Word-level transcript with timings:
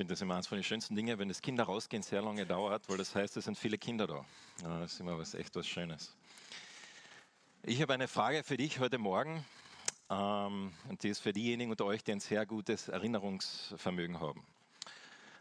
finde 0.00 0.14
das 0.14 0.22
immer 0.22 0.32
eines 0.32 0.46
von 0.46 0.56
den 0.56 0.64
schönsten 0.64 0.96
Dingen, 0.96 1.18
wenn 1.18 1.28
das 1.28 1.42
Kinder 1.42 1.64
rausgehen 1.64 2.02
sehr 2.02 2.22
lange 2.22 2.46
dauert, 2.46 2.88
weil 2.88 2.96
das 2.96 3.14
heißt, 3.14 3.36
es 3.36 3.44
sind 3.44 3.58
viele 3.58 3.76
Kinder 3.76 4.06
da. 4.06 4.24
Das 4.62 4.94
ist 4.94 5.00
immer 5.00 5.18
was 5.18 5.34
echt 5.34 5.54
was 5.56 5.66
Schönes. 5.66 6.16
Ich 7.64 7.82
habe 7.82 7.92
eine 7.92 8.08
Frage 8.08 8.42
für 8.42 8.56
dich 8.56 8.80
heute 8.80 8.96
Morgen. 8.96 9.44
Ähm, 10.08 10.72
und 10.88 11.02
die 11.02 11.10
ist 11.10 11.20
für 11.20 11.34
diejenigen 11.34 11.70
unter 11.70 11.84
euch, 11.84 12.02
die 12.02 12.12
ein 12.12 12.20
sehr 12.20 12.46
gutes 12.46 12.88
Erinnerungsvermögen 12.88 14.20
haben. 14.20 14.42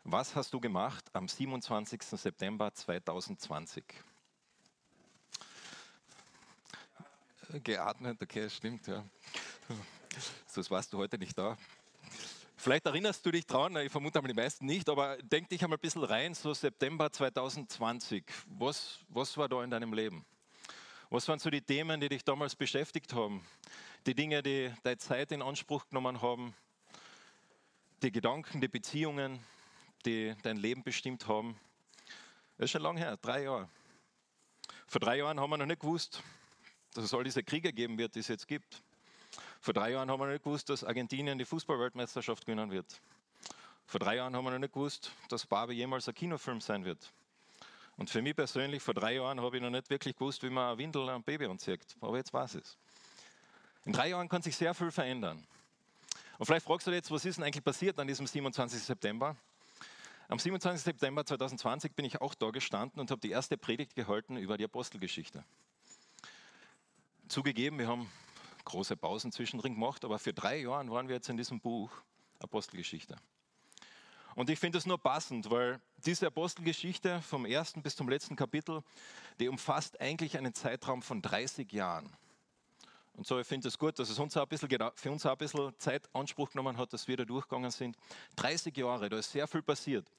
Was 0.04 0.36
hast 0.36 0.52
du 0.54 0.60
gemacht 0.60 1.06
am 1.14 1.30
27. 1.30 2.04
September 2.04 2.74
2020? 2.74 3.86
Geatmet, 7.64 8.22
okay, 8.22 8.50
stimmt, 8.50 8.88
ja. 8.88 9.06
Sonst 10.48 10.70
warst 10.70 10.92
du 10.92 10.98
heute 10.98 11.18
nicht 11.18 11.38
da. 11.38 11.58
Vielleicht 12.62 12.86
erinnerst 12.86 13.26
du 13.26 13.32
dich 13.32 13.48
dran, 13.48 13.78
ich 13.78 13.90
vermute 13.90 14.20
einmal 14.20 14.34
die 14.34 14.36
meisten 14.38 14.66
nicht, 14.66 14.90
aber 14.90 15.16
denk 15.20 15.48
dich 15.48 15.64
einmal 15.64 15.78
ein 15.78 15.82
bisschen 15.82 16.04
rein, 16.04 16.34
so 16.34 16.54
September 16.54 17.10
2020. 17.10 18.26
Was, 18.48 19.00
was 19.08 19.38
war 19.38 19.48
da 19.48 19.64
in 19.64 19.70
deinem 19.70 19.94
Leben? 19.94 20.26
Was 21.10 21.26
waren 21.30 21.40
so 21.40 21.50
die 21.50 21.62
Themen, 21.62 22.02
die 22.02 22.10
dich 22.10 22.26
damals 22.26 22.58
beschäftigt 22.58 23.14
haben? 23.14 23.48
Die 24.06 24.14
Dinge, 24.14 24.44
die 24.44 24.74
deine 24.84 24.98
Zeit 24.98 25.32
in 25.32 25.42
Anspruch 25.42 25.88
genommen 25.88 26.22
haben? 26.22 26.54
Die 28.04 28.12
Gedanken, 28.12 28.60
die 28.60 28.68
Beziehungen, 28.68 29.40
die 30.06 30.36
dein 30.44 30.58
Leben 30.58 30.84
bestimmt 30.84 31.30
haben? 31.30 31.58
Das 32.58 32.66
ist 32.66 32.72
schon 32.72 32.82
lange 32.82 33.00
her, 33.00 33.16
drei 33.16 33.44
Jahre. 33.44 33.70
Vor 34.86 35.00
drei 35.00 35.20
Jahren 35.20 35.40
haben 35.40 35.50
wir 35.50 35.58
noch 35.58 35.66
nicht 35.66 35.80
gewusst, 35.80 36.22
dass 36.94 37.06
es 37.06 37.14
all 37.14 37.24
diese 37.24 37.42
Kriege 37.42 37.72
geben 37.72 37.98
wird, 37.98 38.16
die 38.16 38.20
es 38.20 38.28
jetzt 38.28 38.50
gibt. 38.50 38.84
Vor 39.62 39.74
drei 39.74 39.92
Jahren 39.92 40.10
haben 40.10 40.20
wir 40.20 40.26
noch 40.26 40.34
nicht 40.34 40.44
gewusst, 40.44 40.70
dass 40.70 40.84
Argentinien 40.84 41.38
die 41.38 41.46
Fußballweltmeisterschaft 41.46 42.46
gewinnen 42.46 42.72
wird. 42.72 43.02
Vor 43.86 44.00
drei 44.00 44.16
Jahren 44.16 44.36
haben 44.36 44.46
wir 44.46 44.52
noch 44.52 44.60
nicht 44.60 44.74
gewusst, 44.74 45.12
dass 45.30 45.46
Barbie 45.46 45.74
jemals 45.74 46.08
ein 46.08 46.16
Kinofilm 46.16 46.62
sein 46.62 46.86
wird. 46.86 47.12
Und 47.98 48.10
für 48.10 48.22
mich 48.22 48.36
persönlich, 48.36 48.82
vor 48.82 48.94
drei 48.94 49.16
Jahren 49.16 49.42
habe 49.42 49.58
ich 49.58 49.62
noch 49.62 49.70
nicht 49.70 49.90
wirklich 49.90 50.16
gewusst, 50.16 50.42
wie 50.44 50.50
man 50.50 50.72
ein 50.72 50.78
Windel 50.78 51.10
ein 51.10 51.22
Baby 51.24 51.48
anzieht. 51.48 51.82
Aber 52.00 52.16
jetzt 52.16 52.34
weiß 52.34 52.56
ich 52.56 52.64
es. 52.64 52.78
In 53.84 53.92
drei 53.92 54.10
Jahren 54.10 54.30
kann 54.30 54.42
sich 54.42 54.56
sehr 54.56 54.74
viel 54.74 54.92
verändern. 54.92 55.46
Und 56.38 56.46
vielleicht 56.46 56.66
fragst 56.66 56.88
du 56.88 56.92
dich 56.92 57.00
jetzt, 57.00 57.12
was 57.12 57.26
ist 57.26 57.36
denn 57.36 57.44
eigentlich 57.44 57.64
passiert 57.64 58.00
an 58.00 58.08
diesem 58.08 58.26
27. 58.26 58.82
September? 58.82 59.36
Am 60.30 60.40
27. 60.40 60.82
September 60.82 61.26
2020 61.26 61.94
bin 61.94 62.06
ich 62.06 62.22
auch 62.22 62.36
da 62.36 62.52
gestanden 62.52 63.02
und 63.02 63.12
habe 63.12 63.20
die 63.20 63.32
erste 63.32 63.58
Predigt 63.58 63.96
gehalten 63.96 64.38
über 64.38 64.58
die 64.58 64.64
Apostelgeschichte. 64.64 65.44
Zugegeben, 67.28 67.80
wir 67.80 67.88
haben 67.88 68.10
große 68.66 68.96
Pausen 68.98 69.32
zwischendrin 69.32 69.74
gemacht, 69.74 70.04
aber 70.06 70.20
für 70.20 70.34
drei 70.34 70.62
Jahre 70.62 70.90
waren 70.90 71.08
wir 71.08 71.16
jetzt 71.16 71.30
in 71.30 71.38
diesem 71.38 71.60
Buch 71.60 71.92
Apostelgeschichte. 72.40 73.16
Und 74.36 74.50
ich 74.50 74.60
finde 74.60 74.78
es 74.78 74.86
nur 74.86 74.98
passend, 74.98 75.50
weil 75.50 75.82
diese 75.98 76.28
Apostelgeschichte 76.28 77.22
vom 77.22 77.46
ersten 77.46 77.82
bis 77.82 77.96
zum 77.96 78.08
letzten 78.08 78.36
Kapitel, 78.36 78.84
die 79.40 79.50
umfasst 79.50 80.00
eigentlich 80.00 80.38
einen 80.38 80.54
Zeitraum 80.54 81.02
von 81.02 81.22
30 81.22 81.72
Jahren. 81.74 82.10
Und 83.14 83.28
so, 83.28 83.38
ich 83.38 83.48
finde 83.48 83.68
es 83.68 83.78
gut, 83.78 84.00
dass 84.00 84.10
es 84.10 84.18
uns 84.18 84.38
ein 84.38 84.48
bisschen, 84.48 84.70
für 84.96 85.12
uns 85.12 85.26
auch 85.26 85.32
ein 85.32 85.38
bisschen 85.38 85.78
Zeit 85.78 86.08
Anspruch 86.14 86.52
genommen 86.52 86.78
hat, 86.78 86.94
dass 86.94 87.08
wir 87.08 87.18
da 87.18 87.26
durchgegangen 87.26 87.70
sind. 87.70 87.98
30 88.38 88.78
Jahre, 88.78 89.10
da 89.10 89.18
ist 89.18 89.32
sehr 89.32 89.46
viel 89.46 89.62
passiert. 89.62 90.10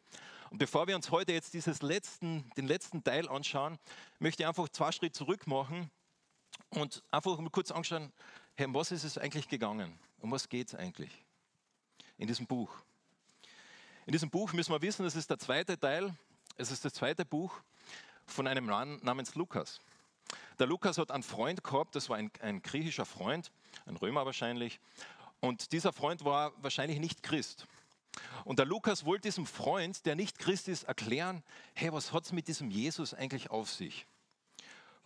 Und 0.50 0.58
bevor 0.58 0.86
wir 0.86 0.96
uns 0.96 1.10
heute 1.10 1.32
jetzt 1.32 1.54
dieses 1.54 1.80
letzten, 1.80 2.50
den 2.58 2.66
letzten 2.66 3.02
Teil 3.02 3.26
anschauen, 3.26 3.78
möchte 4.18 4.42
ich 4.42 4.46
einfach 4.46 4.68
zwei 4.68 4.92
Schritte 4.92 5.12
zurück 5.12 5.46
machen 5.46 5.90
und 6.68 7.02
einfach 7.10 7.38
mal 7.38 7.50
kurz 7.50 7.70
anschauen, 7.70 8.12
hey, 8.54 8.66
um 8.66 8.74
was 8.74 8.90
ist 8.90 9.04
es 9.04 9.18
eigentlich 9.18 9.48
gegangen? 9.48 9.98
Um 10.20 10.30
was 10.30 10.48
geht 10.48 10.68
es 10.68 10.74
eigentlich 10.74 11.10
in 12.18 12.28
diesem 12.28 12.46
Buch? 12.46 12.70
In 14.06 14.12
diesem 14.12 14.30
Buch 14.30 14.52
müssen 14.52 14.72
wir 14.72 14.82
wissen, 14.82 15.04
es 15.06 15.16
ist 15.16 15.30
der 15.30 15.38
zweite 15.38 15.78
Teil, 15.78 16.14
es 16.56 16.70
ist 16.70 16.84
das 16.84 16.92
zweite 16.92 17.24
Buch 17.24 17.60
von 18.26 18.46
einem 18.46 18.66
Mann 18.66 18.98
namens 19.02 19.34
Lukas. 19.34 19.80
Der 20.58 20.66
Lukas 20.66 20.98
hat 20.98 21.10
einen 21.10 21.22
Freund 21.22 21.64
gehabt, 21.64 21.94
das 21.96 22.08
war 22.08 22.16
ein, 22.16 22.30
ein 22.40 22.62
griechischer 22.62 23.06
Freund, 23.06 23.50
ein 23.86 23.96
Römer 23.96 24.26
wahrscheinlich, 24.26 24.80
und 25.40 25.72
dieser 25.72 25.92
Freund 25.92 26.24
war 26.24 26.52
wahrscheinlich 26.62 27.00
nicht 27.00 27.22
Christ. 27.22 27.66
Und 28.44 28.58
der 28.58 28.66
Lukas 28.66 29.04
wollte 29.04 29.28
diesem 29.28 29.46
Freund, 29.46 30.04
der 30.04 30.16
nicht 30.16 30.38
Christ 30.38 30.68
ist, 30.68 30.84
erklären, 30.84 31.42
hey, 31.74 31.92
was 31.92 32.12
hat 32.12 32.24
es 32.24 32.32
mit 32.32 32.48
diesem 32.48 32.70
Jesus 32.70 33.14
eigentlich 33.14 33.50
auf 33.50 33.70
sich? 33.70 34.06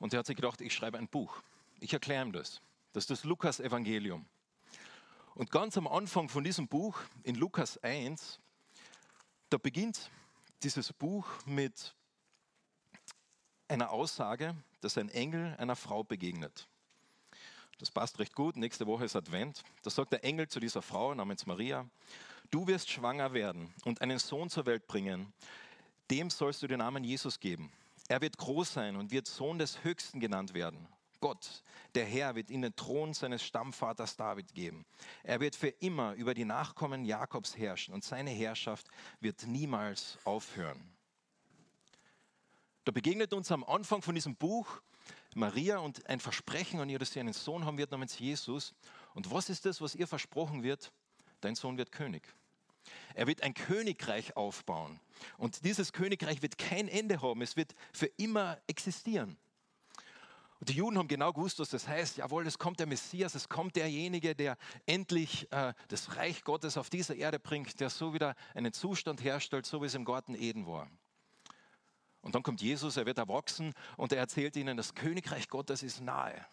Und 0.05 0.13
er 0.13 0.19
hat 0.19 0.27
sich 0.27 0.37
gedacht, 0.37 0.61
ich 0.61 0.75
schreibe 0.75 0.99
ein 0.99 1.09
Buch. 1.09 1.41
Ich 1.81 1.95
erkläre 1.95 2.23
ihm 2.27 2.31
das. 2.31 2.61
Das 2.93 3.05
ist 3.05 3.11
das 3.11 3.25
Lukas-Evangelium. 3.25 4.27
Und 5.35 5.51
ganz 5.51 5.79
am 5.79 5.89
Anfang 5.89 6.29
von 6.29 6.45
diesem 6.45 6.69
Buch, 6.69 7.01
in 7.23 7.37
Lukas 7.37 7.83
1, 7.83 8.39
da 9.49 9.57
beginnt 9.57 10.11
dieses 10.63 10.93
Buch 10.93 11.27
mit 11.47 11.95
einer 13.67 13.93
Aussage, 13.93 14.55
dass 14.83 14.99
ein 14.99 15.09
Engel 15.09 15.57
einer 15.57 15.75
Frau 15.75 16.05
begegnet. 16.05 16.69
Das 17.79 17.91
passt 17.91 18.19
recht 18.19 18.35
gut. 18.35 18.57
Nächste 18.57 18.87
Woche 18.87 19.07
ist 19.07 19.17
Advent. 19.17 19.63
Da 19.85 19.89
sagt 19.89 20.13
der 20.13 20.23
Engel 20.23 20.49
zu 20.49 20.61
dieser 20.61 20.83
Frau 20.83 21.15
namens 21.15 21.47
Maria, 21.47 21.89
du 22.51 22.67
wirst 22.67 22.91
schwanger 22.91 23.33
werden 23.33 23.73
und 23.87 24.03
einen 24.03 24.19
Sohn 24.19 24.51
zur 24.51 24.67
Welt 24.67 24.87
bringen. 24.87 25.33
Dem 26.11 26.29
sollst 26.29 26.63
du 26.63 26.67
den 26.67 26.81
Namen 26.81 27.05
Jesus 27.05 27.41
geben. 27.41 27.73
Er 28.09 28.21
wird 28.21 28.37
groß 28.37 28.73
sein 28.75 28.97
und 28.97 29.11
wird 29.11 29.27
Sohn 29.27 29.59
des 29.59 29.83
Höchsten 29.83 30.21
genannt 30.21 30.55
werden. 30.55 30.89
Gott, 31.21 31.63
der 31.95 32.05
Herr, 32.05 32.35
wird 32.35 32.51
ihm 32.51 32.61
den 32.61 32.77
Thron 32.77 33.15
seines 33.15 33.43
Stammvaters 33.43 34.17
David 34.17 34.53
geben. 34.53 34.85
Er 35.23 35.41
wird 35.41 35.57
für 35.57 35.69
immer 35.69 36.13
über 36.15 36.35
die 36.35 36.45
Nachkommen 36.45 37.07
Jakobs 37.07 37.57
herrschen 37.57 37.95
und 37.95 38.05
seine 38.05 38.31
Herrschaft 38.31 38.89
wird 39.21 39.47
niemals 39.47 40.19
aufhören. 40.25 40.93
Da 42.85 42.93
begegnet 42.93 43.33
uns 43.33 43.51
am 43.51 43.65
Anfang 43.65 44.03
von 44.03 44.15
diesem 44.15 44.37
Buch 44.37 44.83
Maria 45.35 45.79
und 45.79 46.07
ein 46.07 46.21
Versprechen 46.21 46.81
an 46.81 46.89
ihr, 46.89 46.99
dass 46.99 47.13
sie 47.13 47.21
einen 47.21 47.33
Sohn 47.33 47.65
haben 47.65 47.79
wird 47.79 47.91
namens 47.91 48.19
Jesus. 48.19 48.75
Und 49.15 49.31
was 49.31 49.49
ist 49.49 49.65
das, 49.65 49.81
was 49.81 49.95
ihr 49.95 50.07
versprochen 50.07 50.63
wird? 50.63 50.93
Dein 51.41 51.55
Sohn 51.55 51.77
wird 51.77 51.91
König. 51.91 52.23
Er 53.15 53.27
wird 53.27 53.43
ein 53.43 53.55
Königreich 53.55 54.37
aufbauen. 54.37 55.01
Und 55.39 55.65
dieses 55.65 55.93
Königreich 55.93 56.43
wird 56.43 56.59
kein 56.59 56.89
Ende 56.89 57.23
haben. 57.23 57.43
Es 57.43 57.57
wird 57.57 57.75
für 57.93 58.07
immer 58.17 58.59
existieren. 58.67 59.37
Und 60.61 60.69
die 60.69 60.75
Juden 60.75 60.97
haben 60.97 61.09
genau 61.09 61.33
gewusst, 61.33 61.59
was 61.59 61.71
das 61.71 61.87
heißt. 61.87 62.17
Jawohl, 62.17 62.47
es 62.47 62.59
kommt 62.59 62.81
der 62.81 62.87
Messias, 62.87 63.35
es 63.35 63.49
kommt 63.49 63.77
derjenige, 63.77 64.35
der 64.35 64.57
endlich 64.87 65.51
äh, 65.53 65.75
das 65.89 66.17
Reich 66.17 66.43
Gottes 66.43 66.79
auf 66.79 66.89
diese 66.89 67.15
Erde 67.15 67.39
bringt, 67.39 67.81
der 67.81 67.91
so 67.91 68.15
wieder 68.15 68.35
einen 68.55 68.73
Zustand 68.73 69.23
herstellt, 69.23 69.67
so 69.67 69.83
wie 69.83 69.87
es 69.87 69.95
im 69.95 70.05
Garten 70.05 70.35
Eden 70.35 70.67
war. 70.67 70.89
Und 72.23 72.35
dann 72.35 72.43
kommt 72.43 72.63
Jesus, 72.63 72.97
er 72.97 73.05
wird 73.05 73.19
erwachsen 73.19 73.75
und 73.99 74.13
er 74.13 74.19
erzählt 74.19 74.57
ihnen, 74.57 74.79
das 74.79 74.95
Königreich 74.95 75.49
Gottes 75.49 75.83
ist 75.83 76.01
nahe. 76.01 76.47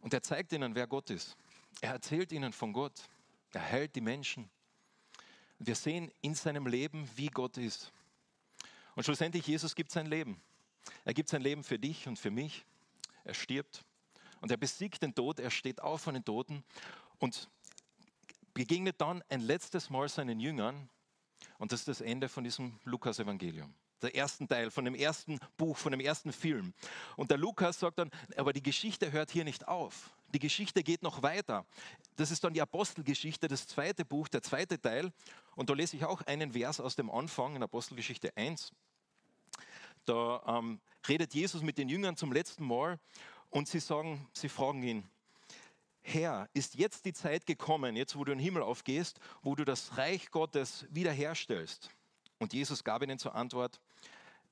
Und 0.00 0.12
er 0.12 0.22
zeigt 0.22 0.52
ihnen, 0.52 0.74
wer 0.74 0.88
Gott 0.88 1.10
ist. 1.10 1.36
Er 1.80 1.92
erzählt 1.92 2.32
ihnen 2.32 2.52
von 2.52 2.72
Gott. 2.72 3.08
Er 3.52 3.60
hält 3.60 3.94
die 3.94 4.00
Menschen. 4.00 4.50
Wir 5.66 5.74
sehen 5.74 6.10
in 6.20 6.34
seinem 6.34 6.66
Leben, 6.66 7.08
wie 7.16 7.28
Gott 7.28 7.56
ist. 7.56 7.92
Und 8.94 9.04
schlussendlich, 9.04 9.46
Jesus 9.46 9.74
gibt 9.74 9.90
sein 9.90 10.06
Leben. 10.06 10.40
Er 11.04 11.14
gibt 11.14 11.28
sein 11.28 11.42
Leben 11.42 11.64
für 11.64 11.78
dich 11.78 12.06
und 12.06 12.18
für 12.18 12.30
mich 12.30 12.64
er 13.24 13.34
stirbt 13.34 13.84
und 14.42 14.50
er 14.50 14.58
besiegt 14.58 15.02
den 15.02 15.14
Tod, 15.14 15.40
er 15.40 15.50
steht 15.50 15.80
auf 15.80 16.02
von 16.02 16.12
den 16.12 16.24
Toten 16.24 16.62
und 17.18 17.48
begegnet 18.52 19.00
dann 19.00 19.22
ein 19.30 19.40
letztes 19.40 19.88
Mal 19.88 20.08
seinen 20.10 20.38
Jüngern 20.38 20.90
und 21.56 21.72
das 21.72 21.80
ist 21.80 21.88
das 21.88 22.00
Ende 22.02 22.28
von 22.28 22.44
diesem 22.44 22.78
Lukas-Evangelium. 22.84 23.72
Der 24.02 24.14
ersten 24.14 24.46
Teil, 24.46 24.70
von 24.70 24.84
dem 24.84 24.94
ersten 24.94 25.38
Buch, 25.56 25.78
von 25.78 25.92
dem 25.92 26.00
ersten 26.00 26.32
Film. 26.32 26.74
Und 27.16 27.30
der 27.30 27.38
Lukas 27.38 27.80
sagt 27.80 27.98
dann, 27.98 28.10
aber 28.36 28.52
die 28.52 28.62
Geschichte 28.62 29.12
hört 29.12 29.30
hier 29.30 29.44
nicht 29.44 29.66
auf. 29.66 30.14
Die 30.34 30.40
Geschichte 30.40 30.82
geht 30.82 31.04
noch 31.04 31.22
weiter. 31.22 31.64
Das 32.16 32.32
ist 32.32 32.42
dann 32.42 32.52
die 32.52 32.60
Apostelgeschichte, 32.60 33.46
das 33.46 33.68
zweite 33.68 34.04
Buch, 34.04 34.26
der 34.26 34.42
zweite 34.42 34.80
Teil. 34.80 35.12
Und 35.54 35.70
da 35.70 35.74
lese 35.74 35.96
ich 35.96 36.04
auch 36.04 36.22
einen 36.22 36.54
Vers 36.54 36.80
aus 36.80 36.96
dem 36.96 37.08
Anfang 37.08 37.54
in 37.54 37.62
Apostelgeschichte 37.62 38.36
1. 38.36 38.72
Da 40.06 40.42
ähm, 40.46 40.80
redet 41.08 41.34
Jesus 41.34 41.62
mit 41.62 41.78
den 41.78 41.88
Jüngern 41.88 42.16
zum 42.16 42.32
letzten 42.32 42.66
Mal 42.66 42.98
und 43.48 43.68
sie 43.68 43.78
sagen, 43.78 44.28
sie 44.32 44.48
fragen 44.48 44.82
ihn, 44.82 45.08
Herr, 46.02 46.48
ist 46.52 46.74
jetzt 46.74 47.04
die 47.04 47.12
Zeit 47.12 47.46
gekommen, 47.46 47.94
jetzt 47.94 48.16
wo 48.16 48.24
du 48.24 48.32
in 48.32 48.38
den 48.38 48.44
Himmel 48.44 48.62
aufgehst, 48.62 49.20
wo 49.42 49.54
du 49.54 49.64
das 49.64 49.96
Reich 49.96 50.32
Gottes 50.32 50.84
wiederherstellst? 50.90 51.90
Und 52.38 52.52
Jesus 52.52 52.82
gab 52.82 53.02
ihnen 53.02 53.20
zur 53.20 53.36
Antwort, 53.36 53.80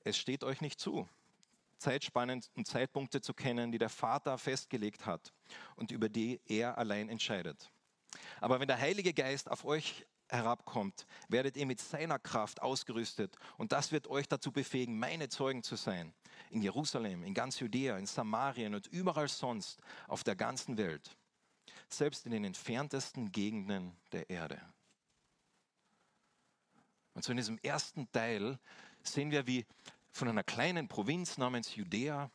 es 0.05 0.17
steht 0.17 0.45
euch 0.45 0.61
nicht 0.61 0.79
zu, 0.79 1.09
Zeitspannen 1.83 2.41
und 2.55 2.65
Zeitpunkte 2.65 3.21
zu 3.21 3.33
kennen, 3.33 3.71
die 3.71 3.77
der 3.77 3.89
Vater 3.89 4.37
festgelegt 4.37 5.05
hat 5.05 5.33
und 5.75 5.91
über 5.91 6.09
die 6.09 6.39
er 6.45 6.77
allein 6.77 7.09
entscheidet. 7.09 7.71
Aber 8.39 8.59
wenn 8.59 8.67
der 8.67 8.79
Heilige 8.79 9.13
Geist 9.13 9.51
auf 9.51 9.65
euch 9.65 10.05
herabkommt, 10.29 11.05
werdet 11.27 11.57
ihr 11.57 11.65
mit 11.65 11.81
seiner 11.81 12.19
Kraft 12.19 12.61
ausgerüstet 12.61 13.35
und 13.57 13.71
das 13.71 13.91
wird 13.91 14.07
euch 14.07 14.27
dazu 14.27 14.51
befähigen, 14.51 14.97
meine 14.97 15.27
Zeugen 15.29 15.61
zu 15.61 15.75
sein. 15.75 16.13
In 16.49 16.61
Jerusalem, 16.61 17.23
in 17.23 17.33
ganz 17.33 17.59
Judäa, 17.59 17.97
in 17.97 18.05
Samarien 18.05 18.75
und 18.75 18.87
überall 18.87 19.27
sonst 19.27 19.79
auf 20.07 20.23
der 20.23 20.35
ganzen 20.35 20.77
Welt. 20.77 21.17
Selbst 21.89 22.25
in 22.25 22.31
den 22.31 22.45
entferntesten 22.45 23.31
Gegenden 23.31 23.95
der 24.11 24.29
Erde. 24.29 24.61
Und 27.13 27.23
so 27.23 27.31
in 27.31 27.37
diesem 27.37 27.59
ersten 27.59 28.11
Teil 28.11 28.57
sehen 29.03 29.29
wir, 29.29 29.45
wie 29.45 29.65
von 30.13 30.29
einer 30.29 30.43
kleinen 30.43 30.87
Provinz 30.87 31.37
namens 31.37 31.75
Judäa 31.75 32.31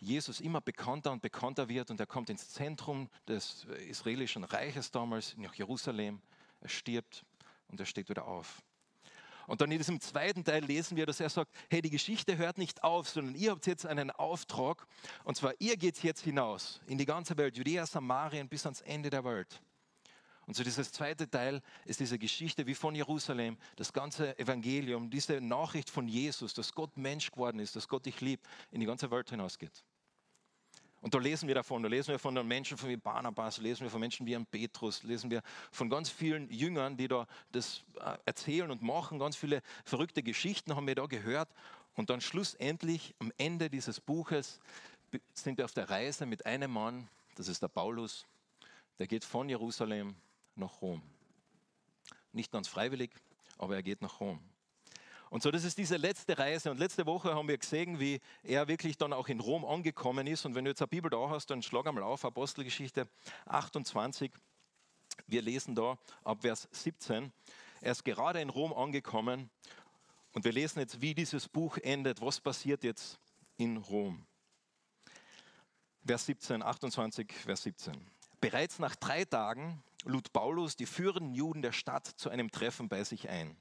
Jesus 0.00 0.40
immer 0.40 0.60
bekannter 0.60 1.12
und 1.12 1.20
bekannter 1.20 1.68
wird 1.68 1.90
und 1.90 2.00
er 2.00 2.06
kommt 2.06 2.30
ins 2.30 2.48
Zentrum 2.48 3.08
des 3.28 3.66
israelischen 3.88 4.44
Reiches 4.44 4.90
damals, 4.90 5.36
nach 5.36 5.54
Jerusalem. 5.54 6.22
Er 6.60 6.70
stirbt 6.70 7.24
und 7.68 7.78
er 7.80 7.86
steht 7.86 8.08
wieder 8.08 8.26
auf. 8.26 8.62
Und 9.46 9.60
dann 9.60 9.70
in 9.70 9.78
diesem 9.78 10.00
zweiten 10.00 10.44
Teil 10.44 10.64
lesen 10.64 10.96
wir, 10.96 11.06
dass 11.06 11.20
er 11.20 11.28
sagt, 11.28 11.52
hey, 11.68 11.82
die 11.82 11.90
Geschichte 11.90 12.38
hört 12.38 12.56
nicht 12.56 12.82
auf, 12.82 13.08
sondern 13.08 13.34
ihr 13.34 13.50
habt 13.50 13.66
jetzt 13.66 13.84
einen 13.84 14.10
Auftrag. 14.10 14.86
Und 15.24 15.36
zwar, 15.36 15.54
ihr 15.58 15.76
geht 15.76 16.02
jetzt 16.02 16.22
hinaus 16.22 16.80
in 16.86 16.98
die 16.98 17.06
ganze 17.06 17.36
Welt, 17.36 17.56
Judäa, 17.56 17.84
Samarien 17.84 18.48
bis 18.48 18.64
ans 18.64 18.80
Ende 18.80 19.10
der 19.10 19.24
Welt. 19.24 19.60
Und 20.50 20.56
so 20.56 20.64
dieses 20.64 20.90
zweite 20.90 21.30
Teil 21.30 21.62
ist 21.84 22.00
diese 22.00 22.18
Geschichte 22.18 22.66
wie 22.66 22.74
von 22.74 22.92
Jerusalem, 22.96 23.56
das 23.76 23.92
ganze 23.92 24.36
Evangelium, 24.36 25.08
diese 25.08 25.40
Nachricht 25.40 25.88
von 25.88 26.08
Jesus, 26.08 26.54
dass 26.54 26.74
Gott 26.74 26.96
Mensch 26.96 27.30
geworden 27.30 27.60
ist, 27.60 27.76
dass 27.76 27.86
Gott 27.86 28.04
dich 28.04 28.20
liebt, 28.20 28.44
in 28.72 28.80
die 28.80 28.86
ganze 28.86 29.12
Welt 29.12 29.30
hinausgeht. 29.30 29.84
Und 31.02 31.14
da 31.14 31.18
lesen 31.18 31.46
wir 31.46 31.54
davon, 31.54 31.84
da 31.84 31.88
lesen 31.88 32.08
wir 32.08 32.18
von 32.18 32.34
den 32.34 32.48
Menschen 32.48 32.76
wie 32.82 32.96
Barnabas, 32.96 33.58
lesen 33.58 33.84
wir 33.84 33.90
von 33.90 34.00
Menschen 34.00 34.26
wie 34.26 34.36
Petrus, 34.44 35.04
lesen 35.04 35.30
wir 35.30 35.40
von 35.70 35.88
ganz 35.88 36.10
vielen 36.10 36.50
Jüngern, 36.50 36.96
die 36.96 37.06
da 37.06 37.28
das 37.52 37.84
äh, 38.00 38.18
erzählen 38.24 38.72
und 38.72 38.82
machen. 38.82 39.20
Ganz 39.20 39.36
viele 39.36 39.62
verrückte 39.84 40.20
Geschichten 40.20 40.74
haben 40.74 40.88
wir 40.88 40.96
da 40.96 41.06
gehört. 41.06 41.48
Und 41.94 42.10
dann 42.10 42.20
schlussendlich 42.20 43.14
am 43.20 43.32
Ende 43.38 43.70
dieses 43.70 44.00
Buches 44.00 44.58
sind 45.32 45.58
wir 45.58 45.64
auf 45.64 45.74
der 45.74 45.88
Reise 45.88 46.26
mit 46.26 46.44
einem 46.44 46.72
Mann, 46.72 47.06
das 47.36 47.46
ist 47.46 47.62
der 47.62 47.68
Paulus, 47.68 48.26
der 48.98 49.06
geht 49.06 49.24
von 49.24 49.48
Jerusalem 49.48 50.16
nach 50.56 50.80
Rom. 50.80 51.02
Nicht 52.32 52.52
ganz 52.52 52.68
freiwillig, 52.68 53.10
aber 53.58 53.74
er 53.74 53.82
geht 53.82 54.02
nach 54.02 54.20
Rom. 54.20 54.40
Und 55.30 55.44
so, 55.44 55.52
das 55.52 55.62
ist 55.62 55.78
diese 55.78 55.96
letzte 55.96 56.36
Reise. 56.36 56.72
Und 56.72 56.78
letzte 56.78 57.06
Woche 57.06 57.34
haben 57.34 57.46
wir 57.46 57.56
gesehen, 57.56 58.00
wie 58.00 58.20
er 58.42 58.66
wirklich 58.66 58.98
dann 58.98 59.12
auch 59.12 59.28
in 59.28 59.38
Rom 59.38 59.64
angekommen 59.64 60.26
ist. 60.26 60.44
Und 60.44 60.56
wenn 60.56 60.64
du 60.64 60.72
jetzt 60.72 60.82
eine 60.82 60.88
Bibel 60.88 61.08
da 61.08 61.30
hast, 61.30 61.50
dann 61.50 61.62
schlag 61.62 61.86
einmal 61.86 62.02
auf, 62.02 62.24
Apostelgeschichte 62.24 63.08
28. 63.46 64.32
Wir 65.28 65.42
lesen 65.42 65.76
da 65.76 65.98
ab 66.24 66.42
Vers 66.42 66.68
17. 66.72 67.32
Er 67.80 67.92
ist 67.92 68.04
gerade 68.04 68.40
in 68.40 68.48
Rom 68.48 68.72
angekommen. 68.72 69.50
Und 70.32 70.44
wir 70.44 70.52
lesen 70.52 70.80
jetzt, 70.80 71.00
wie 71.00 71.14
dieses 71.14 71.48
Buch 71.48 71.78
endet. 71.78 72.20
Was 72.20 72.40
passiert 72.40 72.82
jetzt 72.82 73.20
in 73.56 73.76
Rom? 73.76 74.26
Vers 76.04 76.26
17, 76.26 76.60
28, 76.62 77.32
Vers 77.32 77.62
17. 77.62 77.94
Bereits 78.40 78.80
nach 78.80 78.96
drei 78.96 79.24
Tagen 79.24 79.80
lud 80.04 80.32
Paulus 80.32 80.76
die 80.76 80.86
führenden 80.86 81.34
Juden 81.34 81.62
der 81.62 81.72
Stadt 81.72 82.06
zu 82.06 82.30
einem 82.30 82.50
Treffen 82.50 82.88
bei 82.88 83.04
sich 83.04 83.28
ein. 83.28 83.56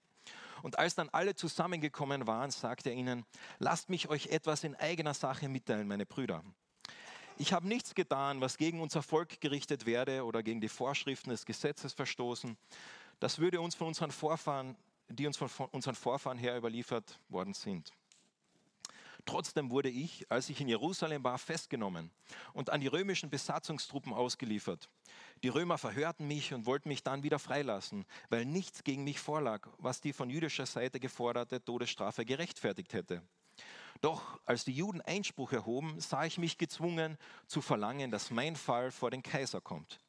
Und 0.62 0.78
als 0.78 0.96
dann 0.96 1.10
alle 1.10 1.36
zusammengekommen 1.36 2.28
waren, 2.28 2.52
sagte 2.52 2.90
er 2.90 2.96
ihnen, 2.96 3.26
lasst 3.60 3.90
mich 3.90 4.10
euch 4.10 4.28
etwas 4.28 4.64
in 4.64 4.76
eigener 4.76 5.14
Sache 5.14 5.48
mitteilen, 5.48 5.88
meine 5.88 6.06
Brüder. 6.06 6.44
Ich 7.38 7.54
habe 7.54 7.68
nichts 7.68 7.96
getan, 7.96 8.42
was 8.42 8.58
gegen 8.58 8.82
unser 8.82 9.02
Volk 9.02 9.40
gerichtet 9.40 9.86
werde 9.86 10.26
oder 10.26 10.44
gegen 10.44 10.60
die 10.60 10.68
Vorschriften 10.68 11.30
des 11.30 11.46
Gesetzes 11.46 11.94
verstoßen. 11.94 12.58
Das 13.22 13.40
würde 13.40 13.62
uns 13.62 13.76
von 13.76 13.88
unseren 13.88 14.12
Vorfahren, 14.12 14.76
die 15.08 15.26
uns 15.26 15.38
von 15.38 15.50
unseren 15.72 15.96
Vorfahren 15.96 16.38
her 16.38 16.58
überliefert 16.58 17.20
worden 17.30 17.54
sind. 17.54 17.92
Trotzdem 19.26 19.70
wurde 19.70 19.90
ich, 19.90 20.30
als 20.32 20.50
ich 20.50 20.60
in 20.60 20.68
Jerusalem 20.68 21.24
war, 21.24 21.38
festgenommen 21.38 22.12
und 22.54 22.70
an 22.70 22.82
die 22.82 22.88
römischen 22.88 23.30
Besatzungstruppen 23.30 24.14
ausgeliefert. 24.14 24.90
Die 25.44 25.48
Römer 25.48 25.78
verhörten 25.78 26.28
mich 26.28 26.54
und 26.54 26.66
wollten 26.66 26.90
mich 26.90 27.02
dann 27.02 27.24
wieder 27.24 27.40
freilassen, 27.40 28.06
weil 28.30 28.46
nichts 28.46 28.84
gegen 28.84 29.06
mich 29.06 29.20
vorlag, 29.20 29.68
was 29.78 30.02
die 30.02 30.12
von 30.12 30.30
jüdischer 30.30 30.66
Seite 30.66 31.00
geforderte 31.00 31.64
Todesstrafe 31.64 32.26
gerechtfertigt 32.26 32.94
hätte. 32.94 33.22
Doch 34.02 34.40
als 34.46 34.66
die 34.66 34.74
Juden 34.74 35.02
Einspruch 35.02 35.54
erhoben, 35.54 36.00
sah 36.00 36.26
ich 36.26 36.38
mich 36.38 36.58
gezwungen 36.58 37.18
zu 37.48 37.62
verlangen, 37.62 38.12
dass 38.12 38.32
mein 38.32 38.56
Fall 38.56 38.92
vor 38.92 39.12
den 39.12 39.24
Kaiser 39.24 39.62
kommt. 39.62 40.00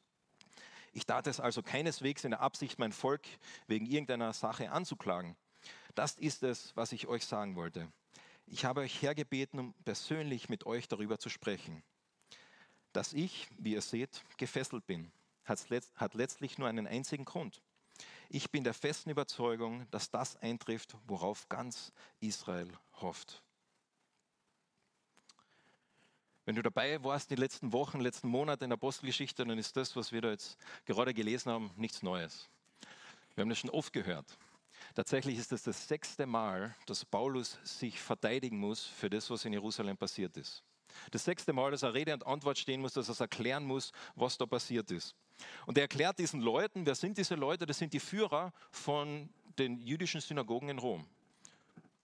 Ich 0.93 1.05
tat 1.05 1.27
es 1.27 1.39
also 1.39 1.61
keineswegs 1.61 2.25
in 2.25 2.31
der 2.31 2.41
Absicht, 2.41 2.77
mein 2.77 2.91
Volk 2.91 3.25
wegen 3.67 3.85
irgendeiner 3.85 4.33
Sache 4.33 4.71
anzuklagen. 4.71 5.37
Das 5.95 6.17
ist 6.17 6.43
es, 6.43 6.75
was 6.75 6.91
ich 6.91 7.07
euch 7.07 7.25
sagen 7.25 7.55
wollte. 7.55 7.91
Ich 8.47 8.65
habe 8.65 8.81
euch 8.81 9.01
hergebeten, 9.01 9.59
um 9.59 9.73
persönlich 9.85 10.49
mit 10.49 10.65
euch 10.65 10.89
darüber 10.89 11.17
zu 11.19 11.29
sprechen. 11.29 11.83
Dass 12.91 13.13
ich, 13.13 13.47
wie 13.57 13.73
ihr 13.73 13.81
seht, 13.81 14.21
gefesselt 14.37 14.85
bin, 14.85 15.11
hat 15.95 16.13
letztlich 16.13 16.57
nur 16.57 16.67
einen 16.67 16.87
einzigen 16.87 17.25
Grund. 17.25 17.61
Ich 18.29 18.51
bin 18.51 18.63
der 18.63 18.73
festen 18.73 19.09
Überzeugung, 19.09 19.85
dass 19.91 20.09
das 20.09 20.37
eintrifft, 20.37 20.95
worauf 21.05 21.49
ganz 21.49 21.91
Israel 22.19 22.71
hofft. 22.93 23.43
Wenn 26.45 26.55
du 26.55 26.63
dabei 26.63 27.03
warst 27.03 27.29
die 27.29 27.35
letzten 27.35 27.71
Wochen, 27.71 27.99
letzten 27.99 28.27
Monate 28.27 28.63
in 28.63 28.69
der 28.69 28.77
Apostelgeschichte, 28.77 29.45
dann 29.45 29.57
ist 29.57 29.77
das, 29.77 29.95
was 29.95 30.11
wir 30.11 30.21
da 30.21 30.31
jetzt 30.31 30.57
gerade 30.85 31.13
gelesen 31.13 31.51
haben, 31.51 31.71
nichts 31.75 32.01
Neues. 32.01 32.49
Wir 33.35 33.43
haben 33.43 33.49
das 33.49 33.59
schon 33.59 33.69
oft 33.69 33.93
gehört. 33.93 34.37
Tatsächlich 34.95 35.37
ist 35.37 35.51
es 35.51 35.63
das 35.63 35.87
sechste 35.87 36.25
Mal, 36.25 36.75
dass 36.87 37.05
Paulus 37.05 37.59
sich 37.63 38.01
verteidigen 38.01 38.57
muss 38.57 38.83
für 38.83 39.09
das, 39.09 39.29
was 39.29 39.45
in 39.45 39.53
Jerusalem 39.53 39.97
passiert 39.97 40.35
ist. 40.37 40.63
Das 41.11 41.23
sechste 41.23 41.53
Mal, 41.53 41.71
dass 41.71 41.83
er 41.83 41.93
Rede 41.93 42.13
und 42.13 42.25
Antwort 42.25 42.57
stehen 42.57 42.81
muss, 42.81 42.93
dass 42.93 43.09
er 43.09 43.21
erklären 43.21 43.63
muss, 43.63 43.91
was 44.15 44.37
da 44.37 44.45
passiert 44.45 44.89
ist. 44.91 45.15
Und 45.65 45.77
er 45.77 45.83
erklärt 45.83 46.19
diesen 46.19 46.41
Leuten, 46.41 46.85
wer 46.85 46.95
sind 46.95 47.17
diese 47.17 47.35
Leute? 47.35 47.65
Das 47.65 47.77
sind 47.77 47.93
die 47.93 47.99
Führer 47.99 48.53
von 48.71 49.29
den 49.57 49.81
jüdischen 49.81 50.21
Synagogen 50.21 50.69
in 50.69 50.79
Rom. 50.79 51.05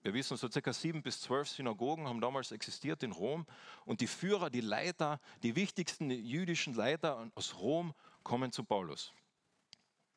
Wir 0.02 0.14
wissen, 0.14 0.36
so 0.36 0.48
circa 0.48 0.72
sieben 0.72 1.02
bis 1.02 1.20
zwölf 1.20 1.48
Synagogen 1.48 2.06
haben 2.06 2.20
damals 2.20 2.52
existiert 2.52 3.02
in 3.02 3.12
Rom. 3.12 3.46
Und 3.84 4.00
die 4.00 4.06
Führer, 4.06 4.48
die 4.48 4.60
Leiter, 4.60 5.20
die 5.42 5.56
wichtigsten 5.56 6.10
jüdischen 6.10 6.74
Leiter 6.74 7.30
aus 7.34 7.56
Rom 7.58 7.94
kommen 8.22 8.52
zu 8.52 8.64
Paulus. 8.64 9.12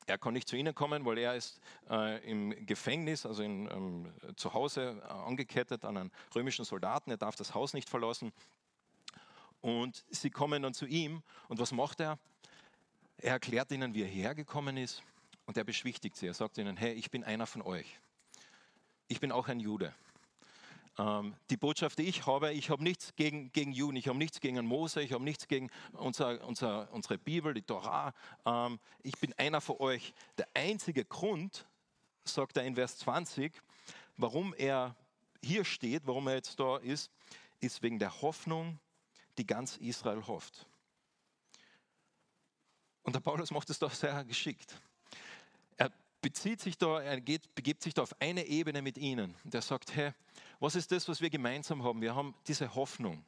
Er 0.06 0.18
kann 0.18 0.34
nicht 0.34 0.48
zu 0.48 0.56
ihnen 0.56 0.74
kommen, 0.74 1.04
weil 1.04 1.18
er 1.18 1.36
ist 1.36 1.60
äh, 1.88 2.18
im 2.28 2.66
Gefängnis, 2.66 3.24
also 3.24 3.42
in, 3.42 3.70
ähm, 3.70 4.12
zu 4.36 4.52
Hause 4.52 5.00
äh, 5.02 5.12
angekettet 5.12 5.84
an 5.84 5.96
einen 5.96 6.12
römischen 6.34 6.64
Soldaten. 6.64 7.10
Er 7.10 7.16
darf 7.16 7.36
das 7.36 7.54
Haus 7.54 7.72
nicht 7.72 7.88
verlassen. 7.88 8.32
Und 9.60 10.04
sie 10.10 10.30
kommen 10.30 10.62
dann 10.62 10.74
zu 10.74 10.86
ihm. 10.86 11.22
Und 11.48 11.60
was 11.60 11.70
macht 11.70 12.00
er? 12.00 12.18
Er 13.22 13.34
erklärt 13.34 13.70
ihnen, 13.70 13.94
wie 13.94 14.02
er 14.02 14.08
hergekommen 14.08 14.76
ist. 14.76 15.00
Und 15.46 15.56
er 15.56 15.62
beschwichtigt 15.62 16.16
sie. 16.16 16.26
Er 16.26 16.34
sagt 16.34 16.58
ihnen, 16.58 16.76
hey, 16.76 16.92
ich 16.92 17.08
bin 17.08 17.22
einer 17.22 17.46
von 17.46 17.62
euch. 17.62 18.00
Ich 19.06 19.20
bin 19.20 19.30
auch 19.30 19.46
ein 19.46 19.60
Jude. 19.60 19.94
Ähm, 20.98 21.36
die 21.48 21.56
Botschaft, 21.56 22.00
die 22.00 22.08
ich 22.08 22.26
habe, 22.26 22.52
ich 22.52 22.68
habe 22.68 22.82
nichts 22.82 23.14
gegen, 23.14 23.52
gegen 23.52 23.70
Juden, 23.70 23.96
ich 23.96 24.08
habe 24.08 24.18
nichts 24.18 24.40
gegen 24.40 24.66
Mose, 24.66 25.02
ich 25.02 25.12
habe 25.12 25.22
nichts 25.22 25.46
gegen 25.46 25.70
unser, 25.92 26.44
unser, 26.44 26.92
unsere 26.92 27.16
Bibel, 27.16 27.54
die 27.54 27.62
Torah. 27.62 28.12
Ähm, 28.44 28.80
ich 29.04 29.16
bin 29.20 29.32
einer 29.38 29.60
von 29.60 29.76
euch. 29.78 30.14
Der 30.36 30.48
einzige 30.54 31.04
Grund, 31.04 31.64
sagt 32.24 32.56
er 32.56 32.64
in 32.64 32.74
Vers 32.74 32.98
20, 32.98 33.52
warum 34.16 34.52
er 34.54 34.96
hier 35.44 35.64
steht, 35.64 36.08
warum 36.08 36.26
er 36.26 36.34
jetzt 36.34 36.58
da 36.58 36.76
ist, 36.78 37.12
ist 37.60 37.82
wegen 37.82 38.00
der 38.00 38.20
Hoffnung, 38.20 38.80
die 39.38 39.46
ganz 39.46 39.76
Israel 39.76 40.26
hofft. 40.26 40.66
Und 43.02 43.14
der 43.14 43.20
Paulus 43.20 43.50
macht 43.50 43.68
es 43.70 43.78
doch 43.78 43.92
sehr 43.92 44.24
geschickt. 44.24 44.76
Er 45.76 45.90
bezieht 46.20 46.60
sich 46.60 46.78
da, 46.78 47.00
er 47.00 47.20
geht, 47.20 47.54
begibt 47.54 47.82
sich 47.82 47.94
da 47.94 48.02
auf 48.02 48.14
eine 48.20 48.46
Ebene 48.46 48.80
mit 48.82 48.96
ihnen. 48.96 49.34
Und 49.44 49.54
er 49.54 49.62
sagt, 49.62 49.94
hey, 49.94 50.12
was 50.60 50.76
ist 50.76 50.92
das, 50.92 51.08
was 51.08 51.20
wir 51.20 51.30
gemeinsam 51.30 51.82
haben? 51.82 52.00
Wir 52.00 52.14
haben 52.14 52.34
diese 52.46 52.74
Hoffnung. 52.74 53.24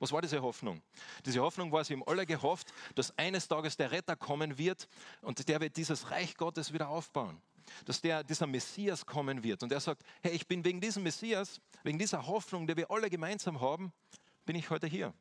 Was 0.00 0.10
war 0.10 0.20
diese 0.20 0.42
Hoffnung? 0.42 0.82
Diese 1.24 1.40
Hoffnung 1.40 1.70
war, 1.70 1.84
sie 1.84 1.92
haben 1.94 2.02
alle 2.06 2.26
gehofft, 2.26 2.72
dass 2.96 3.16
eines 3.16 3.46
Tages 3.46 3.76
der 3.76 3.92
Retter 3.92 4.16
kommen 4.16 4.58
wird 4.58 4.88
und 5.20 5.46
der 5.48 5.60
wird 5.60 5.76
dieses 5.76 6.10
Reich 6.10 6.36
Gottes 6.36 6.72
wieder 6.72 6.88
aufbauen. 6.88 7.40
Dass 7.84 8.00
der, 8.00 8.24
dieser 8.24 8.48
Messias 8.48 9.06
kommen 9.06 9.44
wird. 9.44 9.62
Und 9.62 9.70
er 9.70 9.78
sagt, 9.78 10.02
hey, 10.20 10.32
ich 10.32 10.48
bin 10.48 10.64
wegen 10.64 10.80
diesem 10.80 11.04
Messias, 11.04 11.60
wegen 11.84 11.98
dieser 11.98 12.26
Hoffnung, 12.26 12.66
die 12.66 12.76
wir 12.76 12.90
alle 12.90 13.08
gemeinsam 13.08 13.60
haben, 13.60 13.92
bin 14.44 14.56
ich 14.56 14.68
heute 14.70 14.88
hier. 14.88 15.14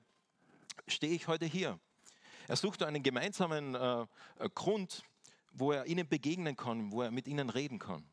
Stehe 0.87 1.13
ich 1.13 1.27
heute 1.27 1.45
hier. 1.45 1.79
Er 2.47 2.55
sucht 2.55 2.83
einen 2.83 3.03
gemeinsamen 3.03 3.75
äh, 3.75 4.05
Grund, 4.53 5.03
wo 5.53 5.71
er 5.71 5.85
ihnen 5.85 6.07
begegnen 6.07 6.55
kann, 6.55 6.91
wo 6.91 7.01
er 7.01 7.11
mit 7.11 7.27
ihnen 7.27 7.49
reden 7.49 7.79
kann. 7.79 8.03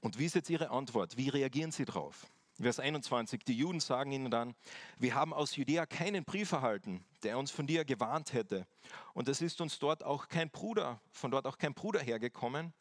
Und 0.00 0.18
wie 0.18 0.26
ist 0.26 0.34
jetzt 0.34 0.50
Ihre 0.50 0.70
Antwort? 0.70 1.16
Wie 1.16 1.28
reagieren 1.28 1.72
Sie 1.72 1.84
darauf? 1.84 2.26
Vers 2.60 2.78
21, 2.78 3.42
die 3.44 3.56
Juden 3.56 3.80
sagen 3.80 4.12
ihnen 4.12 4.30
dann, 4.30 4.54
wir 4.98 5.14
haben 5.14 5.32
aus 5.32 5.56
Judäa 5.56 5.86
keinen 5.86 6.24
Brief 6.24 6.52
erhalten, 6.52 7.04
der 7.22 7.38
uns 7.38 7.50
von 7.50 7.66
dir 7.66 7.86
gewarnt 7.86 8.34
hätte. 8.34 8.66
Und 9.14 9.28
es 9.28 9.40
ist 9.40 9.62
uns 9.62 9.78
dort 9.78 10.04
auch 10.04 10.28
kein 10.28 10.50
Bruder, 10.50 11.00
von 11.10 11.30
dort 11.30 11.46
auch 11.46 11.56
kein 11.56 11.72
Bruder 11.72 12.00
hergekommen, 12.00 12.74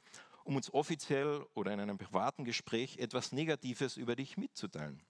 um 0.44 0.58
uns 0.58 0.74
offiziell 0.74 1.46
oder 1.54 1.72
in 1.72 1.80
einem 1.80 1.98
privaten 1.98 2.44
Gespräch 2.44 2.98
etwas 2.98 3.32
Negatives 3.32 3.96
über 3.96 4.18
dich 4.18 4.36
mitzuteilen. 4.36 5.02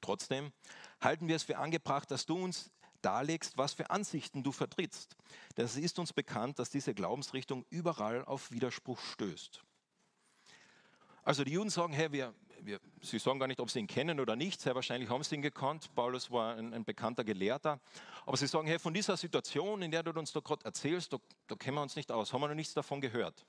Trotzdem 0.00 0.52
halten 1.00 1.28
wir 1.28 1.36
es 1.36 1.44
für 1.44 1.58
angebracht, 1.58 2.10
dass 2.10 2.26
du 2.26 2.36
uns 2.36 2.72
darlegst, 3.04 3.58
was 3.58 3.74
für 3.74 3.90
Ansichten 3.90 4.42
du 4.42 4.52
vertrittst. 4.52 5.16
Es 5.56 5.76
ist 5.76 5.98
uns 5.98 6.12
bekannt, 6.12 6.58
dass 6.58 6.70
diese 6.70 6.94
Glaubensrichtung 6.94 7.64
überall 7.70 8.24
auf 8.24 8.50
Widerspruch 8.50 9.00
stößt. 9.00 9.62
Also 11.24 11.44
die 11.44 11.52
Juden 11.52 11.70
sagen, 11.70 11.92
hey, 11.92 12.10
wir, 12.10 12.34
wir, 12.62 12.80
sie 13.00 13.18
sagen 13.18 13.38
gar 13.38 13.46
nicht, 13.46 13.60
ob 13.60 13.70
sie 13.70 13.78
ihn 13.78 13.86
kennen 13.86 14.18
oder 14.18 14.34
nicht. 14.34 14.60
Sehr 14.60 14.74
wahrscheinlich 14.74 15.08
haben 15.08 15.22
sie 15.22 15.36
ihn 15.36 15.42
gekannt. 15.42 15.94
Paulus 15.94 16.30
war 16.30 16.56
ein, 16.56 16.74
ein 16.74 16.84
bekannter 16.84 17.22
Gelehrter. 17.22 17.80
Aber 18.26 18.36
sie 18.36 18.46
sagen, 18.46 18.66
hey, 18.66 18.78
von 18.78 18.92
dieser 18.92 19.16
Situation, 19.16 19.82
in 19.82 19.90
der 19.90 20.02
du 20.02 20.10
uns 20.18 20.32
da 20.32 20.40
gerade 20.40 20.64
erzählst, 20.64 21.12
da, 21.12 21.18
da 21.46 21.54
kennen 21.54 21.76
wir 21.76 21.82
uns 21.82 21.96
nicht 21.96 22.10
aus, 22.10 22.32
haben 22.32 22.40
wir 22.40 22.48
noch 22.48 22.54
nichts 22.54 22.74
davon 22.74 23.00
gehört. 23.00 23.44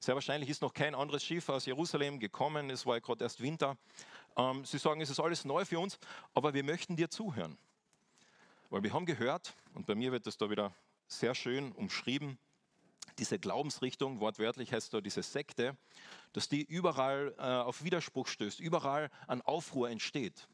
Sehr 0.00 0.14
wahrscheinlich 0.14 0.48
ist 0.48 0.62
noch 0.62 0.72
kein 0.72 0.94
anderes 0.94 1.24
Schiff 1.24 1.48
aus 1.48 1.66
Jerusalem 1.66 2.20
gekommen. 2.20 2.70
Es 2.70 2.86
war 2.86 2.96
ja 2.96 3.00
gerade 3.00 3.24
erst 3.24 3.40
Winter. 3.40 3.76
Ähm, 4.36 4.64
sie 4.64 4.78
sagen, 4.78 5.00
es 5.00 5.10
ist 5.10 5.20
alles 5.20 5.44
neu 5.44 5.64
für 5.64 5.80
uns, 5.80 5.98
aber 6.34 6.54
wir 6.54 6.62
möchten 6.62 6.96
dir 6.96 7.10
zuhören. 7.10 7.58
Weil 8.70 8.82
wir 8.82 8.92
haben 8.92 9.06
gehört, 9.06 9.54
und 9.74 9.86
bei 9.86 9.94
mir 9.94 10.12
wird 10.12 10.26
das 10.26 10.36
da 10.36 10.50
wieder 10.50 10.74
sehr 11.06 11.34
schön 11.34 11.72
umschrieben, 11.72 12.38
diese 13.18 13.38
Glaubensrichtung, 13.38 14.20
wortwörtlich 14.20 14.72
heißt 14.72 14.94
da 14.94 15.00
diese 15.00 15.22
Sekte, 15.22 15.76
dass 16.32 16.48
die 16.48 16.62
überall 16.62 17.34
äh, 17.38 17.42
auf 17.42 17.82
Widerspruch 17.82 18.28
stößt, 18.28 18.60
überall 18.60 19.10
an 19.26 19.42
Aufruhr 19.42 19.90
entsteht. 19.90 20.48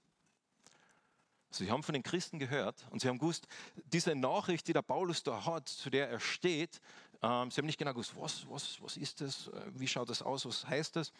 Sie 1.50 1.70
haben 1.70 1.82
von 1.82 1.92
den 1.92 2.02
Christen 2.02 2.38
gehört 2.38 2.86
und 2.90 3.00
sie 3.00 3.08
haben 3.08 3.18
gewusst, 3.18 3.46
diese 3.84 4.14
Nachricht, 4.14 4.66
die 4.66 4.72
der 4.72 4.82
Paulus 4.82 5.22
da 5.22 5.44
hat, 5.44 5.68
zu 5.68 5.90
der 5.90 6.08
er 6.08 6.20
steht, 6.20 6.80
ähm, 7.22 7.50
sie 7.50 7.58
haben 7.58 7.66
nicht 7.66 7.78
genau 7.78 7.92
gewusst, 7.92 8.14
was, 8.16 8.48
was, 8.48 8.82
was 8.82 8.96
ist 8.96 9.20
das, 9.20 9.48
äh, 9.48 9.70
wie 9.74 9.86
schaut 9.86 10.08
das 10.08 10.22
aus, 10.22 10.46
was 10.46 10.66
heißt 10.66 10.96
das, 10.96 11.12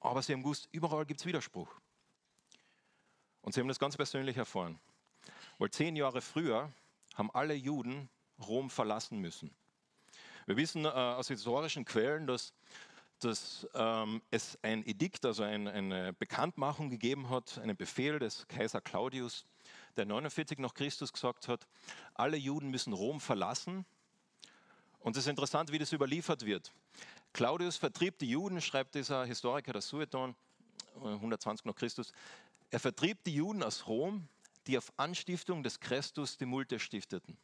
aber 0.00 0.22
sie 0.22 0.32
haben 0.32 0.42
gewusst, 0.42 0.68
überall 0.72 1.06
gibt 1.06 1.20
es 1.20 1.26
Widerspruch. 1.26 1.68
Und 3.40 3.54
sie 3.54 3.60
haben 3.60 3.68
das 3.68 3.78
ganz 3.78 3.96
persönlich 3.96 4.36
erfahren. 4.36 4.78
Weil 5.58 5.70
zehn 5.70 5.96
Jahre 5.96 6.20
früher 6.20 6.72
haben 7.14 7.30
alle 7.30 7.54
Juden 7.54 8.08
Rom 8.46 8.68
verlassen 8.70 9.18
müssen. 9.18 9.50
Wir 10.46 10.56
wissen 10.56 10.84
äh, 10.84 10.88
aus 10.88 11.28
historischen 11.28 11.84
Quellen, 11.84 12.26
dass, 12.26 12.52
dass 13.18 13.66
ähm, 13.74 14.22
es 14.30 14.58
ein 14.62 14.86
Edikt, 14.86 15.24
also 15.24 15.42
ein, 15.42 15.66
eine 15.66 16.12
Bekanntmachung 16.12 16.90
gegeben 16.90 17.30
hat, 17.30 17.58
einen 17.58 17.76
Befehl 17.76 18.18
des 18.18 18.46
Kaiser 18.46 18.80
Claudius, 18.80 19.44
der 19.96 20.04
49 20.04 20.58
nach 20.58 20.74
Christus 20.74 21.12
gesagt 21.12 21.48
hat, 21.48 21.66
alle 22.14 22.36
Juden 22.36 22.70
müssen 22.70 22.92
Rom 22.92 23.20
verlassen. 23.20 23.86
Und 25.00 25.16
es 25.16 25.24
ist 25.24 25.30
interessant, 25.30 25.72
wie 25.72 25.78
das 25.78 25.92
überliefert 25.92 26.44
wird. 26.44 26.72
Claudius 27.32 27.76
vertrieb 27.76 28.18
die 28.18 28.30
Juden, 28.30 28.60
schreibt 28.60 28.94
dieser 28.94 29.24
Historiker 29.24 29.72
der 29.72 29.82
Sueton, 29.82 30.34
120 31.02 31.66
nach 31.66 31.74
Christus, 31.74 32.12
er 32.70 32.80
vertrieb 32.80 33.22
die 33.24 33.34
Juden 33.34 33.62
aus 33.62 33.86
Rom, 33.86 34.28
die 34.66 34.78
auf 34.78 34.92
Anstiftung 34.96 35.62
des 35.62 35.80
Christus 35.80 36.36
die 36.36 36.46
Multe 36.46 36.78
stifteten. 36.78 37.36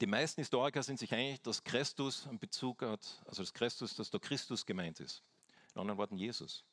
Die 0.00 0.06
meisten 0.06 0.40
Historiker 0.40 0.82
sind 0.82 0.98
sich 0.98 1.12
einig, 1.12 1.42
dass 1.42 1.62
Christus 1.62 2.26
einen 2.26 2.38
Bezug 2.38 2.82
hat, 2.82 3.22
also 3.26 3.42
das 3.42 3.52
Christus, 3.52 3.94
dass 3.94 4.10
da 4.10 4.18
Christus 4.18 4.66
gemeint 4.66 5.00
ist. 5.00 5.22
In 5.74 5.80
anderen 5.80 5.98
Worten 5.98 6.16
Jesus. 6.16 6.64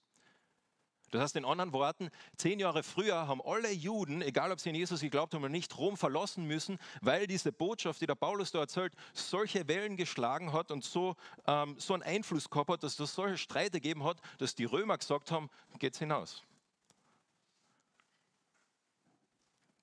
Das 1.11 1.21
heißt 1.21 1.35
in 1.35 1.45
anderen 1.45 1.73
Worten, 1.73 2.09
zehn 2.37 2.59
Jahre 2.59 2.83
früher 2.83 3.27
haben 3.27 3.41
alle 3.41 3.71
Juden, 3.71 4.21
egal 4.21 4.51
ob 4.51 4.59
sie 4.59 4.69
an 4.69 4.75
Jesus 4.75 5.01
geglaubt 5.01 5.33
haben 5.33 5.41
oder 5.41 5.49
nicht, 5.51 5.75
Rom 5.77 5.97
verlassen 5.97 6.45
müssen, 6.45 6.77
weil 7.01 7.25
diese 7.27 7.51
Botschaft, 7.51 8.01
die 8.01 8.07
der 8.07 8.15
Paulus 8.15 8.51
da 8.51 8.59
erzählt, 8.59 8.93
solche 9.13 9.67
Wellen 9.67 9.97
geschlagen 9.97 10.53
hat 10.53 10.71
und 10.71 10.83
so, 10.83 11.15
ähm, 11.47 11.75
so 11.79 11.93
einen 11.93 12.03
Einfluss 12.03 12.49
gehabt 12.49 12.69
hat, 12.69 12.83
dass 12.83 12.95
das 12.95 13.15
solche 13.15 13.37
Streite 13.37 13.79
gegeben 13.79 14.03
hat, 14.03 14.17
dass 14.37 14.55
die 14.55 14.65
Römer 14.65 14.97
gesagt 14.97 15.31
haben, 15.31 15.49
geht's 15.79 15.99
hinaus. 15.99 16.43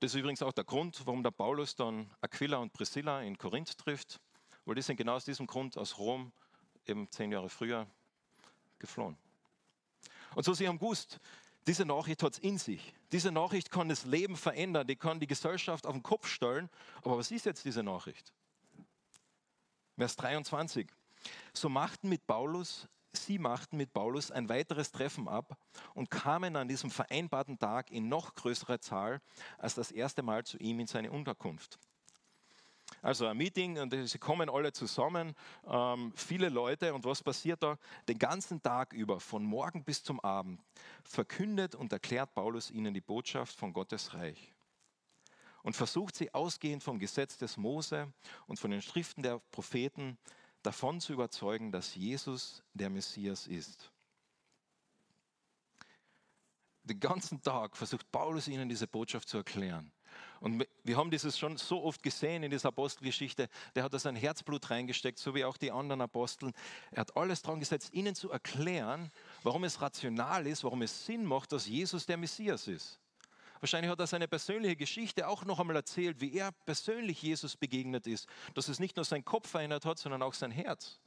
Das 0.01 0.13
ist 0.13 0.19
übrigens 0.19 0.43
auch 0.43 0.53
der 0.53 0.65
Grund, 0.65 1.01
warum 1.07 1.23
der 1.23 1.31
Paulus 1.31 1.75
dann 1.75 2.11
Aquila 2.21 2.59
und 2.59 2.73
Priscilla 2.73 3.23
in 3.23 3.39
Korinth 3.39 3.79
trifft, 3.79 4.21
weil 4.67 4.75
die 4.75 4.83
sind 4.83 4.97
genau 4.97 5.15
aus 5.15 5.25
diesem 5.25 5.47
Grund 5.47 5.79
aus 5.79 5.97
Rom 5.97 6.33
eben 6.87 7.11
zehn 7.11 7.33
Jahre 7.33 7.49
früher 7.49 7.87
geflohen. 8.79 9.17
Und 10.35 10.45
so 10.45 10.53
sie 10.53 10.69
haben 10.69 10.79
gewusst, 10.79 11.19
diese 11.67 11.85
Nachricht 11.85 12.23
hat 12.23 12.35
es 12.35 12.39
in 12.39 12.59
sich. 12.59 12.95
Diese 13.11 13.33
Nachricht 13.33 13.71
kann 13.71 13.89
das 13.89 14.05
Leben 14.05 14.37
verändern, 14.37 14.87
die 14.87 14.97
kann 14.97 15.19
die 15.19 15.27
Gesellschaft 15.27 15.87
auf 15.87 15.95
den 15.95 16.03
Kopf 16.03 16.29
stellen. 16.29 16.69
Aber 17.03 17.17
was 17.17 17.31
ist 17.31 17.47
jetzt 17.47 17.65
diese 17.65 17.83
Nachricht? 17.83 18.33
Vers 19.97 20.15
23. 20.17 20.89
So 21.55 21.69
machten 21.69 22.09
mit 22.09 22.27
Paulus 22.27 22.87
Sie 23.17 23.39
machten 23.39 23.77
mit 23.77 23.93
Paulus 23.93 24.31
ein 24.31 24.49
weiteres 24.49 24.93
Treffen 24.93 25.29
ab 25.29 25.59
und 25.95 26.11
kamen 26.11 26.57
an 26.57 26.69
diesem 26.69 26.91
vereinbarten 26.91 27.59
Tag 27.59 27.91
in 27.91 28.09
noch 28.09 28.35
größerer 28.35 28.81
Zahl 28.81 29.21
als 29.59 29.75
das 29.75 29.91
erste 29.91 30.23
Mal 30.23 30.45
zu 30.45 30.59
ihm 30.59 30.81
in 30.81 30.87
seine 30.87 31.11
Unterkunft. 31.11 31.79
Also 33.03 33.27
ein 33.27 33.37
Meeting 33.37 33.79
und 33.79 33.93
sie 34.09 34.19
kommen 34.19 34.49
alle 34.49 34.73
zusammen, 34.73 35.35
ähm, 35.67 36.13
viele 36.15 36.49
Leute 36.49 36.95
und 36.95 37.05
was 37.05 37.23
passiert 37.23 37.63
da? 37.63 37.79
Den 38.09 38.19
ganzen 38.19 38.63
Tag 38.63 38.93
über, 38.93 39.19
von 39.21 39.45
morgen 39.45 39.85
bis 39.85 40.03
zum 40.03 40.21
Abend, 40.21 40.61
verkündet 41.03 41.75
und 41.75 41.93
erklärt 41.93 42.35
Paulus 42.35 42.71
ihnen 42.71 42.95
die 42.95 43.01
Botschaft 43.01 43.57
von 43.57 43.73
Gottes 43.73 44.15
Reich 44.15 44.53
und 45.67 45.75
versucht 45.75 46.15
sie 46.15 46.33
ausgehend 46.33 46.85
vom 46.85 47.01
Gesetz 47.01 47.37
des 47.39 47.57
Mose 47.57 48.13
und 48.47 48.61
von 48.61 48.71
den 48.71 48.81
Schriften 48.81 49.25
der 49.25 49.41
Propheten 49.51 50.17
davon 50.67 51.01
zu 51.01 51.13
überzeugen, 51.13 51.71
dass 51.71 51.95
Jesus 51.95 52.63
der 52.75 52.91
Messias 52.91 53.47
ist. 53.47 53.93
Den 56.83 57.01
ganzen 57.01 57.41
Tag 57.41 57.77
versucht 57.77 58.11
Paulus 58.13 58.49
ihnen 58.49 58.69
diese 58.69 58.87
Botschaft 58.87 59.29
zu 59.29 59.39
erklären. 59.39 59.93
Und 60.41 60.67
wir 60.85 60.97
haben 60.97 61.11
dieses 61.11 61.39
schon 61.39 61.57
so 61.57 61.83
oft 61.83 62.03
gesehen 62.03 62.43
in 62.43 62.51
dieser 62.51 62.69
Apostelgeschichte. 62.69 63.49
Der 63.75 63.85
hat 63.85 63.95
da 63.95 63.99
sein 63.99 64.17
Herzblut 64.17 64.71
reingesteckt, 64.71 65.19
so 65.19 65.35
wie 65.35 65.45
auch 65.45 65.57
die 65.57 65.73
anderen 65.73 66.01
Aposteln. 66.01 66.53
Er 66.91 67.01
hat 67.01 67.17
alles 67.17 67.43
dran 67.43 67.61
gesetzt, 67.61 67.93
ihnen 67.93 68.15
zu 68.15 68.31
erklären, 68.31 69.11
warum 69.43 69.65
es 69.65 69.81
rational 69.81 70.47
ist, 70.47 70.65
warum 70.65 70.83
es 70.83 71.07
Sinn 71.07 71.25
macht, 71.25 71.53
dass 71.53 71.67
Jesus 71.67 72.07
der 72.07 72.17
Messias 72.17 72.69
ist. 72.69 73.01
Wahrscheinlich 73.61 73.91
hat 73.91 74.01
er 74.01 74.07
seine 74.07 74.29
persönliche 74.29 74.77
Geschichte 74.77 75.29
auch 75.29 75.45
noch 75.45 75.61
einmal 75.61 75.77
erzählt, 75.77 76.21
wie 76.21 76.35
er 76.37 76.53
persönlich 76.65 77.23
Jesus 77.23 77.57
begegnet 77.57 78.07
ist. 78.07 78.29
Dass 78.55 78.69
es 78.69 78.79
nicht 78.79 78.97
nur 78.97 79.05
sein 79.05 79.25
Kopf 79.25 79.49
verändert 79.49 79.85
hat, 79.85 79.99
sondern 79.99 80.23
auch 80.23 80.35
sein 80.35 80.51
Herz. 80.51 80.99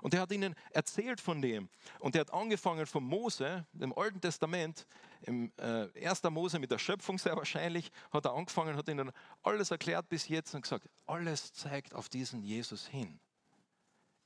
Und 0.00 0.14
er 0.14 0.20
hat 0.20 0.32
ihnen 0.32 0.54
erzählt 0.70 1.20
von 1.20 1.42
dem. 1.42 1.68
Und 1.98 2.14
er 2.14 2.22
hat 2.22 2.32
angefangen 2.32 2.86
von 2.86 3.02
Mose, 3.04 3.66
dem 3.72 3.92
Alten 3.96 4.20
Testament, 4.20 4.86
im 5.22 5.52
äh, 5.56 5.88
1. 6.06 6.22
Mose 6.24 6.58
mit 6.58 6.70
der 6.70 6.78
Schöpfung 6.78 7.18
sehr 7.18 7.36
wahrscheinlich, 7.36 7.90
hat 8.12 8.24
er 8.24 8.34
angefangen, 8.34 8.76
hat 8.76 8.88
ihnen 8.88 9.10
alles 9.42 9.70
erklärt 9.70 10.08
bis 10.08 10.28
jetzt 10.28 10.54
und 10.54 10.62
gesagt, 10.62 10.88
alles 11.06 11.52
zeigt 11.52 11.94
auf 11.94 12.08
diesen 12.08 12.42
Jesus 12.42 12.86
hin. 12.86 13.18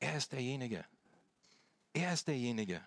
Er 0.01 0.17
ist 0.17 0.33
derjenige. 0.33 0.85
Er 1.95 2.13
ist 2.13 2.29
derjenige. 2.29 2.83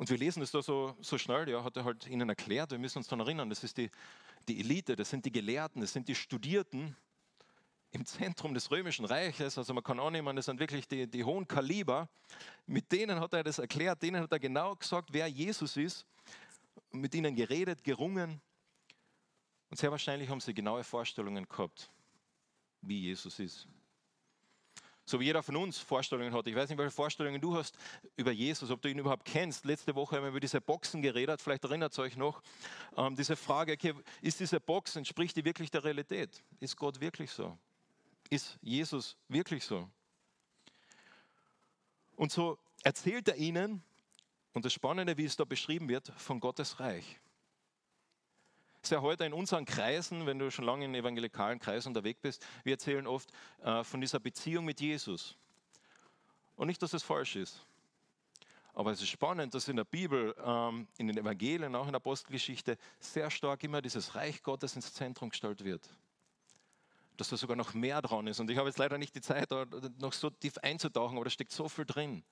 Und 0.00 0.08
wir 0.08 0.16
lesen 0.16 0.42
es 0.42 0.50
da 0.50 0.62
so, 0.62 0.96
so 1.02 1.18
schnell, 1.18 1.46
ja, 1.50 1.62
hat 1.62 1.76
er 1.76 1.84
halt 1.84 2.06
ihnen 2.06 2.26
erklärt, 2.30 2.70
wir 2.70 2.78
müssen 2.78 2.96
uns 2.96 3.08
daran 3.08 3.20
erinnern, 3.20 3.50
das 3.50 3.62
ist 3.62 3.76
die, 3.76 3.90
die 4.48 4.58
Elite, 4.58 4.96
das 4.96 5.10
sind 5.10 5.26
die 5.26 5.30
Gelehrten, 5.30 5.82
das 5.82 5.92
sind 5.92 6.08
die 6.08 6.14
Studierten 6.14 6.96
im 7.90 8.06
Zentrum 8.06 8.54
des 8.54 8.70
römischen 8.70 9.04
Reiches. 9.04 9.58
Also 9.58 9.74
man 9.74 9.84
kann 9.84 10.00
annehmen, 10.00 10.34
das 10.36 10.46
sind 10.46 10.58
wirklich 10.58 10.88
die, 10.88 11.06
die 11.06 11.22
hohen 11.22 11.46
Kaliber. 11.46 12.08
Mit 12.64 12.90
denen 12.90 13.20
hat 13.20 13.34
er 13.34 13.44
das 13.44 13.58
erklärt, 13.58 14.02
denen 14.02 14.22
hat 14.22 14.32
er 14.32 14.38
genau 14.38 14.74
gesagt, 14.74 15.10
wer 15.12 15.26
Jesus 15.26 15.76
ist, 15.76 16.06
mit 16.92 17.14
ihnen 17.14 17.36
geredet, 17.36 17.84
gerungen. 17.84 18.40
Und 19.68 19.76
sehr 19.76 19.90
wahrscheinlich 19.90 20.30
haben 20.30 20.40
sie 20.40 20.54
genaue 20.54 20.82
Vorstellungen 20.82 21.46
gehabt, 21.46 21.90
wie 22.80 23.00
Jesus 23.00 23.38
ist. 23.38 23.68
So 25.10 25.18
wie 25.18 25.24
jeder 25.24 25.42
von 25.42 25.56
uns 25.56 25.76
Vorstellungen 25.76 26.32
hat. 26.32 26.46
Ich 26.46 26.54
weiß 26.54 26.68
nicht, 26.68 26.78
welche 26.78 26.92
Vorstellungen 26.92 27.40
du 27.40 27.56
hast 27.56 27.76
über 28.14 28.30
Jesus, 28.30 28.70
ob 28.70 28.80
du 28.80 28.88
ihn 28.88 28.96
überhaupt 28.96 29.24
kennst. 29.24 29.64
Letzte 29.64 29.96
Woche 29.96 30.14
haben 30.14 30.22
wir 30.22 30.28
über 30.28 30.38
diese 30.38 30.60
Boxen 30.60 31.02
geredet, 31.02 31.42
vielleicht 31.42 31.64
erinnert 31.64 31.98
ihr 31.98 32.02
euch 32.02 32.16
noch. 32.16 32.40
Ähm, 32.96 33.16
diese 33.16 33.34
Frage, 33.34 33.72
okay, 33.72 33.92
ist 34.22 34.38
diese 34.38 34.60
Box, 34.60 34.94
entspricht 34.94 35.36
die 35.36 35.44
wirklich 35.44 35.68
der 35.68 35.82
Realität? 35.82 36.44
Ist 36.60 36.76
Gott 36.76 37.00
wirklich 37.00 37.32
so? 37.32 37.58
Ist 38.28 38.56
Jesus 38.62 39.16
wirklich 39.26 39.64
so? 39.64 39.90
Und 42.14 42.30
so 42.30 42.56
erzählt 42.84 43.26
er 43.26 43.34
ihnen, 43.34 43.82
und 44.52 44.64
das 44.64 44.72
Spannende, 44.72 45.16
wie 45.16 45.24
es 45.24 45.34
da 45.34 45.44
beschrieben 45.44 45.88
wird, 45.88 46.12
von 46.18 46.38
Gottes 46.38 46.78
Reich 46.78 47.18
ja 48.88 49.02
heute 49.02 49.26
in 49.26 49.34
unseren 49.34 49.66
Kreisen, 49.66 50.24
wenn 50.24 50.38
du 50.38 50.50
schon 50.50 50.64
lange 50.64 50.86
in 50.86 50.94
evangelikalen 50.94 51.58
Kreisen 51.58 51.88
unterwegs 51.88 52.20
bist, 52.22 52.46
wir 52.64 52.72
erzählen 52.72 53.06
oft 53.06 53.30
äh, 53.62 53.84
von 53.84 54.00
dieser 54.00 54.20
Beziehung 54.20 54.64
mit 54.64 54.80
Jesus. 54.80 55.36
Und 56.56 56.68
nicht, 56.68 56.80
dass 56.82 56.94
es 56.94 57.02
falsch 57.02 57.36
ist. 57.36 57.66
Aber 58.72 58.92
es 58.92 59.02
ist 59.02 59.08
spannend, 59.08 59.54
dass 59.54 59.68
in 59.68 59.76
der 59.76 59.84
Bibel, 59.84 60.34
ähm, 60.44 60.86
in 60.96 61.08
den 61.08 61.18
Evangelien, 61.18 61.74
auch 61.74 61.86
in 61.86 61.92
der 61.92 61.96
Apostelgeschichte, 61.96 62.78
sehr 62.98 63.30
stark 63.30 63.62
immer 63.64 63.82
dieses 63.82 64.14
Reich 64.14 64.42
Gottes 64.42 64.76
ins 64.76 64.94
Zentrum 64.94 65.30
gestellt 65.30 65.64
wird. 65.64 65.88
Dass 67.16 67.28
da 67.28 67.36
sogar 67.36 67.56
noch 67.56 67.74
mehr 67.74 68.00
dran 68.00 68.26
ist. 68.26 68.40
Und 68.40 68.50
ich 68.50 68.56
habe 68.56 68.68
jetzt 68.68 68.78
leider 68.78 68.96
nicht 68.96 69.14
die 69.14 69.20
Zeit, 69.20 69.50
da 69.50 69.66
noch 69.98 70.12
so 70.12 70.30
tief 70.30 70.56
einzutauchen, 70.58 71.16
aber 71.16 71.24
da 71.24 71.30
steckt 71.30 71.52
so 71.52 71.68
viel 71.68 71.84
drin. 71.84 72.22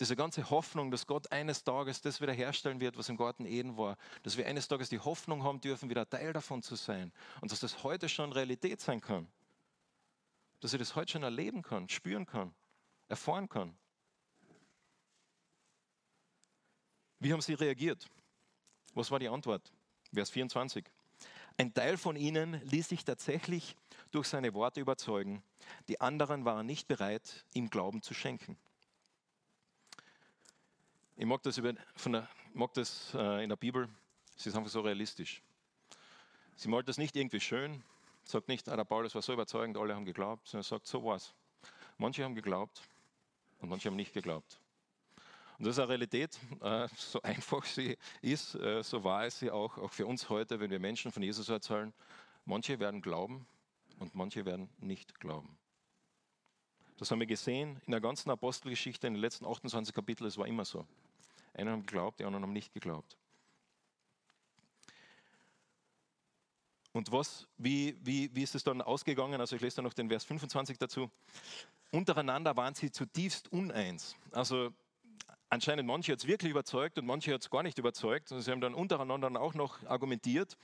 Diese 0.00 0.16
ganze 0.16 0.50
Hoffnung, 0.50 0.90
dass 0.90 1.06
Gott 1.06 1.30
eines 1.30 1.64
Tages 1.64 2.00
das 2.00 2.20
wiederherstellen 2.20 2.80
wird, 2.80 2.96
was 2.96 3.08
im 3.08 3.16
Garten 3.16 3.46
Eden 3.46 3.76
war, 3.76 3.96
dass 4.22 4.36
wir 4.36 4.46
eines 4.46 4.68
Tages 4.68 4.88
die 4.88 4.98
Hoffnung 4.98 5.42
haben 5.42 5.60
dürfen, 5.60 5.90
wieder 5.90 6.08
Teil 6.08 6.32
davon 6.32 6.62
zu 6.62 6.76
sein 6.76 7.12
und 7.40 7.52
dass 7.52 7.60
das 7.60 7.82
heute 7.84 8.08
schon 8.08 8.32
Realität 8.32 8.80
sein 8.80 9.00
kann. 9.00 9.26
Dass 10.60 10.72
ich 10.72 10.78
das 10.78 10.96
heute 10.96 11.12
schon 11.12 11.22
erleben 11.22 11.62
kann, 11.62 11.88
spüren 11.88 12.26
kann, 12.26 12.54
erfahren 13.08 13.48
kann. 13.48 13.76
Wie 17.18 17.32
haben 17.32 17.40
sie 17.40 17.54
reagiert? 17.54 18.08
Was 18.94 19.10
war 19.10 19.18
die 19.18 19.28
Antwort? 19.28 19.72
Vers 20.12 20.30
24. 20.30 20.84
Ein 21.56 21.72
Teil 21.72 21.96
von 21.96 22.16
ihnen 22.16 22.60
ließ 22.64 22.88
sich 22.88 23.04
tatsächlich 23.04 23.76
durch 24.10 24.26
seine 24.26 24.54
Worte 24.54 24.80
überzeugen. 24.80 25.42
Die 25.88 26.00
anderen 26.00 26.44
waren 26.44 26.66
nicht 26.66 26.88
bereit, 26.88 27.44
ihm 27.54 27.70
Glauben 27.70 28.02
zu 28.02 28.12
schenken. 28.12 28.56
Ich 31.16 31.26
mag 31.26 31.42
das, 31.44 31.58
über, 31.58 31.72
der, 31.72 32.28
mag 32.54 32.74
das 32.74 33.14
äh, 33.14 33.44
in 33.44 33.48
der 33.48 33.56
Bibel, 33.56 33.88
sie 34.34 34.48
ist 34.48 34.56
einfach 34.56 34.70
so 34.70 34.80
realistisch. 34.80 35.42
Sie 36.56 36.68
malt 36.68 36.88
das 36.88 36.98
nicht 36.98 37.14
irgendwie 37.14 37.38
schön, 37.38 37.84
sagt 38.24 38.48
nicht, 38.48 38.68
ah, 38.68 38.74
der 38.74 38.84
Paulus 38.84 39.14
war 39.14 39.22
so 39.22 39.32
überzeugend, 39.32 39.76
alle 39.76 39.94
haben 39.94 40.04
geglaubt, 40.04 40.48
sondern 40.48 40.64
sagt, 40.64 40.88
so 40.88 41.04
was. 41.04 41.32
Manche 41.98 42.24
haben 42.24 42.34
geglaubt 42.34 42.82
und 43.60 43.68
manche 43.68 43.88
haben 43.88 43.96
nicht 43.96 44.12
geglaubt. 44.12 44.58
Und 45.58 45.66
das 45.66 45.76
ist 45.76 45.78
eine 45.78 45.90
Realität, 45.90 46.36
äh, 46.60 46.88
so 46.96 47.22
einfach 47.22 47.64
sie 47.64 47.96
ist, 48.20 48.56
äh, 48.56 48.82
so 48.82 49.04
wahr 49.04 49.24
ist 49.24 49.38
sie 49.38 49.52
auch, 49.52 49.78
auch 49.78 49.92
für 49.92 50.06
uns 50.06 50.28
heute, 50.28 50.58
wenn 50.58 50.70
wir 50.70 50.80
Menschen 50.80 51.12
von 51.12 51.22
Jesus 51.22 51.48
erzählen. 51.48 51.94
Manche 52.44 52.80
werden 52.80 53.00
glauben 53.02 53.46
und 54.00 54.16
manche 54.16 54.44
werden 54.44 54.68
nicht 54.78 55.20
glauben. 55.20 55.56
Das 56.96 57.12
haben 57.12 57.20
wir 57.20 57.26
gesehen 57.28 57.80
in 57.86 57.92
der 57.92 58.00
ganzen 58.00 58.30
Apostelgeschichte, 58.30 59.06
in 59.06 59.14
den 59.14 59.20
letzten 59.20 59.46
28 59.46 59.94
Kapiteln, 59.94 60.26
es 60.26 60.38
war 60.38 60.48
immer 60.48 60.64
so. 60.64 60.84
Einer 61.54 61.72
haben 61.72 61.86
geglaubt, 61.86 62.20
die 62.20 62.24
anderen 62.24 62.42
haben 62.42 62.52
nicht 62.52 62.72
geglaubt. 62.74 63.16
Und 66.92 67.10
was, 67.10 67.48
wie, 67.58 67.98
wie, 68.02 68.30
wie 68.34 68.42
ist 68.42 68.54
es 68.54 68.62
dann 68.62 68.80
ausgegangen? 68.80 69.40
Also 69.40 69.56
ich 69.56 69.62
lese 69.62 69.76
da 69.76 69.82
noch 69.82 69.94
den 69.94 70.08
Vers 70.08 70.24
25 70.24 70.78
dazu. 70.78 71.10
Untereinander 71.90 72.56
waren 72.56 72.74
sie 72.74 72.90
zutiefst 72.90 73.50
uneins. 73.52 74.14
Also 74.30 74.72
anscheinend 75.48 75.88
manche 75.88 76.12
hat 76.12 76.20
es 76.20 76.26
wirklich 76.26 76.50
überzeugt 76.50 76.96
und 76.98 77.06
manche 77.06 77.34
hat 77.34 77.40
es 77.40 77.50
gar 77.50 77.64
nicht 77.64 77.78
überzeugt. 77.78 78.30
Und 78.30 78.42
sie 78.42 78.50
haben 78.52 78.60
dann 78.60 78.74
untereinander 78.74 79.40
auch 79.40 79.54
noch 79.54 79.84
argumentiert 79.86 80.56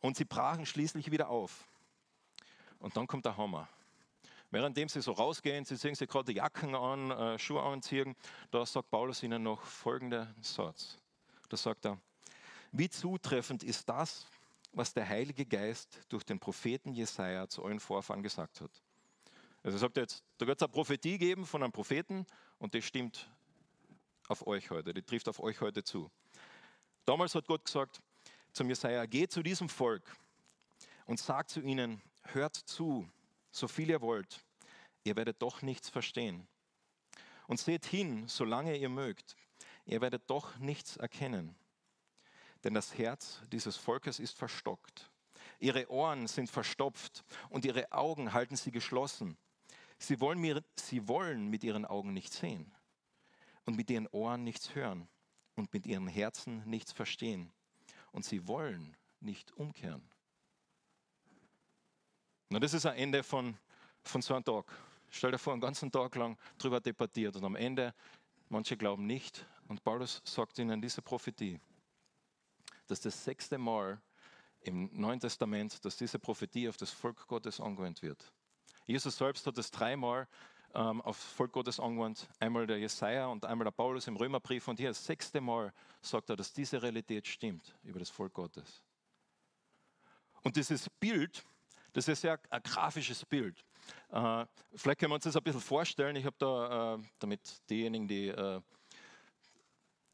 und 0.00 0.16
sie 0.16 0.24
brachen 0.24 0.66
schließlich 0.66 1.12
wieder 1.12 1.28
auf. 1.28 1.64
Und 2.80 2.96
dann 2.96 3.06
kommt 3.06 3.24
der 3.24 3.36
Hammer. 3.36 3.68
Währenddem 4.52 4.86
sie 4.90 5.00
so 5.00 5.12
rausgehen, 5.12 5.64
sie 5.64 5.76
sehen 5.76 5.94
sich 5.94 6.06
gerade 6.06 6.30
Jacken 6.30 6.74
an, 6.74 7.10
äh, 7.10 7.38
Schuhe 7.38 7.62
anziehen, 7.62 8.14
da 8.50 8.66
sagt 8.66 8.90
Paulus 8.90 9.22
ihnen 9.22 9.42
noch 9.42 9.62
folgenden 9.62 10.34
Satz. 10.42 10.98
Da 11.48 11.56
sagt 11.56 11.86
er, 11.86 11.98
wie 12.70 12.90
zutreffend 12.90 13.62
ist 13.62 13.88
das, 13.88 14.26
was 14.72 14.92
der 14.92 15.08
Heilige 15.08 15.46
Geist 15.46 16.00
durch 16.10 16.24
den 16.24 16.38
Propheten 16.38 16.92
Jesaja 16.92 17.48
zu 17.48 17.62
euren 17.62 17.80
Vorfahren 17.80 18.22
gesagt 18.22 18.60
hat. 18.60 18.70
Also 19.62 19.76
er 19.76 19.80
sagt 19.80 19.96
jetzt, 19.96 20.22
da 20.36 20.46
wird 20.46 20.60
es 20.60 20.62
eine 20.62 20.72
Prophetie 20.72 21.16
geben 21.16 21.46
von 21.46 21.62
einem 21.62 21.72
Propheten 21.72 22.26
und 22.58 22.74
das 22.74 22.84
stimmt 22.84 23.30
auf 24.28 24.46
euch 24.46 24.70
heute, 24.70 24.92
die 24.92 25.02
trifft 25.02 25.28
auf 25.28 25.40
euch 25.40 25.62
heute 25.62 25.82
zu. 25.82 26.10
Damals 27.06 27.34
hat 27.34 27.46
Gott 27.46 27.64
gesagt 27.64 28.02
zum 28.52 28.68
Jesaja, 28.68 29.06
geht 29.06 29.32
zu 29.32 29.42
diesem 29.42 29.70
Volk 29.70 30.14
und 31.06 31.18
sagt 31.18 31.48
zu 31.50 31.60
ihnen, 31.60 32.02
hört 32.24 32.54
zu, 32.54 33.08
so 33.52 33.68
viel 33.68 33.90
ihr 33.90 34.00
wollt, 34.00 34.44
ihr 35.04 35.14
werdet 35.14 35.40
doch 35.40 35.62
nichts 35.62 35.88
verstehen. 35.88 36.48
Und 37.46 37.60
seht 37.60 37.84
hin, 37.86 38.26
solange 38.28 38.76
ihr 38.76 38.88
mögt, 38.88 39.36
ihr 39.84 40.00
werdet 40.00 40.28
doch 40.30 40.58
nichts 40.58 40.96
erkennen. 40.96 41.54
Denn 42.64 42.74
das 42.74 42.96
Herz 42.96 43.42
dieses 43.52 43.76
Volkes 43.76 44.18
ist 44.18 44.36
verstockt. 44.36 45.10
Ihre 45.58 45.90
Ohren 45.90 46.26
sind 46.26 46.50
verstopft 46.50 47.24
und 47.50 47.64
ihre 47.64 47.92
Augen 47.92 48.32
halten 48.32 48.56
sie 48.56 48.70
geschlossen. 48.70 49.36
Sie 49.98 50.20
wollen, 50.20 50.38
mir, 50.38 50.64
sie 50.76 51.06
wollen 51.06 51.48
mit 51.48 51.62
ihren 51.62 51.84
Augen 51.84 52.12
nicht 52.12 52.32
sehen 52.32 52.72
und 53.64 53.76
mit 53.76 53.90
ihren 53.90 54.08
Ohren 54.08 54.44
nichts 54.44 54.74
hören 54.74 55.08
und 55.54 55.72
mit 55.72 55.86
ihren 55.86 56.08
Herzen 56.08 56.64
nichts 56.68 56.92
verstehen. 56.92 57.52
Und 58.12 58.24
sie 58.24 58.46
wollen 58.48 58.96
nicht 59.20 59.52
umkehren. 59.52 60.10
Na, 62.52 62.58
das 62.58 62.74
ist 62.74 62.84
ein 62.84 62.96
Ende 62.96 63.22
von, 63.22 63.56
von 64.04 64.20
so 64.20 64.34
einem 64.34 64.44
Tag. 64.44 64.66
Stell 65.08 65.30
dir 65.30 65.38
vor, 65.38 65.54
einen 65.54 65.62
ganzen 65.62 65.90
Tag 65.90 66.14
lang 66.16 66.36
darüber 66.58 66.80
debattiert 66.80 67.34
und 67.34 67.44
am 67.44 67.56
Ende, 67.56 67.94
manche 68.50 68.76
glauben 68.76 69.06
nicht. 69.06 69.46
Und 69.68 69.82
Paulus 69.82 70.20
sagt 70.22 70.58
ihnen 70.58 70.82
diese 70.82 71.00
Prophetie, 71.00 71.58
dass 72.88 73.00
das 73.00 73.24
sechste 73.24 73.56
Mal 73.56 73.98
im 74.60 74.90
Neuen 74.92 75.18
Testament, 75.18 75.82
dass 75.82 75.96
diese 75.96 76.18
Prophetie 76.18 76.68
auf 76.68 76.76
das 76.76 76.90
Volk 76.90 77.26
Gottes 77.26 77.58
angewandt 77.58 78.02
wird. 78.02 78.22
Jesus 78.84 79.16
selbst 79.16 79.46
hat 79.46 79.56
es 79.56 79.70
dreimal 79.70 80.28
ähm, 80.74 81.00
auf 81.00 81.16
Volk 81.16 81.52
Gottes 81.52 81.80
angewandt. 81.80 82.28
Einmal 82.38 82.66
der 82.66 82.78
Jesaja 82.78 83.28
und 83.28 83.46
einmal 83.46 83.64
der 83.64 83.70
Paulus 83.70 84.08
im 84.08 84.16
Römerbrief. 84.16 84.68
Und 84.68 84.78
hier 84.78 84.90
das 84.90 85.02
sechste 85.02 85.40
Mal 85.40 85.72
sagt 86.02 86.28
er, 86.28 86.36
dass 86.36 86.52
diese 86.52 86.82
Realität 86.82 87.26
stimmt 87.26 87.74
über 87.82 87.98
das 87.98 88.10
Volk 88.10 88.34
Gottes. 88.34 88.82
Und 90.42 90.56
dieses 90.56 90.90
Bild, 90.90 91.42
das 91.92 92.08
ist 92.08 92.22
ja 92.24 92.38
ein 92.50 92.62
grafisches 92.62 93.24
Bild. 93.24 93.64
Äh, 94.10 94.46
vielleicht 94.74 95.00
können 95.00 95.10
wir 95.10 95.16
uns 95.16 95.24
das 95.24 95.36
ein 95.36 95.42
bisschen 95.42 95.60
vorstellen. 95.60 96.16
Ich 96.16 96.24
habe 96.24 96.36
da, 96.38 96.94
äh, 96.94 96.98
damit 97.18 97.40
diejenigen, 97.68 98.08
die, 98.08 98.28
äh, 98.28 98.60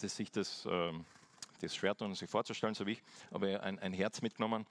die 0.00 0.08
sich 0.08 0.30
das, 0.30 0.66
ähm, 0.70 1.04
das 1.60 1.74
schwer 1.74 1.94
tun, 1.94 2.14
sich 2.14 2.30
vorzustellen, 2.30 2.74
so 2.74 2.86
wie 2.86 2.92
ich, 2.92 3.02
aber 3.30 3.62
ein, 3.62 3.78
ein 3.78 3.92
Herz 3.92 4.22
mitgenommen 4.22 4.66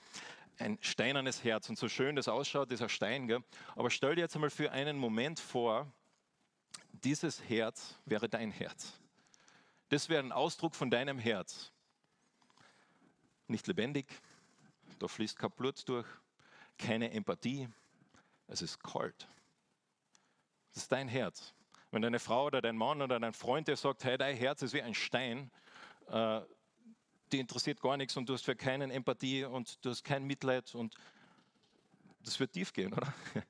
ein 0.60 0.78
steinernes 0.82 1.44
Herz. 1.44 1.70
Und 1.70 1.78
so 1.78 1.88
schön 1.88 2.16
das 2.16 2.28
ausschaut, 2.28 2.72
dieser 2.72 2.90
Stein. 2.90 3.28
Gell? 3.28 3.44
Aber 3.76 3.90
stell 3.90 4.16
dir 4.16 4.22
jetzt 4.22 4.36
einmal 4.36 4.50
für 4.50 4.72
einen 4.72 4.98
Moment 4.98 5.40
vor, 5.40 5.92
dieses 6.92 7.48
Herz 7.48 7.96
wäre 8.06 8.28
dein 8.28 8.52
Herz. 8.52 9.00
Das 9.90 10.10
wäre 10.10 10.24
ein 10.24 10.32
Ausdruck 10.32 10.76
von 10.76 10.90
deinem 10.90 11.20
Herz. 11.20 11.72
Nicht 13.48 13.68
lebendig, 13.68 14.08
da 15.00 15.08
fließt 15.08 15.38
kein 15.38 15.52
Blut 15.52 15.88
durch, 15.88 16.08
keine 16.78 17.12
Empathie, 17.12 17.68
es 18.48 18.62
ist 18.62 18.82
kalt. 18.82 19.28
Das 20.74 20.84
ist 20.84 20.92
dein 20.92 21.08
Herz. 21.08 21.54
Wenn 21.92 22.02
deine 22.02 22.20
Frau 22.20 22.46
oder 22.46 22.62
dein 22.62 22.78
Mann 22.78 23.02
oder 23.02 23.20
dein 23.20 23.34
Freund 23.34 23.68
dir 23.68 23.78
sagt, 23.78 24.04
hey, 24.04 24.18
dein 24.18 24.36
Herz 24.36 24.62
ist 24.62 24.74
wie 24.74 24.82
ein 24.82 24.94
Stein, 24.94 25.52
äh, 26.08 26.42
die 27.32 27.40
interessiert 27.40 27.82
gar 27.82 27.98
nichts 27.98 28.16
und 28.18 28.28
du 28.30 28.34
hast 28.34 28.46
für 28.46 28.56
keinen 28.56 28.92
Empathie 28.92 29.46
und 29.46 29.84
du 29.84 29.90
hast 29.90 30.04
kein 30.04 30.24
Mitleid 30.24 30.74
und 30.76 30.96
das 32.22 32.40
wird 32.40 32.54
tief 32.54 32.74
gehen, 32.74 32.94
oder? 32.94 33.14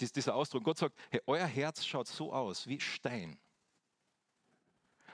Dies, 0.00 0.12
dieser 0.12 0.34
Ausdruck. 0.34 0.64
Gott 0.64 0.78
sagt, 0.78 0.98
hey, 1.10 1.20
euer 1.26 1.46
Herz 1.46 1.84
schaut 1.84 2.08
so 2.08 2.32
aus 2.32 2.66
wie 2.66 2.80
Stein. 2.80 3.38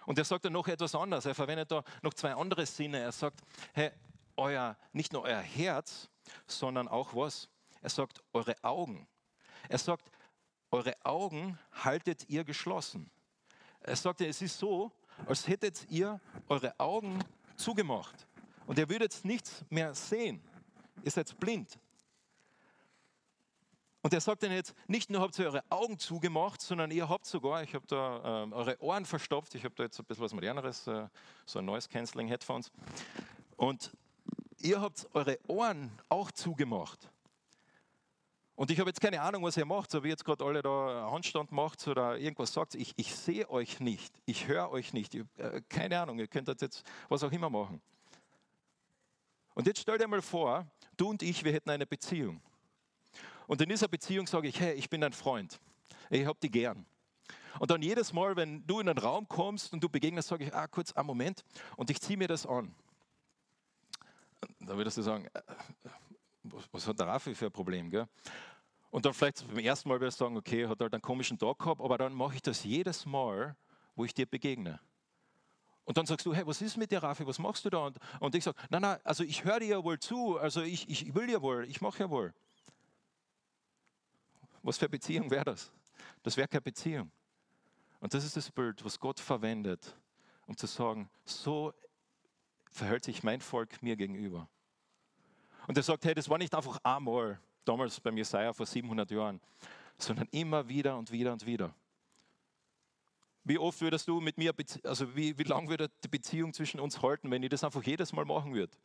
Und 0.06 0.18
er 0.18 0.24
sagt 0.24 0.44
dann 0.44 0.52
noch 0.52 0.66
etwas 0.68 0.94
anderes. 0.94 1.26
Er 1.26 1.34
verwendet 1.34 1.70
da 1.70 1.84
noch 2.02 2.14
zwei 2.14 2.34
andere 2.34 2.64
Sinne. 2.66 3.00
Er 3.00 3.12
sagt, 3.12 3.40
hey, 3.74 3.90
euer, 4.36 4.76
nicht 4.92 5.12
nur 5.12 5.22
euer 5.22 5.40
Herz, 5.40 6.08
sondern 6.46 6.88
auch 6.88 7.14
was? 7.14 7.48
Er 7.82 7.90
sagt, 7.90 8.22
eure 8.32 8.54
Augen. 8.62 9.06
Er 9.68 9.78
sagt, 9.78 10.10
eure 10.70 10.94
Augen 11.04 11.58
haltet 11.72 12.28
ihr 12.28 12.44
geschlossen. 12.44 13.10
Er 13.80 13.96
sagt, 13.96 14.20
es 14.20 14.42
ist 14.42 14.58
so, 14.58 14.92
als 15.26 15.48
hättet 15.48 15.86
ihr 15.90 16.20
eure 16.48 16.78
Augen 16.78 17.18
zugemacht. 17.56 18.26
Und 18.66 18.78
ihr 18.78 18.88
würdet 18.88 19.24
nichts 19.24 19.64
mehr 19.68 19.94
sehen. 19.94 20.42
Ihr 21.02 21.10
seid 21.10 21.38
blind. 21.40 21.78
Und 24.02 24.14
er 24.14 24.20
sagt 24.20 24.42
dann 24.42 24.52
jetzt, 24.52 24.74
nicht 24.86 25.10
nur 25.10 25.20
habt 25.20 25.38
ihr 25.38 25.46
eure 25.46 25.64
Augen 25.68 25.98
zugemacht, 25.98 26.62
sondern 26.62 26.90
ihr 26.90 27.08
habt 27.08 27.26
sogar, 27.26 27.62
ich 27.62 27.74
habe 27.74 27.86
da 27.86 28.44
äh, 28.44 28.52
eure 28.52 28.80
Ohren 28.80 29.04
verstopft, 29.04 29.54
ich 29.54 29.64
habe 29.64 29.74
da 29.74 29.82
jetzt 29.82 29.98
ein 29.98 30.06
bisschen 30.06 30.24
was 30.24 30.32
Moderneres, 30.32 30.86
äh, 30.86 31.06
so 31.44 31.58
ein 31.58 31.66
Noise 31.66 31.88
Cancelling 31.88 32.28
Headphones. 32.28 32.72
Und 33.56 33.92
ihr 34.60 34.80
habt 34.80 35.08
eure 35.12 35.38
Ohren 35.48 35.90
auch 36.08 36.30
zugemacht. 36.30 37.10
Und 38.54 38.70
ich 38.70 38.78
habe 38.78 38.90
jetzt 38.90 39.00
keine 39.00 39.22
Ahnung, 39.22 39.42
was 39.42 39.56
ihr 39.56 39.64
macht, 39.64 39.90
so 39.90 40.04
wie 40.04 40.08
jetzt 40.08 40.24
gerade 40.24 40.44
alle 40.44 40.60
da 40.60 41.10
Handstand 41.10 41.50
macht 41.50 41.88
oder 41.88 42.18
irgendwas 42.18 42.52
sagt. 42.52 42.74
Ich, 42.74 42.92
ich 42.96 43.14
sehe 43.14 43.48
euch 43.48 43.80
nicht, 43.80 44.12
ich 44.26 44.48
höre 44.48 44.70
euch 44.70 44.92
nicht. 44.92 45.14
Ich, 45.14 45.24
äh, 45.38 45.62
keine 45.68 45.98
Ahnung, 45.98 46.18
ihr 46.18 46.28
könnt 46.28 46.46
jetzt 46.48 46.82
was 47.08 47.24
auch 47.24 47.32
immer 47.32 47.48
machen. 47.48 47.80
Und 49.54 49.66
jetzt 49.66 49.80
stell 49.80 49.96
dir 49.96 50.06
mal 50.06 50.20
vor, 50.20 50.66
du 50.96 51.08
und 51.08 51.22
ich, 51.22 51.42
wir 51.42 51.52
hätten 51.52 51.70
eine 51.70 51.86
Beziehung. 51.86 52.40
Und 53.46 53.62
in 53.62 53.68
dieser 53.68 53.88
Beziehung 53.88 54.26
sage 54.26 54.48
ich, 54.48 54.60
hey, 54.60 54.74
ich 54.74 54.90
bin 54.90 55.00
dein 55.00 55.12
Freund. 55.14 55.58
Ich 56.10 56.26
habe 56.26 56.38
dich 56.38 56.52
gern. 56.52 56.84
Und 57.58 57.70
dann 57.70 57.82
jedes 57.82 58.12
Mal, 58.12 58.36
wenn 58.36 58.66
du 58.66 58.80
in 58.80 58.88
einen 58.88 58.98
Raum 58.98 59.26
kommst 59.26 59.72
und 59.72 59.82
du 59.82 59.88
begegnest, 59.88 60.28
sage 60.28 60.44
ich, 60.44 60.54
ah, 60.54 60.68
kurz, 60.68 60.92
einen 60.92 61.06
Moment, 61.06 61.44
und 61.76 61.90
ich 61.90 62.00
ziehe 62.00 62.18
mir 62.18 62.28
das 62.28 62.46
an. 62.46 62.74
Da 64.60 64.76
würdest 64.76 64.96
du 64.96 65.02
sagen, 65.02 65.26
äh, 65.32 65.42
was 66.72 66.86
hat 66.86 66.98
der 66.98 67.06
Raffi 67.06 67.34
für 67.34 67.46
ein 67.46 67.52
Problem? 67.52 67.90
Gell? 67.90 68.06
Und 68.90 69.04
dann 69.04 69.14
vielleicht 69.14 69.46
beim 69.46 69.58
ersten 69.58 69.88
Mal 69.88 70.00
wirst 70.00 70.20
du 70.20 70.24
sagen, 70.24 70.36
okay, 70.36 70.66
hat 70.66 70.80
halt 70.80 70.92
einen 70.92 71.02
komischen 71.02 71.38
Tag 71.38 71.58
gehabt, 71.58 71.80
aber 71.80 71.98
dann 71.98 72.12
mache 72.12 72.36
ich 72.36 72.42
das 72.42 72.64
jedes 72.64 73.06
Mal, 73.06 73.56
wo 73.94 74.04
ich 74.04 74.14
dir 74.14 74.26
begegne. 74.26 74.80
Und 75.84 75.96
dann 75.96 76.06
sagst 76.06 76.26
du, 76.26 76.34
hey, 76.34 76.46
was 76.46 76.62
ist 76.62 76.76
mit 76.76 76.90
dir, 76.90 77.02
Rafi, 77.02 77.26
was 77.26 77.38
machst 77.38 77.64
du 77.64 77.70
da? 77.70 77.86
Und, 77.86 77.98
und 78.20 78.34
ich 78.34 78.44
sage, 78.44 78.56
nein, 78.70 78.82
nein, 78.82 78.98
also 79.04 79.24
ich 79.24 79.44
höre 79.44 79.60
dir 79.60 79.68
ja 79.68 79.84
wohl 79.84 79.98
zu, 79.98 80.38
also 80.38 80.62
ich, 80.62 80.88
ich 80.88 81.14
will 81.14 81.30
ja 81.30 81.42
wohl, 81.42 81.64
ich 81.68 81.80
mache 81.80 82.00
ja 82.00 82.10
wohl. 82.10 82.32
Was 84.62 84.78
für 84.78 84.88
Beziehung 84.88 85.30
wäre 85.30 85.44
das? 85.44 85.72
Das 86.22 86.36
wäre 86.36 86.48
keine 86.48 86.60
Beziehung. 86.60 87.10
Und 87.98 88.14
das 88.14 88.24
ist 88.24 88.36
das 88.36 88.50
Bild, 88.50 88.84
was 88.84 88.98
Gott 88.98 89.20
verwendet, 89.20 89.96
um 90.46 90.56
zu 90.56 90.66
sagen, 90.66 91.10
so 91.24 91.72
verhält 92.70 93.04
sich 93.04 93.22
mein 93.22 93.40
Volk 93.40 93.82
mir 93.82 93.96
gegenüber. 93.96 94.48
Und 95.66 95.76
er 95.76 95.82
sagt, 95.82 96.04
hey, 96.04 96.14
das 96.14 96.28
war 96.28 96.38
nicht 96.38 96.54
einfach 96.54 96.78
einmal, 96.82 97.40
damals 97.64 98.00
beim 98.00 98.16
Jesaja 98.16 98.52
vor 98.52 98.66
700 98.66 99.10
Jahren, 99.10 99.40
sondern 99.98 100.28
immer 100.30 100.68
wieder 100.68 100.96
und 100.96 101.10
wieder 101.12 101.32
und 101.32 101.44
wieder. 101.46 101.74
Wie 103.44 103.58
oft 103.58 103.80
würdest 103.80 104.06
du 104.08 104.20
mit 104.20 104.38
mir, 104.38 104.54
also 104.84 105.14
wie, 105.16 105.36
wie 105.38 105.42
lang 105.44 105.68
würde 105.68 105.90
die 106.04 106.08
Beziehung 106.08 106.52
zwischen 106.52 106.78
uns 106.78 107.02
halten, 107.02 107.30
wenn 107.30 107.42
ich 107.42 107.48
das 107.48 107.64
einfach 107.64 107.82
jedes 107.82 108.12
Mal 108.12 108.24
machen 108.24 108.54
würde? 108.54 108.76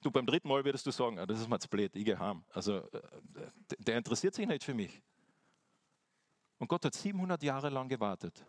Du, 0.00 0.10
beim 0.10 0.24
dritten 0.24 0.48
Mal 0.48 0.64
würdest 0.64 0.86
du 0.86 0.90
sagen, 0.90 1.18
ah, 1.18 1.26
das 1.26 1.40
ist 1.40 1.48
mir 1.48 1.58
zu 1.58 1.68
blöd, 1.68 1.94
ich 1.94 2.04
gehe 2.04 2.18
heim. 2.18 2.42
Also, 2.52 2.78
äh, 2.78 3.00
der 3.78 3.98
interessiert 3.98 4.34
sich 4.34 4.46
nicht 4.46 4.64
für 4.64 4.74
mich. 4.74 5.02
Und 6.58 6.68
Gott 6.68 6.84
hat 6.84 6.94
700 6.94 7.42
Jahre 7.42 7.68
lang 7.68 7.88
gewartet. 7.88 8.44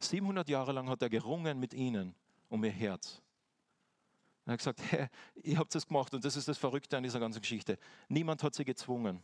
700 0.00 0.48
Jahre 0.48 0.72
lang 0.72 0.88
hat 0.88 1.02
er 1.02 1.08
gerungen 1.08 1.58
mit 1.58 1.74
ihnen 1.74 2.14
um 2.48 2.62
ihr 2.62 2.70
Herz. 2.70 3.22
Er 4.48 4.52
hat 4.52 4.60
gesagt, 4.60 4.80
hey, 4.90 5.08
ihr 5.42 5.58
habt 5.58 5.74
es 5.74 5.86
gemacht 5.86 6.14
und 6.14 6.24
das 6.24 6.34
ist 6.34 6.48
das 6.48 6.56
Verrückte 6.56 6.96
an 6.96 7.02
dieser 7.02 7.20
ganzen 7.20 7.42
Geschichte. 7.42 7.78
Niemand 8.08 8.42
hat 8.42 8.54
sie 8.54 8.64
gezwungen, 8.64 9.22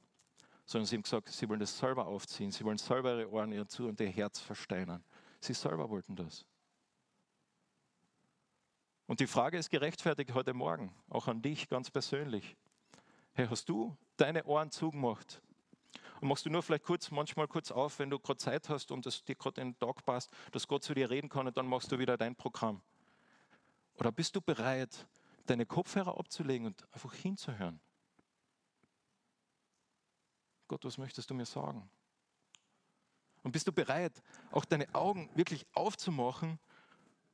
sondern 0.67 0.85
sie 0.87 0.97
haben 0.97 1.03
gesagt, 1.03 1.31
sie 1.31 1.49
wollen 1.49 1.61
das 1.61 1.79
selber 1.79 2.07
aufziehen, 2.07 2.51
sie 2.51 2.63
wollen 2.63 2.77
selber 2.77 3.19
ihre 3.19 3.31
Ohren 3.31 3.51
ihr 3.51 3.67
zu 3.67 3.89
und 3.89 3.99
ihr 4.01 4.11
Herz 4.11 4.39
versteinern. 4.39 5.03
Sie 5.41 5.55
selber 5.55 5.89
wollten 5.89 6.15
das. 6.15 6.45
Und 9.07 9.21
die 9.21 9.27
Frage 9.27 9.57
ist 9.57 9.71
gerechtfertigt 9.71 10.35
heute 10.35 10.53
Morgen, 10.53 10.95
auch 11.09 11.27
an 11.27 11.41
dich 11.41 11.71
ganz 11.71 11.91
persönlich. 11.91 12.55
Hey, 13.33 13.47
hast 13.49 13.71
du 13.71 13.97
deine 14.19 14.45
Ohren 14.45 14.71
zugemacht? 14.71 15.41
Und 16.21 16.29
machst 16.29 16.45
du 16.45 16.51
nur 16.51 16.63
vielleicht 16.63 16.85
kurz, 16.85 17.11
manchmal 17.11 17.49
kurz 17.49 17.71
auf, 17.71 17.99
wenn 17.99 18.11
du 18.11 18.19
gerade 18.19 18.37
Zeit 18.37 18.69
hast 18.69 18.91
und 18.91 19.07
es 19.07 19.25
dir 19.25 19.37
gerade 19.37 19.63
in 19.63 19.73
den 19.73 19.79
Tag 19.79 20.05
passt, 20.05 20.31
dass 20.53 20.69
Gott 20.69 20.85
zu 20.85 20.93
dir 20.93 21.09
reden 21.09 21.31
kann 21.31 21.47
und 21.47 21.57
dann 21.57 21.67
machst 21.67 21.91
du 21.91 21.99
wieder 21.99 22.19
dein 22.19 22.37
Programm. 22.37 22.83
Oder 23.97 24.13
bist 24.13 24.35
du 24.37 24.41
bereit, 24.41 25.07
deine 25.47 25.67
Kopfhörer 25.67 26.19
abzulegen 26.19 26.67
und 26.67 26.93
einfach 26.93 27.15
hinzuhören? 27.15 27.81
Gott, 30.69 30.85
was 30.85 30.99
möchtest 30.99 31.31
du 31.31 31.35
mir 31.35 31.47
sagen? 31.47 31.89
Und 33.43 33.53
bist 33.53 33.69
du 33.69 33.73
bereit, 33.73 34.23
auch 34.51 34.65
deine 34.65 34.93
Augen 34.95 35.31
wirklich 35.35 35.67
aufzumachen 35.75 36.59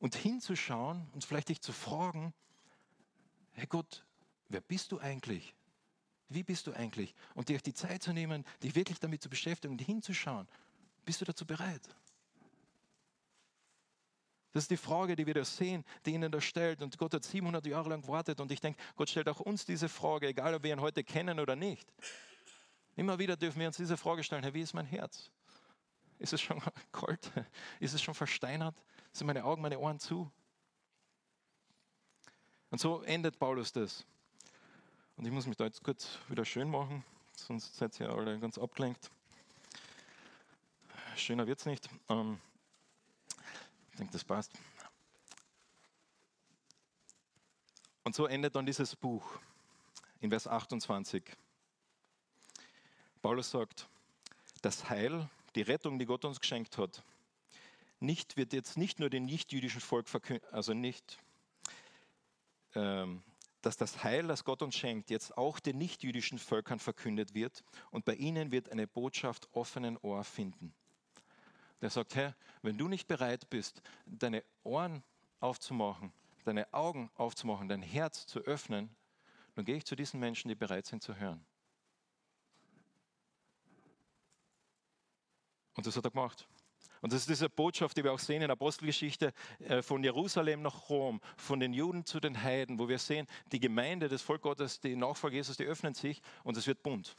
und 0.00 0.16
hinzuschauen 0.16 1.08
und 1.12 1.24
vielleicht 1.24 1.48
dich 1.48 1.60
zu 1.60 1.72
fragen, 1.72 2.34
Herr 3.52 3.66
Gott, 3.66 4.04
wer 4.48 4.60
bist 4.60 4.90
du 4.90 4.98
eigentlich? 4.98 5.54
Wie 6.28 6.42
bist 6.42 6.66
du 6.66 6.72
eigentlich? 6.72 7.14
Und 7.34 7.48
dir 7.48 7.58
die 7.58 7.74
Zeit 7.74 8.02
zu 8.02 8.12
nehmen, 8.12 8.44
dich 8.62 8.74
wirklich 8.74 8.98
damit 8.98 9.22
zu 9.22 9.28
beschäftigen 9.28 9.72
und 9.72 9.80
hinzuschauen. 9.80 10.48
Bist 11.04 11.20
du 11.20 11.24
dazu 11.24 11.46
bereit? 11.46 11.82
Das 14.52 14.64
ist 14.64 14.70
die 14.70 14.76
Frage, 14.76 15.14
die 15.14 15.26
wir 15.26 15.34
da 15.34 15.44
sehen, 15.44 15.84
die 16.04 16.12
ihnen 16.12 16.32
da 16.32 16.40
stellt. 16.40 16.82
Und 16.82 16.98
Gott 16.98 17.14
hat 17.14 17.24
700 17.24 17.64
Jahre 17.66 17.90
lang 17.90 18.02
gewartet. 18.02 18.40
Und 18.40 18.50
ich 18.50 18.60
denke, 18.60 18.82
Gott 18.96 19.08
stellt 19.08 19.28
auch 19.28 19.40
uns 19.40 19.64
diese 19.64 19.88
Frage, 19.88 20.28
egal 20.28 20.54
ob 20.54 20.62
wir 20.64 20.72
ihn 20.72 20.80
heute 20.80 21.04
kennen 21.04 21.38
oder 21.38 21.54
nicht. 21.54 21.92
Immer 22.96 23.18
wieder 23.18 23.36
dürfen 23.36 23.60
wir 23.60 23.68
uns 23.68 23.76
diese 23.76 23.96
Frage 23.96 24.24
stellen, 24.24 24.42
Herr, 24.42 24.54
wie 24.54 24.62
ist 24.62 24.74
mein 24.74 24.86
Herz? 24.86 25.30
Ist 26.18 26.32
es 26.32 26.40
schon 26.40 26.60
kalt? 26.92 27.30
Ist 27.78 27.94
es 27.94 28.02
schon 28.02 28.14
versteinert? 28.14 28.74
Sind 29.12 29.26
meine 29.26 29.44
Augen, 29.44 29.62
meine 29.62 29.78
Ohren 29.78 30.00
zu? 30.00 30.30
Und 32.70 32.80
so 32.80 33.02
endet 33.02 33.38
Paulus 33.38 33.72
das. 33.72 34.04
Und 35.16 35.26
ich 35.26 35.32
muss 35.32 35.46
mich 35.46 35.56
da 35.56 35.64
jetzt 35.64 35.82
kurz 35.82 36.18
wieder 36.28 36.44
schön 36.44 36.70
machen, 36.70 37.04
sonst 37.36 37.76
seid 37.76 37.98
ihr 38.00 38.10
alle 38.10 38.38
ganz 38.38 38.58
abgelenkt. 38.58 39.10
Schöner 41.16 41.46
wird 41.46 41.58
es 41.58 41.66
nicht. 41.66 41.90
Ähm, 42.08 42.38
ich 43.90 43.98
denke, 43.98 44.12
das 44.12 44.24
passt. 44.24 44.52
Und 48.04 48.14
so 48.14 48.26
endet 48.26 48.56
dann 48.56 48.66
dieses 48.66 48.96
Buch 48.96 49.24
in 50.20 50.30
Vers 50.30 50.46
28. 50.46 51.22
Paulus 53.22 53.50
sagt, 53.50 53.88
das 54.62 54.88
Heil, 54.88 55.28
die 55.54 55.62
Rettung, 55.62 55.98
die 55.98 56.06
Gott 56.06 56.24
uns 56.24 56.40
geschenkt 56.40 56.78
hat, 56.78 57.02
nicht, 58.00 58.36
wird 58.36 58.52
jetzt 58.52 58.78
nicht 58.78 58.98
nur 58.98 59.10
dem 59.10 59.26
nichtjüdischen 59.26 59.80
Volk 59.80 60.08
verkündet, 60.08 60.50
also 60.52 60.72
nicht, 60.72 61.18
ähm, 62.74 63.22
dass 63.60 63.76
das 63.76 64.02
Heil, 64.02 64.26
das 64.26 64.44
Gott 64.44 64.62
uns 64.62 64.74
schenkt, 64.74 65.10
jetzt 65.10 65.36
auch 65.36 65.60
den 65.60 65.76
nichtjüdischen 65.76 66.38
Völkern 66.38 66.78
verkündet 66.78 67.34
wird 67.34 67.62
und 67.90 68.06
bei 68.06 68.14
ihnen 68.14 68.52
wird 68.52 68.70
eine 68.70 68.86
Botschaft 68.86 69.48
offenen 69.52 69.98
Ohr 69.98 70.24
finden. 70.24 70.74
Der 71.80 71.90
sagt, 71.90 72.14
Herr, 72.14 72.34
wenn 72.62 72.76
du 72.76 72.88
nicht 72.88 73.08
bereit 73.08 73.48
bist, 73.50 73.82
deine 74.06 74.44
Ohren 74.64 75.02
aufzumachen, 75.40 76.12
deine 76.44 76.72
Augen 76.72 77.10
aufzumachen, 77.14 77.68
dein 77.68 77.82
Herz 77.82 78.26
zu 78.26 78.40
öffnen, 78.40 78.94
dann 79.54 79.64
gehe 79.64 79.76
ich 79.76 79.84
zu 79.84 79.96
diesen 79.96 80.20
Menschen, 80.20 80.48
die 80.48 80.54
bereit 80.54 80.86
sind 80.86 81.02
zu 81.02 81.16
hören. 81.16 81.44
Und 85.74 85.86
das 85.86 85.96
hat 85.96 86.04
er 86.04 86.10
gemacht. 86.10 86.46
Und 87.00 87.12
das 87.12 87.20
ist 87.20 87.30
diese 87.30 87.48
Botschaft, 87.48 87.96
die 87.96 88.04
wir 88.04 88.12
auch 88.12 88.18
sehen 88.18 88.42
in 88.42 88.48
der 88.48 88.50
Apostelgeschichte 88.50 89.32
äh, 89.60 89.80
von 89.80 90.04
Jerusalem 90.04 90.60
nach 90.62 90.90
Rom, 90.90 91.20
von 91.36 91.58
den 91.58 91.72
Juden 91.72 92.04
zu 92.04 92.20
den 92.20 92.42
Heiden, 92.42 92.78
wo 92.78 92.88
wir 92.88 92.98
sehen, 92.98 93.26
die 93.52 93.60
Gemeinde, 93.60 94.08
das 94.08 94.20
Volk 94.20 94.42
Gottes, 94.42 94.80
die 94.80 94.96
Nachfolger 94.96 95.36
Jesus, 95.36 95.56
die 95.56 95.64
öffnen 95.64 95.94
sich 95.94 96.20
und 96.44 96.56
es 96.58 96.66
wird 96.66 96.82
bunt. 96.82 97.16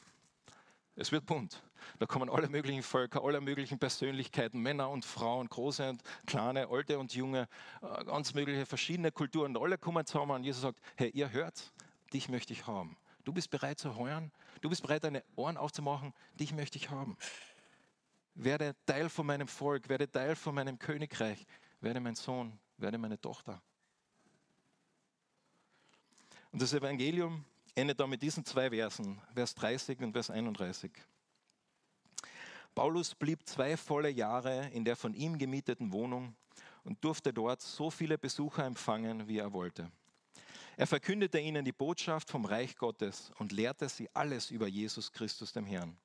Es 0.94 1.10
wird 1.10 1.24
bunt. 1.24 1.62
Da 1.98 2.06
kommen 2.06 2.28
alle 2.28 2.48
möglichen 2.48 2.82
Völker, 2.82 3.24
alle 3.24 3.40
möglichen 3.40 3.78
Persönlichkeiten, 3.78 4.60
Männer 4.60 4.90
und 4.90 5.04
Frauen, 5.04 5.48
große 5.48 5.88
und 5.88 6.02
kleine, 6.26 6.68
alte 6.68 6.98
und 6.98 7.14
junge, 7.14 7.48
äh, 7.80 8.04
ganz 8.04 8.34
mögliche 8.34 8.66
verschiedene 8.66 9.10
Kulturen. 9.10 9.56
Alle 9.56 9.78
kommen 9.78 10.04
zusammen 10.04 10.32
und 10.32 10.44
Jesus 10.44 10.62
sagt, 10.62 10.80
hey, 10.96 11.10
ihr 11.10 11.32
hört, 11.32 11.72
dich 12.12 12.28
möchte 12.28 12.52
ich 12.52 12.66
haben. 12.66 12.96
Du 13.24 13.32
bist 13.32 13.50
bereit 13.50 13.78
zu 13.78 13.96
hören, 13.96 14.32
du 14.60 14.68
bist 14.68 14.82
bereit, 14.82 15.04
deine 15.04 15.24
Ohren 15.34 15.56
aufzumachen, 15.56 16.12
dich 16.38 16.52
möchte 16.52 16.76
ich 16.76 16.90
haben. 16.90 17.16
Werde 18.34 18.74
Teil 18.86 19.08
von 19.08 19.26
meinem 19.26 19.48
Volk, 19.48 19.88
werde 19.88 20.10
Teil 20.10 20.36
von 20.36 20.54
meinem 20.54 20.78
Königreich, 20.78 21.46
werde 21.80 22.00
mein 22.00 22.16
Sohn, 22.16 22.58
werde 22.76 22.98
meine 22.98 23.20
Tochter. 23.20 23.62
Und 26.50 26.60
das 26.60 26.74
Evangelium 26.74 27.44
endet 27.74 28.00
dann 28.00 28.10
mit 28.10 28.22
diesen 28.22 28.44
zwei 28.44 28.70
Versen, 28.70 29.20
Vers 29.34 29.54
30 29.54 30.00
und 30.00 30.12
Vers 30.12 30.30
31. 30.30 30.92
Paulus 32.74 33.14
blieb 33.14 33.46
zwei 33.46 33.76
volle 33.76 34.10
Jahre 34.10 34.68
in 34.68 34.84
der 34.84 34.96
von 34.96 35.14
ihm 35.14 35.38
gemieteten 35.38 35.92
Wohnung 35.92 36.34
und 36.84 37.02
durfte 37.04 37.32
dort 37.32 37.60
so 37.60 37.90
viele 37.90 38.18
Besucher 38.18 38.64
empfangen, 38.64 39.28
wie 39.28 39.38
er 39.38 39.52
wollte. 39.52 39.90
Er 40.76 40.86
verkündete 40.86 41.38
ihnen 41.38 41.64
die 41.64 41.72
Botschaft 41.72 42.30
vom 42.30 42.46
Reich 42.46 42.76
Gottes 42.76 43.30
und 43.38 43.52
lehrte 43.52 43.88
sie 43.88 44.08
alles 44.14 44.50
über 44.50 44.66
Jesus 44.66 45.12
Christus, 45.12 45.52
dem 45.52 45.66
Herrn. 45.66 45.96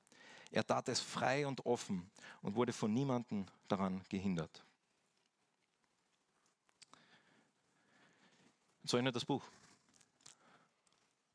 Er 0.52 0.66
tat 0.66 0.90
es 0.90 1.00
frei 1.00 1.48
und 1.48 1.66
offen 1.66 2.10
und 2.42 2.56
wurde 2.56 2.74
von 2.74 2.94
niemandem 2.94 3.46
daran 3.68 4.04
gehindert. 4.10 4.64
So 8.84 8.98
endet 8.98 9.16
das 9.16 9.26
Buch. 9.26 9.44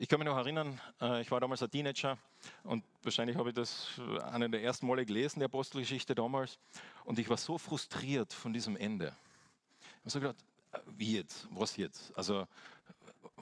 Ich 0.03 0.09
kann 0.09 0.19
mich 0.19 0.27
noch 0.27 0.37
erinnern, 0.37 0.81
äh, 1.01 1.21
ich 1.21 1.31
war 1.31 1.39
damals 1.39 1.63
ein 1.63 1.71
Teenager 1.71 2.19
und 2.65 2.83
wahrscheinlich 3.05 3.37
habe 3.37 3.51
ich 3.51 3.55
das 3.55 3.87
eine 4.33 4.51
der 4.51 4.61
ersten 4.61 4.89
Male 4.89 5.07
gelesen, 5.07 5.39
die 5.39 5.45
Apostelgeschichte 5.45 6.17
damals. 6.17 6.59
Und 7.05 7.21
ich 7.21 7.31
war 7.31 7.37
so 7.37 7.57
frustriert 7.57 8.33
von 8.33 8.53
diesem 8.53 8.77
Ende. 8.77 9.15
Ich 9.81 10.01
habe 10.01 10.11
so 10.11 10.19
gedacht, 10.19 10.45
äh, 10.73 10.79
wie 10.97 11.19
jetzt? 11.19 11.47
Was 11.53 11.77
jetzt? 11.77 12.19
Also 12.19 12.49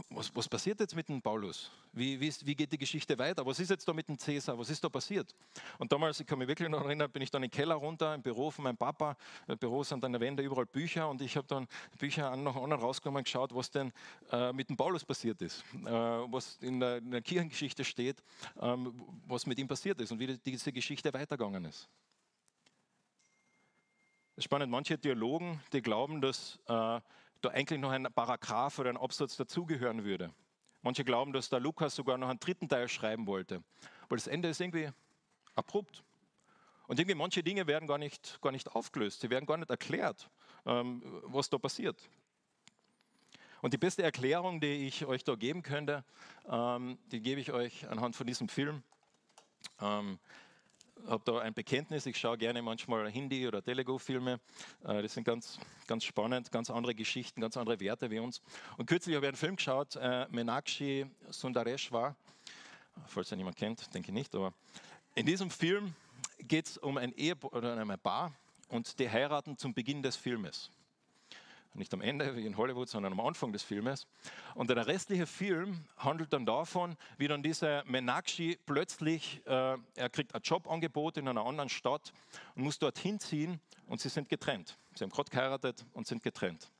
was, 0.08 0.34
was, 0.34 0.48
passiert 0.48 0.80
jetzt 0.80 0.94
mit 0.94 1.08
dem 1.08 1.20
Paulus? 1.20 1.70
Wie, 1.92 2.20
wie, 2.20 2.32
wie, 2.44 2.54
geht 2.54 2.72
die 2.72 2.78
Geschichte 2.78 3.18
weiter? 3.18 3.44
Was 3.44 3.58
ist 3.60 3.70
jetzt 3.70 3.86
da 3.86 3.92
mit 3.92 4.08
dem 4.08 4.18
Cäsar? 4.18 4.58
Was 4.58 4.70
ist 4.70 4.82
da 4.82 4.88
passiert? 4.88 5.34
Und 5.78 5.92
damals, 5.92 6.20
ich 6.20 6.26
kann 6.26 6.38
mich 6.38 6.48
wirklich 6.48 6.68
noch 6.68 6.84
erinnern, 6.84 7.10
bin 7.10 7.22
ich 7.22 7.30
dann 7.30 7.42
in 7.42 7.50
den 7.50 7.56
Keller 7.56 7.74
runter, 7.74 8.14
im 8.14 8.22
Büro 8.22 8.50
von 8.50 8.64
meinem 8.64 8.76
Papa. 8.76 9.16
Im 9.46 9.58
Büro 9.58 9.82
sind 9.82 10.04
an 10.04 10.12
der 10.12 10.20
Wände 10.20 10.42
überall 10.42 10.66
Bücher 10.66 11.08
und 11.08 11.20
ich 11.22 11.36
habe 11.36 11.46
dann 11.46 11.66
Bücher 11.98 12.30
an 12.30 12.42
nach 12.42 12.56
anderen 12.56 12.82
rausgenommen 12.82 13.18
und 13.20 13.24
geschaut, 13.24 13.54
was 13.54 13.70
denn 13.70 13.92
äh, 14.30 14.52
mit 14.52 14.68
dem 14.68 14.76
Paulus 14.76 15.04
passiert 15.04 15.42
ist, 15.42 15.64
äh, 15.74 15.90
was 15.90 16.56
in 16.60 16.80
der, 16.80 16.98
in 16.98 17.10
der, 17.10 17.22
Kirchengeschichte 17.22 17.84
steht, 17.84 18.22
ähm, 18.60 18.92
was 19.26 19.46
mit 19.46 19.58
ihm 19.58 19.68
passiert 19.68 20.00
ist 20.00 20.12
und 20.12 20.18
wie 20.18 20.26
die, 20.26 20.38
diese 20.38 20.72
Geschichte 20.72 21.12
weitergegangen 21.12 21.64
ist. 21.64 21.88
Es 24.32 24.38
ist 24.38 24.44
spannend, 24.44 24.70
manche 24.70 24.98
Theologen, 24.98 25.60
die 25.72 25.82
glauben, 25.82 26.20
dass 26.20 26.58
äh, 26.66 27.00
da 27.40 27.50
eigentlich 27.50 27.80
noch 27.80 27.90
ein 27.90 28.06
Paragraph 28.12 28.78
oder 28.78 28.90
ein 28.90 28.96
Absatz 28.96 29.36
dazugehören 29.36 30.04
würde. 30.04 30.32
Manche 30.82 31.04
glauben, 31.04 31.32
dass 31.32 31.48
der 31.48 31.60
Lukas 31.60 31.94
sogar 31.94 32.16
noch 32.18 32.28
einen 32.28 32.40
dritten 32.40 32.68
Teil 32.68 32.88
schreiben 32.88 33.26
wollte, 33.26 33.62
weil 34.08 34.18
das 34.18 34.26
Ende 34.26 34.48
ist 34.48 34.60
irgendwie 34.60 34.90
abrupt. 35.54 36.02
Und 36.86 36.98
irgendwie 36.98 37.14
manche 37.14 37.42
Dinge 37.42 37.66
werden 37.66 37.86
gar 37.86 37.98
nicht, 37.98 38.40
gar 38.40 38.50
nicht 38.50 38.74
aufgelöst, 38.74 39.20
sie 39.20 39.30
werden 39.30 39.46
gar 39.46 39.58
nicht 39.58 39.70
erklärt. 39.70 40.28
Äh, 40.28 40.40
ähm, 40.66 41.02
was 41.24 41.50
da 41.50 41.58
passiert. 41.58 42.08
Und 43.62 43.74
die 43.74 43.78
beste 43.78 44.02
Erklärung, 44.02 44.60
die 44.60 44.86
ich 44.86 45.04
euch 45.04 45.22
da 45.22 45.34
geben 45.34 45.62
könnte, 45.62 46.04
ähm, 46.48 46.98
die 47.12 47.20
gebe 47.20 47.40
ich 47.40 47.52
euch 47.52 47.88
anhand 47.88 48.16
von 48.16 48.26
diesem 48.26 48.48
Film. 48.48 48.82
Habe 51.06 51.22
da 51.24 51.38
ein 51.40 51.54
Bekenntnis. 51.54 52.06
Ich 52.06 52.16
schaue 52.16 52.38
gerne 52.38 52.62
manchmal 52.62 53.10
Hindi- 53.10 53.46
oder 53.46 53.62
Telugu-Filme. 53.62 54.40
Äh, 54.84 55.02
das 55.02 55.14
sind 55.14 55.24
ganz, 55.24 55.58
ganz 55.86 56.04
spannend, 56.04 56.52
ganz 56.52 56.70
andere 56.70 56.94
Geschichten, 56.94 57.40
ganz 57.40 57.56
andere 57.56 57.80
Werte 57.80 58.10
wie 58.10 58.18
uns. 58.18 58.40
Und 58.76 58.86
kürzlich 58.86 59.16
habe 59.16 59.26
ich 59.26 59.30
einen 59.30 59.36
Film 59.36 59.56
geschaut, 59.56 59.96
äh, 59.96 60.26
Menakshi 60.30 61.06
Sundareshwar. 61.30 62.14
Falls 63.06 63.30
er 63.30 63.36
niemand 63.36 63.56
kennt, 63.56 63.92
denke 63.94 64.08
ich 64.08 64.14
nicht. 64.14 64.34
Aber 64.34 64.52
in 65.14 65.26
diesem 65.26 65.50
Film 65.50 65.94
geht 66.38 66.66
es 66.66 66.78
um 66.78 66.96
ein 66.96 67.12
Ehepaar 67.12 67.52
oder 67.52 67.76
ein 67.76 67.98
Paar 67.98 68.32
und 68.68 68.98
die 68.98 69.10
heiraten 69.10 69.56
zum 69.56 69.74
Beginn 69.74 70.02
des 70.02 70.16
Filmes. 70.16 70.70
Nicht 71.74 71.94
am 71.94 72.00
Ende 72.00 72.36
wie 72.36 72.46
in 72.46 72.56
Hollywood, 72.56 72.88
sondern 72.88 73.12
am 73.12 73.20
Anfang 73.20 73.52
des 73.52 73.62
Filmes. 73.62 74.06
Und 74.54 74.70
der 74.70 74.86
restliche 74.86 75.26
Film 75.26 75.84
handelt 75.96 76.32
dann 76.32 76.44
davon, 76.44 76.96
wie 77.16 77.28
dann 77.28 77.42
dieser 77.42 77.84
Menakshi 77.84 78.58
plötzlich, 78.66 79.40
äh, 79.46 79.76
er 79.94 80.10
kriegt 80.10 80.34
ein 80.34 80.42
Jobangebot 80.42 81.16
in 81.16 81.28
einer 81.28 81.46
anderen 81.46 81.68
Stadt 81.68 82.12
und 82.56 82.64
muss 82.64 82.78
dorthin 82.78 83.20
ziehen 83.20 83.60
und 83.86 84.00
sie 84.00 84.08
sind 84.08 84.28
getrennt. 84.28 84.78
Sie 84.94 85.04
haben 85.04 85.10
gerade 85.10 85.30
geheiratet 85.30 85.86
und 85.92 86.06
sind 86.06 86.22
getrennt. 86.22 86.70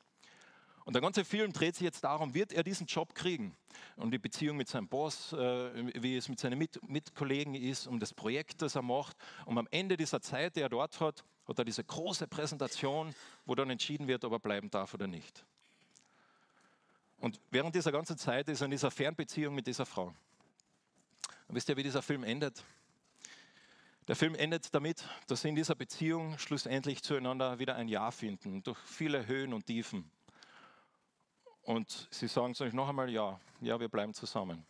Und 0.91 0.95
der 0.95 1.03
ganze 1.03 1.25
Film 1.25 1.53
dreht 1.53 1.77
sich 1.77 1.85
jetzt 1.85 2.03
darum, 2.03 2.35
wird 2.35 2.53
er 2.53 2.65
diesen 2.65 2.85
Job 2.85 3.15
kriegen? 3.15 3.55
Um 3.95 4.11
die 4.11 4.19
Beziehung 4.19 4.57
mit 4.57 4.67
seinem 4.67 4.89
Boss, 4.89 5.33
äh, 5.33 6.03
wie 6.03 6.17
es 6.17 6.29
mit 6.29 6.41
seinen 6.41 6.59
mit 6.59 6.81
Mitkollegen 6.83 7.55
ist, 7.55 7.87
um 7.87 8.01
das 8.01 8.13
Projekt, 8.13 8.61
das 8.61 8.75
er 8.75 8.83
macht. 8.83 9.17
Und 9.45 9.57
am 9.57 9.69
Ende 9.71 9.97
dieser 9.97 10.21
Zeit, 10.21 10.57
die 10.57 10.63
er 10.63 10.69
dort 10.69 10.99
hat, 10.99 11.23
hat 11.47 11.59
er 11.61 11.65
diese 11.65 11.85
große 11.85 12.27
Präsentation, 12.27 13.15
wo 13.47 13.55
dann 13.55 13.71
entschieden 13.71 14.09
wird, 14.09 14.25
ob 14.25 14.33
er 14.33 14.41
bleiben 14.41 14.69
darf 14.69 14.93
oder 14.93 15.07
nicht. 15.07 15.45
Und 17.19 17.41
während 17.53 17.73
dieser 17.77 17.93
ganzen 17.93 18.19
Zeit 18.19 18.49
ist 18.49 18.61
er 18.61 18.65
in 18.65 18.73
dieser 18.73 18.91
Fernbeziehung 18.91 19.55
mit 19.55 19.69
dieser 19.69 19.87
Frau. 19.87 20.13
Und 21.47 21.55
wisst 21.55 21.69
ihr, 21.69 21.77
wie 21.77 21.85
dieser 21.85 22.03
Film 22.03 22.25
endet? 22.25 22.65
Der 24.09 24.17
Film 24.17 24.35
endet 24.35 24.75
damit, 24.75 25.09
dass 25.29 25.43
sie 25.43 25.51
in 25.51 25.55
dieser 25.55 25.77
Beziehung 25.77 26.37
schlussendlich 26.37 27.05
zueinander 27.05 27.61
wieder 27.61 27.77
ein 27.77 27.87
Ja 27.87 28.11
finden, 28.11 28.65
durch 28.65 28.79
viele 28.81 29.29
Höhen 29.29 29.55
und 29.55 29.67
Tiefen. 29.67 30.11
Und 31.63 32.09
sie 32.11 32.29
sagen 32.29 32.55
zu 32.55 32.65
euch 32.65 32.73
noch 32.73 32.89
einmal 32.89 33.11
Ja, 33.11 33.39
ja, 33.61 33.79
wir 33.79 33.89
bleiben 33.89 34.15
zusammen. 34.15 34.65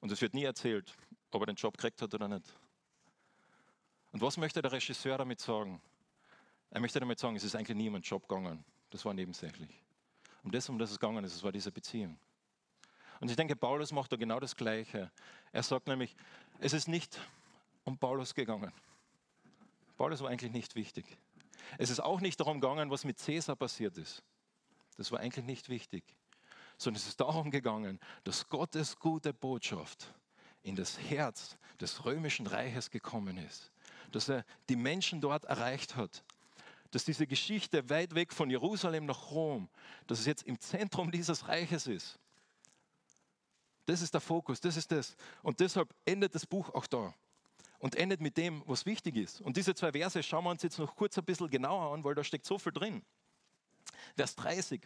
Und 0.00 0.12
es 0.12 0.20
wird 0.20 0.34
nie 0.34 0.44
erzählt, 0.44 0.94
ob 1.30 1.42
er 1.42 1.46
den 1.46 1.56
Job 1.56 1.76
gekriegt 1.76 2.00
hat 2.02 2.14
oder 2.14 2.28
nicht. 2.28 2.44
Und 4.12 4.20
was 4.20 4.36
möchte 4.36 4.62
der 4.62 4.72
Regisseur 4.72 5.18
damit 5.18 5.40
sagen? 5.40 5.80
Er 6.70 6.80
möchte 6.80 7.00
damit 7.00 7.18
sagen, 7.18 7.36
es 7.36 7.44
ist 7.44 7.54
eigentlich 7.54 7.76
nie 7.76 7.88
um 7.88 7.94
einen 7.94 8.02
Job 8.02 8.28
gegangen. 8.28 8.64
Das 8.90 9.04
war 9.04 9.14
nebensächlich. 9.14 9.70
Um 10.42 10.50
das, 10.50 10.68
um 10.68 10.78
das 10.78 10.90
es 10.90 10.98
gegangen 10.98 11.24
ist, 11.24 11.34
es 11.34 11.42
war 11.42 11.52
diese 11.52 11.72
Beziehung. 11.72 12.18
Und 13.20 13.30
ich 13.30 13.36
denke, 13.36 13.56
Paulus 13.56 13.92
macht 13.92 14.12
da 14.12 14.16
genau 14.16 14.38
das 14.40 14.54
Gleiche. 14.54 15.10
Er 15.52 15.62
sagt 15.62 15.86
nämlich, 15.88 16.14
es 16.60 16.72
ist 16.72 16.88
nicht 16.88 17.18
um 17.84 17.98
Paulus 17.98 18.34
gegangen. 18.34 18.72
Paulus 19.96 20.20
war 20.20 20.30
eigentlich 20.30 20.52
nicht 20.52 20.74
wichtig. 20.74 21.04
Es 21.78 21.90
ist 21.90 22.00
auch 22.00 22.20
nicht 22.20 22.38
darum 22.38 22.60
gegangen, 22.60 22.90
was 22.90 23.04
mit 23.04 23.18
Cäsar 23.18 23.56
passiert 23.56 23.96
ist. 23.96 24.22
Das 24.96 25.12
war 25.12 25.20
eigentlich 25.20 25.44
nicht 25.44 25.68
wichtig. 25.68 26.04
Sondern 26.78 27.00
es 27.00 27.08
ist 27.08 27.20
darum 27.20 27.50
gegangen, 27.50 28.00
dass 28.24 28.48
Gottes 28.48 28.98
gute 28.98 29.32
Botschaft 29.32 30.14
in 30.62 30.76
das 30.76 30.98
Herz 30.98 31.56
des 31.80 32.04
römischen 32.04 32.46
Reiches 32.46 32.90
gekommen 32.90 33.38
ist 33.38 33.72
dass 34.12 34.28
er 34.28 34.44
die 34.68 34.76
Menschen 34.76 35.20
dort 35.20 35.44
erreicht 35.44 35.96
hat. 35.96 36.24
Dass 36.90 37.04
diese 37.04 37.26
Geschichte 37.26 37.88
weit 37.90 38.14
weg 38.14 38.32
von 38.32 38.48
Jerusalem 38.48 39.06
nach 39.06 39.30
Rom, 39.30 39.68
dass 40.06 40.20
es 40.20 40.26
jetzt 40.26 40.44
im 40.44 40.58
Zentrum 40.60 41.10
dieses 41.10 41.48
Reiches 41.48 41.86
ist. 41.86 42.18
Das 43.86 44.02
ist 44.02 44.14
der 44.14 44.20
Fokus, 44.20 44.60
das 44.60 44.76
ist 44.76 44.90
das. 44.90 45.16
Und 45.42 45.60
deshalb 45.60 45.94
endet 46.04 46.34
das 46.34 46.46
Buch 46.46 46.70
auch 46.74 46.86
da. 46.86 47.14
Und 47.78 47.94
endet 47.96 48.20
mit 48.20 48.36
dem, 48.36 48.62
was 48.66 48.86
wichtig 48.86 49.16
ist. 49.16 49.40
Und 49.42 49.56
diese 49.56 49.74
zwei 49.74 49.92
Verse 49.92 50.22
schauen 50.22 50.44
wir 50.44 50.50
uns 50.50 50.62
jetzt 50.62 50.78
noch 50.78 50.96
kurz 50.96 51.18
ein 51.18 51.24
bisschen 51.24 51.50
genauer 51.50 51.92
an, 51.92 52.02
weil 52.02 52.14
da 52.14 52.24
steckt 52.24 52.46
so 52.46 52.58
viel 52.58 52.72
drin. 52.72 53.02
Vers 54.14 54.34
30. 54.36 54.80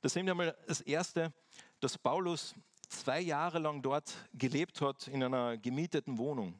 Da 0.00 0.08
sehen 0.08 0.26
wir 0.26 0.34
mal 0.34 0.56
das 0.66 0.80
Erste, 0.80 1.32
dass 1.80 1.98
Paulus 1.98 2.54
zwei 2.88 3.20
Jahre 3.20 3.58
lang 3.58 3.82
dort 3.82 4.12
gelebt 4.34 4.80
hat 4.80 5.08
in 5.08 5.22
einer 5.22 5.56
gemieteten 5.56 6.18
Wohnung. 6.18 6.58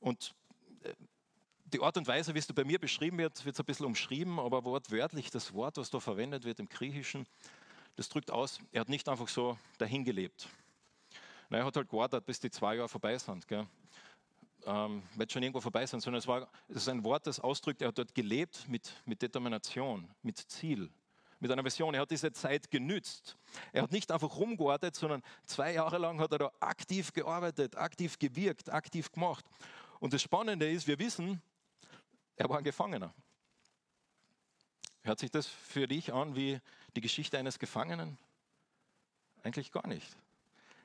Und 0.00 0.34
die 1.72 1.80
Art 1.80 1.96
und 1.96 2.06
Weise, 2.08 2.34
wie 2.34 2.38
es 2.38 2.46
bei 2.52 2.64
mir 2.64 2.78
beschrieben 2.78 3.18
wird, 3.18 3.44
wird 3.44 3.58
ein 3.58 3.64
bisschen 3.64 3.86
umschrieben, 3.86 4.38
aber 4.38 4.64
wortwörtlich 4.64 5.30
das 5.30 5.52
Wort, 5.52 5.76
was 5.76 5.90
da 5.90 6.00
verwendet 6.00 6.44
wird 6.44 6.58
im 6.58 6.68
Griechischen, 6.68 7.26
das 7.96 8.08
drückt 8.08 8.30
aus, 8.30 8.60
er 8.72 8.80
hat 8.80 8.88
nicht 8.88 9.08
einfach 9.08 9.28
so 9.28 9.58
dahin 9.78 10.04
gelebt. 10.04 10.48
Er 11.50 11.64
hat 11.64 11.76
halt 11.76 11.88
gewartet, 11.88 12.24
bis 12.26 12.40
die 12.40 12.50
zwei 12.50 12.76
Jahre 12.76 12.88
vorbei 12.88 13.18
sind. 13.18 13.46
Gell? 13.46 13.66
Ähm, 14.66 15.02
wird 15.14 15.32
schon 15.32 15.42
irgendwo 15.42 15.60
vorbei 15.60 15.86
sein, 15.86 16.00
sondern 16.00 16.18
es, 16.18 16.26
war, 16.26 16.48
es 16.68 16.76
ist 16.76 16.88
ein 16.88 17.02
Wort, 17.04 17.26
das 17.26 17.40
ausdrückt, 17.40 17.82
er 17.82 17.88
hat 17.88 17.98
dort 17.98 18.14
gelebt 18.14 18.68
mit, 18.68 18.92
mit 19.06 19.22
Determination, 19.22 20.08
mit 20.22 20.38
Ziel, 20.38 20.90
mit 21.38 21.50
einer 21.50 21.64
Vision. 21.64 21.94
Er 21.94 22.02
hat 22.02 22.10
diese 22.10 22.32
Zeit 22.32 22.70
genützt. 22.70 23.36
Er 23.72 23.82
hat 23.82 23.92
nicht 23.92 24.10
einfach 24.12 24.36
rumgewartet, 24.36 24.94
sondern 24.94 25.22
zwei 25.46 25.72
Jahre 25.72 25.98
lang 25.98 26.20
hat 26.20 26.32
er 26.32 26.38
da 26.38 26.52
aktiv 26.60 27.12
gearbeitet, 27.12 27.76
aktiv 27.76 28.18
gewirkt, 28.18 28.70
aktiv 28.70 29.10
gemacht. 29.10 29.44
Und 29.98 30.12
das 30.12 30.22
Spannende 30.22 30.70
ist, 30.70 30.86
wir 30.86 30.98
wissen, 30.98 31.40
er 32.36 32.48
war 32.48 32.58
ein 32.58 32.64
Gefangener. 32.64 33.14
Hört 35.02 35.18
sich 35.18 35.30
das 35.30 35.46
für 35.46 35.88
dich 35.88 36.12
an 36.12 36.36
wie 36.36 36.60
die 36.94 37.00
Geschichte 37.00 37.38
eines 37.38 37.58
Gefangenen? 37.58 38.18
Eigentlich 39.42 39.72
gar 39.72 39.86
nicht. 39.86 40.16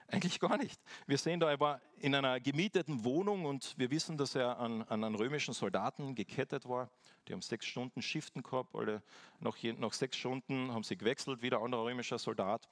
Eigentlich 0.07 0.39
gar 0.39 0.57
nicht. 0.57 0.79
Wir 1.07 1.17
sehen 1.17 1.39
da, 1.39 1.49
er 1.49 1.59
war 1.59 1.81
in 1.97 2.13
einer 2.13 2.39
gemieteten 2.39 3.03
Wohnung 3.03 3.45
und 3.45 3.73
wir 3.77 3.89
wissen, 3.89 4.17
dass 4.17 4.35
er 4.35 4.59
an, 4.59 4.83
an 4.83 5.03
einen 5.03 5.15
römischen 5.15 5.53
Soldaten 5.53 6.13
gekettet 6.13 6.69
war. 6.69 6.91
Die 7.27 7.33
haben 7.33 7.41
sechs 7.41 7.65
Stunden 7.65 8.03
Shiften 8.03 8.43
gehabt, 8.43 8.75
alle 8.75 9.01
nach, 9.39 9.57
nach 9.77 9.93
sechs 9.93 10.17
Stunden 10.17 10.71
haben 10.71 10.83
sie 10.83 10.95
gewechselt, 10.95 11.41
wieder 11.41 11.59
anderer 11.59 11.85
römischer 11.85 12.19
Soldat. 12.19 12.69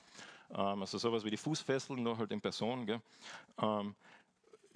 Ähm, 0.51 0.81
also 0.81 0.99
sowas 0.99 1.23
wie 1.23 1.31
die 1.31 1.37
Fußfesseln, 1.37 2.03
nur 2.03 2.17
halt 2.19 2.31
in 2.31 2.39
Person. 2.39 3.01
Ähm, 3.57 3.95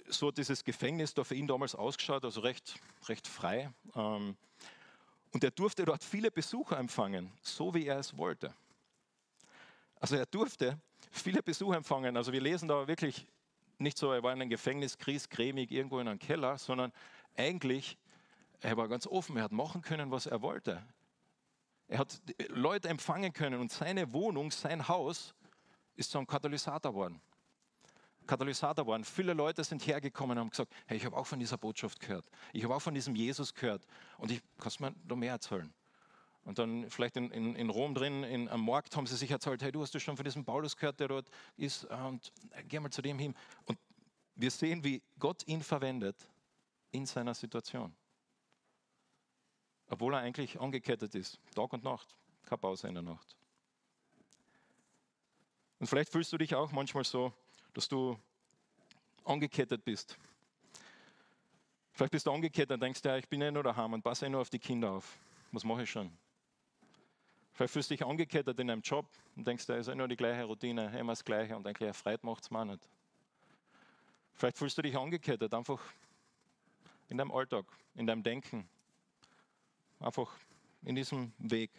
so 0.08 0.28
hat 0.28 0.38
dieses 0.38 0.64
Gefängnis 0.64 1.14
da 1.14 1.22
für 1.22 1.36
ihn 1.36 1.46
damals 1.46 1.76
ausgeschaut, 1.76 2.24
also 2.24 2.40
recht, 2.40 2.80
recht 3.06 3.28
frei. 3.28 3.72
Ähm, 3.94 4.36
und 5.32 5.44
er 5.44 5.50
durfte 5.52 5.84
dort 5.84 6.02
viele 6.02 6.32
Besucher 6.32 6.78
empfangen, 6.78 7.30
so 7.42 7.72
wie 7.74 7.86
er 7.86 7.98
es 7.98 8.16
wollte. 8.16 8.52
Also 10.00 10.16
er 10.16 10.26
durfte 10.26 10.80
viele 11.10 11.42
Besucher 11.42 11.76
empfangen. 11.76 12.16
Also 12.16 12.32
wir 12.32 12.40
lesen 12.40 12.68
da 12.68 12.86
wirklich 12.86 13.26
nicht 13.78 13.96
so, 13.96 14.12
er 14.12 14.22
war 14.22 14.32
in 14.32 14.40
einem 14.40 14.50
Gefängnis, 14.50 14.98
kriesgrämig, 14.98 15.70
irgendwo 15.70 16.00
in 16.00 16.08
einem 16.08 16.18
Keller, 16.18 16.58
sondern 16.58 16.92
eigentlich, 17.36 17.96
er 18.60 18.76
war 18.76 18.88
ganz 18.88 19.06
offen, 19.06 19.36
er 19.36 19.44
hat 19.44 19.52
machen 19.52 19.82
können, 19.82 20.10
was 20.10 20.26
er 20.26 20.42
wollte. 20.42 20.82
Er 21.86 21.98
hat 21.98 22.20
Leute 22.48 22.88
empfangen 22.88 23.32
können 23.32 23.60
und 23.60 23.70
seine 23.70 24.12
Wohnung, 24.12 24.50
sein 24.50 24.88
Haus 24.88 25.34
ist 25.94 26.10
zum 26.10 26.26
Katalysator 26.26 26.92
geworden. 26.92 27.20
Katalysator 28.26 28.86
waren. 28.86 29.04
Viele 29.04 29.32
Leute 29.32 29.64
sind 29.64 29.86
hergekommen 29.86 30.36
und 30.36 30.40
haben 30.44 30.50
gesagt, 30.50 30.72
hey, 30.86 30.98
ich 30.98 31.04
habe 31.04 31.16
auch 31.16 31.26
von 31.26 31.40
dieser 31.40 31.56
Botschaft 31.56 31.98
gehört. 31.98 32.26
Ich 32.52 32.62
habe 32.62 32.74
auch 32.74 32.82
von 32.82 32.94
diesem 32.94 33.16
Jesus 33.16 33.54
gehört. 33.54 33.86
Und 34.18 34.30
ich 34.30 34.40
kann 34.58 34.68
es 34.68 34.78
mir 34.78 34.94
noch 35.08 35.16
mehr 35.16 35.32
erzählen. 35.32 35.72
Und 36.48 36.58
dann 36.58 36.88
vielleicht 36.88 37.18
in, 37.18 37.30
in, 37.30 37.54
in 37.56 37.68
Rom 37.68 37.94
drin, 37.94 38.24
in, 38.24 38.48
am 38.48 38.64
Markt 38.64 38.96
haben 38.96 39.06
sie 39.06 39.16
sich 39.16 39.30
erzählt, 39.30 39.60
hey, 39.60 39.70
du 39.70 39.82
hast 39.82 39.94
du 39.94 40.00
schon 40.00 40.16
von 40.16 40.24
diesem 40.24 40.46
Paulus 40.46 40.74
gehört, 40.74 40.98
der 40.98 41.08
dort 41.08 41.28
ist. 41.58 41.84
Und 41.84 42.32
geh 42.68 42.80
mal 42.80 42.88
zu 42.88 43.02
dem 43.02 43.18
hin. 43.18 43.34
Und 43.66 43.78
wir 44.34 44.50
sehen, 44.50 44.82
wie 44.82 45.02
Gott 45.18 45.46
ihn 45.46 45.62
verwendet 45.62 46.16
in 46.90 47.04
seiner 47.04 47.34
Situation. 47.34 47.94
Obwohl 49.90 50.14
er 50.14 50.20
eigentlich 50.20 50.58
angekettet 50.58 51.14
ist, 51.14 51.38
Tag 51.54 51.70
und 51.74 51.84
Nacht, 51.84 52.16
keine 52.46 52.56
Pause 52.56 52.88
in 52.88 52.94
der 52.94 53.02
Nacht. 53.02 53.36
Und 55.80 55.86
vielleicht 55.86 56.10
fühlst 56.10 56.32
du 56.32 56.38
dich 56.38 56.54
auch 56.54 56.72
manchmal 56.72 57.04
so, 57.04 57.30
dass 57.74 57.88
du 57.88 58.18
angekettet 59.22 59.84
bist. 59.84 60.16
Vielleicht 61.92 62.12
bist 62.12 62.26
du 62.26 62.32
angekettet 62.32 62.70
und 62.70 62.80
denkst, 62.80 63.00
ja, 63.04 63.18
ich 63.18 63.28
bin 63.28 63.42
ja 63.42 63.50
nur 63.50 63.64
daheim 63.64 63.92
und 63.92 64.02
passe 64.02 64.24
ja 64.24 64.30
nur 64.30 64.40
auf 64.40 64.48
die 64.48 64.58
Kinder 64.58 64.92
auf. 64.92 65.18
Was 65.52 65.62
mache 65.62 65.82
ich 65.82 65.90
schon? 65.90 66.10
Vielleicht 67.58 67.72
fühlst 67.72 67.90
du 67.90 67.94
dich 67.94 68.06
angekettet 68.06 68.56
in 68.60 68.70
einem 68.70 68.82
Job 68.82 69.04
und 69.34 69.44
denkst, 69.44 69.66
da 69.66 69.74
ist 69.74 69.88
ja 69.88 69.94
nur 69.96 70.06
die 70.06 70.14
gleiche 70.14 70.44
Routine, 70.44 70.96
immer 70.96 71.10
das 71.10 71.24
Gleiche 71.24 71.56
und 71.56 71.66
eigentlich 71.66 71.96
Freude 71.96 72.24
macht 72.24 72.44
es 72.44 72.52
mir 72.52 72.64
nicht. 72.64 72.88
Vielleicht 74.34 74.56
fühlst 74.56 74.78
du 74.78 74.82
dich 74.82 74.96
angekettet, 74.96 75.52
einfach 75.52 75.82
in 77.08 77.18
deinem 77.18 77.32
Alltag, 77.32 77.64
in 77.96 78.06
deinem 78.06 78.22
Denken, 78.22 78.68
einfach 79.98 80.32
in 80.82 80.94
diesem 80.94 81.32
Weg. 81.38 81.72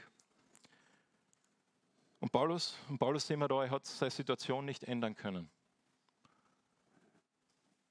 Und 2.20 2.30
Paulus, 2.34 2.78
und 2.89 3.00
Paulus 3.00 3.26
sehen 3.26 3.39
wir 3.39 3.48
da, 3.48 3.63
er 3.63 3.72
hat 3.72 3.86
seine 3.86 4.12
Situation 4.12 4.65
nicht 4.65 4.84
ändern 4.84 5.15
können. 5.15 5.50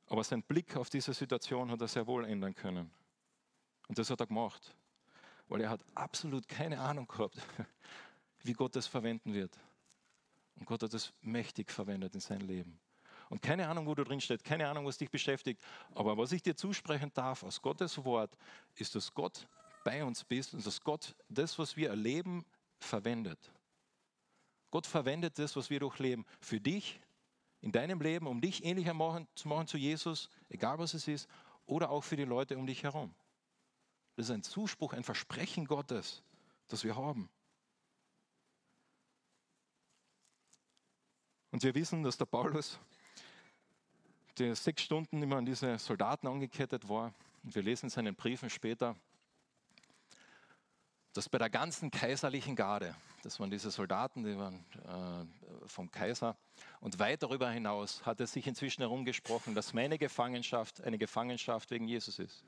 Aber 0.09 0.23
sein 0.25 0.43
Blick 0.43 0.77
auf 0.77 0.91
diese 0.91 1.15
Situation 1.15 1.71
hat 1.71 1.81
er 1.81 1.89
sehr 1.89 2.07
wohl 2.07 2.27
ändern 2.27 2.55
können. 2.55 2.91
Und 3.89 3.97
das 3.99 4.11
hat 4.11 4.21
er 4.21 4.27
gemacht. 4.27 4.75
Weil 5.49 5.63
er 5.63 5.71
hat 5.71 5.81
absolut 5.95 6.49
keine 6.49 6.81
Ahnung 6.81 7.07
gehabt, 7.07 7.37
wie 8.43 8.53
Gott 8.53 8.77
das 8.77 8.87
verwenden 8.87 9.35
wird. 9.35 9.59
Und 10.57 10.67
Gott 10.67 10.83
hat 10.83 10.95
es 10.95 11.13
mächtig 11.23 11.71
verwendet 11.71 12.15
in 12.15 12.21
sein 12.21 12.41
Leben. 12.41 12.79
Und 13.29 13.43
keine 13.43 13.69
Ahnung, 13.69 13.87
wo 13.87 13.95
du 13.95 14.05
drin 14.05 14.21
steht, 14.21 14.43
keine 14.43 14.69
Ahnung, 14.69 14.87
was 14.87 14.97
dich 14.97 15.11
beschäftigt. 15.11 15.63
Aber 15.95 16.17
was 16.17 16.33
ich 16.33 16.43
dir 16.43 16.57
zusprechen 16.57 17.13
darf 17.15 17.43
aus 17.43 17.61
Gottes 17.61 18.03
Wort, 18.05 18.37
ist, 18.77 18.95
dass 18.95 19.13
Gott 19.13 19.47
bei 19.85 20.03
uns 20.03 20.25
bist 20.25 20.55
und 20.55 20.67
dass 20.67 20.81
Gott 20.81 21.15
das, 21.29 21.59
was 21.59 21.77
wir 21.77 21.91
erleben, 21.91 22.45
verwendet. 22.79 23.39
Gott 24.71 24.87
verwendet 24.87 25.39
das, 25.39 25.57
was 25.57 25.71
wir 25.71 25.81
durchleben, 25.81 26.27
für 26.41 26.61
dich, 26.61 27.01
in 27.61 27.73
deinem 27.73 28.01
Leben, 28.01 28.27
um 28.27 28.41
dich 28.41 28.65
ähnlicher 28.65 28.95
machen, 28.95 29.27
zu 29.35 29.49
machen 29.49 29.67
zu 29.67 29.79
Jesus, 29.79 30.31
egal 30.49 30.79
was 30.79 30.95
es 30.95 31.09
ist, 31.09 31.29
oder 31.67 31.91
auch 31.91 32.03
für 32.03 32.17
die 32.17 32.25
Leute 32.25 32.57
um 32.57 32.67
dich 32.67 32.83
herum. 32.83 33.15
Das 34.19 34.31
ist 34.31 34.35
ein 34.35 34.43
Zuspruch, 34.43 34.95
ein 34.95 35.05
Versprechen 35.05 35.65
Gottes, 35.65 36.25
das 36.67 36.83
wir 36.83 36.97
haben. 36.97 37.31
Und 41.53 41.63
wir 41.63 41.73
wissen, 41.77 42.03
dass 42.03 42.17
der 42.17 42.25
Paulus 42.25 42.81
der 44.37 44.57
sechs 44.57 44.83
Stunden 44.83 45.23
immer 45.23 45.37
an 45.37 45.47
diese 45.47 45.79
Soldaten 45.79 46.27
angekettet 46.27 46.89
war. 46.89 47.15
Und 47.45 47.55
wir 47.55 47.63
lesen 47.63 47.87
in 47.87 47.91
seinen 47.91 48.17
Briefen 48.17 48.51
später, 48.51 48.97
dass 51.13 51.29
bei 51.29 51.39
der 51.39 51.49
ganzen 51.49 51.93
kaiserlichen 51.93 52.57
Garde, 52.57 52.97
das 53.23 53.39
waren 53.39 53.53
diese 53.53 53.71
Soldaten, 53.71 54.25
die 54.25 54.37
waren 54.37 54.65
äh, 55.63 55.69
vom 55.69 55.93
Kaiser, 55.93 56.37
und 56.81 56.99
weit 56.99 57.23
darüber 57.23 57.49
hinaus 57.51 58.05
hat 58.05 58.19
er 58.19 58.27
sich 58.27 58.49
inzwischen 58.49 58.83
herumgesprochen, 58.83 59.55
dass 59.55 59.75
meine 59.75 59.97
Gefangenschaft 59.97 60.81
eine 60.83 60.99
Gefangenschaft 60.99 61.71
wegen 61.71 61.87
Jesus 61.87 62.19
ist. 62.19 62.45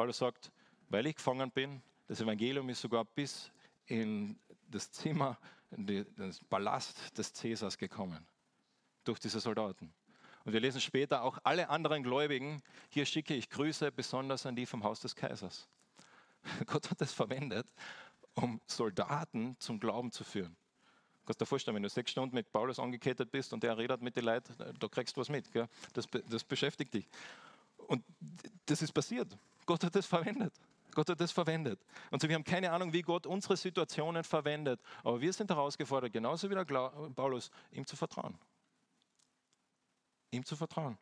Paulus 0.00 0.16
sagt, 0.16 0.50
weil 0.88 1.06
ich 1.08 1.16
gefangen 1.16 1.50
bin, 1.50 1.82
das 2.08 2.22
Evangelium 2.22 2.66
ist 2.70 2.80
sogar 2.80 3.04
bis 3.04 3.52
in 3.84 4.34
das 4.70 4.90
Zimmer, 4.90 5.36
in 5.72 5.86
den 5.86 6.34
Palast 6.48 7.18
des 7.18 7.34
Cäsars 7.34 7.76
gekommen, 7.76 8.26
durch 9.04 9.18
diese 9.18 9.40
Soldaten. 9.40 9.92
Und 10.46 10.54
wir 10.54 10.60
lesen 10.60 10.80
später 10.80 11.22
auch 11.22 11.36
alle 11.44 11.68
anderen 11.68 12.02
Gläubigen, 12.02 12.62
hier 12.88 13.04
schicke 13.04 13.34
ich 13.34 13.50
Grüße 13.50 13.92
besonders 13.92 14.46
an 14.46 14.56
die 14.56 14.64
vom 14.64 14.84
Haus 14.84 15.00
des 15.00 15.14
Kaisers. 15.14 15.68
Gott 16.64 16.90
hat 16.90 17.02
es 17.02 17.12
verwendet, 17.12 17.66
um 18.32 18.58
Soldaten 18.66 19.54
zum 19.58 19.78
Glauben 19.78 20.12
zu 20.12 20.24
führen. 20.24 20.56
Du 21.18 21.26
kannst 21.26 21.42
dir 21.42 21.46
vorstellen, 21.46 21.74
wenn 21.74 21.82
du 21.82 21.90
sechs 21.90 22.10
Stunden 22.10 22.34
mit 22.34 22.50
Paulus 22.50 22.78
angekettet 22.78 23.30
bist 23.30 23.52
und 23.52 23.62
der 23.62 23.76
redet 23.76 24.00
mit 24.00 24.16
den 24.16 24.24
Leuten, 24.24 24.54
da 24.56 24.88
kriegst 24.88 25.14
du 25.14 25.20
was 25.20 25.28
mit. 25.28 25.52
Gell? 25.52 25.68
Das, 25.92 26.06
das 26.26 26.42
beschäftigt 26.42 26.94
dich. 26.94 27.06
Und 27.76 28.02
das 28.64 28.80
ist 28.80 28.92
passiert. 28.92 29.36
Gott 29.66 29.84
hat 29.84 29.96
es 29.96 30.06
verwendet. 30.06 30.52
Gott 30.92 31.08
hat 31.08 31.20
es 31.20 31.30
verwendet. 31.30 31.80
Und 32.10 32.20
so, 32.20 32.28
wir 32.28 32.34
haben 32.34 32.44
keine 32.44 32.72
Ahnung, 32.72 32.92
wie 32.92 33.02
Gott 33.02 33.26
unsere 33.26 33.56
Situationen 33.56 34.24
verwendet. 34.24 34.80
Aber 35.04 35.20
wir 35.20 35.32
sind 35.32 35.50
herausgefordert, 35.50 36.12
genauso 36.12 36.50
wie 36.50 36.54
der 36.54 36.64
Paulus, 36.64 37.50
ihm 37.70 37.86
zu 37.86 37.96
vertrauen 37.96 38.36
ihm 40.30 40.44
zu 40.44 40.56
vertrauen. 40.56 40.96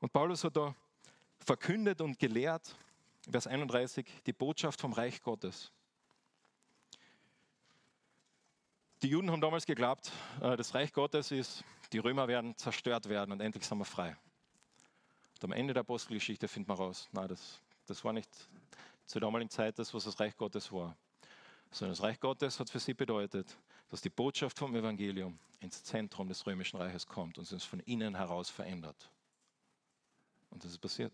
Und 0.00 0.12
Paulus 0.12 0.44
hat 0.44 0.56
da 0.56 0.74
verkündet 1.38 2.00
und 2.00 2.18
gelehrt, 2.18 2.74
Vers 3.30 3.46
31, 3.46 4.06
die 4.26 4.32
Botschaft 4.32 4.80
vom 4.80 4.92
Reich 4.92 5.22
Gottes. 5.22 5.72
Die 9.02 9.08
Juden 9.08 9.30
haben 9.30 9.40
damals 9.40 9.66
geglaubt, 9.66 10.12
äh, 10.40 10.56
das 10.56 10.74
Reich 10.74 10.92
Gottes 10.92 11.30
ist, 11.30 11.64
die 11.92 11.98
Römer 11.98 12.28
werden 12.28 12.56
zerstört 12.56 13.08
werden 13.08 13.32
und 13.32 13.40
endlich 13.40 13.66
sind 13.66 13.78
wir 13.78 13.84
frei. 13.84 14.16
Und 15.40 15.44
am 15.44 15.52
Ende 15.52 15.72
der 15.72 15.80
Apostelgeschichte 15.80 16.48
findet 16.48 16.68
man 16.68 16.76
raus, 16.76 17.08
nein, 17.12 17.28
das, 17.28 17.62
das 17.86 18.04
war 18.04 18.12
nicht 18.12 18.28
zur 19.06 19.22
damaligen 19.22 19.48
Zeit 19.48 19.78
das, 19.78 19.94
was 19.94 20.04
das 20.04 20.20
Reich 20.20 20.36
Gottes 20.36 20.70
war. 20.70 20.94
Sondern 21.70 21.96
das 21.96 22.02
Reich 22.02 22.20
Gottes 22.20 22.60
hat 22.60 22.68
für 22.68 22.78
sie 22.78 22.92
bedeutet, 22.92 23.56
dass 23.88 24.02
die 24.02 24.10
Botschaft 24.10 24.58
vom 24.58 24.76
Evangelium 24.76 25.38
ins 25.60 25.82
Zentrum 25.82 26.28
des 26.28 26.46
römischen 26.46 26.76
Reiches 26.76 27.06
kommt 27.06 27.38
und 27.38 27.50
es 27.50 27.64
von 27.64 27.80
innen 27.80 28.16
heraus 28.16 28.50
verändert. 28.50 29.10
Und 30.50 30.62
das 30.62 30.72
ist 30.72 30.78
passiert. 30.78 31.12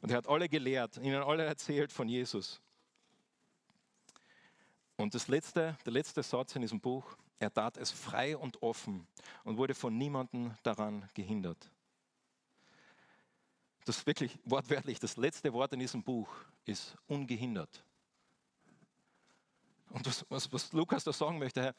Und 0.00 0.10
er 0.10 0.16
hat 0.16 0.26
alle 0.26 0.48
gelehrt, 0.48 0.96
ihnen 0.96 1.22
alle 1.22 1.44
erzählt 1.44 1.92
von 1.92 2.08
Jesus. 2.08 2.60
Und 4.96 5.14
das 5.14 5.28
letzte, 5.28 5.76
der 5.84 5.92
letzte 5.92 6.22
Satz 6.22 6.56
in 6.56 6.62
diesem 6.62 6.80
Buch, 6.80 7.18
er 7.38 7.52
tat 7.52 7.76
es 7.76 7.90
frei 7.90 8.34
und 8.34 8.62
offen 8.62 9.06
und 9.44 9.58
wurde 9.58 9.74
von 9.74 9.98
niemandem 9.98 10.54
daran 10.62 11.06
gehindert. 11.12 11.70
Das 13.86 14.04
wirklich 14.04 14.36
wortwörtlich, 14.44 14.98
das 14.98 15.16
letzte 15.16 15.52
Wort 15.52 15.72
in 15.72 15.78
diesem 15.78 16.02
Buch 16.02 16.28
ist 16.64 16.96
ungehindert. 17.06 17.84
Und 19.90 20.04
was, 20.04 20.26
was, 20.28 20.52
was 20.52 20.72
Lukas 20.72 21.04
da 21.04 21.12
sagen 21.12 21.38
möchte, 21.38 21.72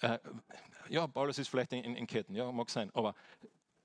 äh, 0.00 0.18
ja, 0.88 1.06
Paulus 1.06 1.38
ist 1.38 1.46
vielleicht 1.46 1.72
in, 1.72 1.94
in, 1.94 2.06
Ketten, 2.08 2.34
ja, 2.34 2.50
mag 2.50 2.68
sein, 2.68 2.90
aber 2.92 3.14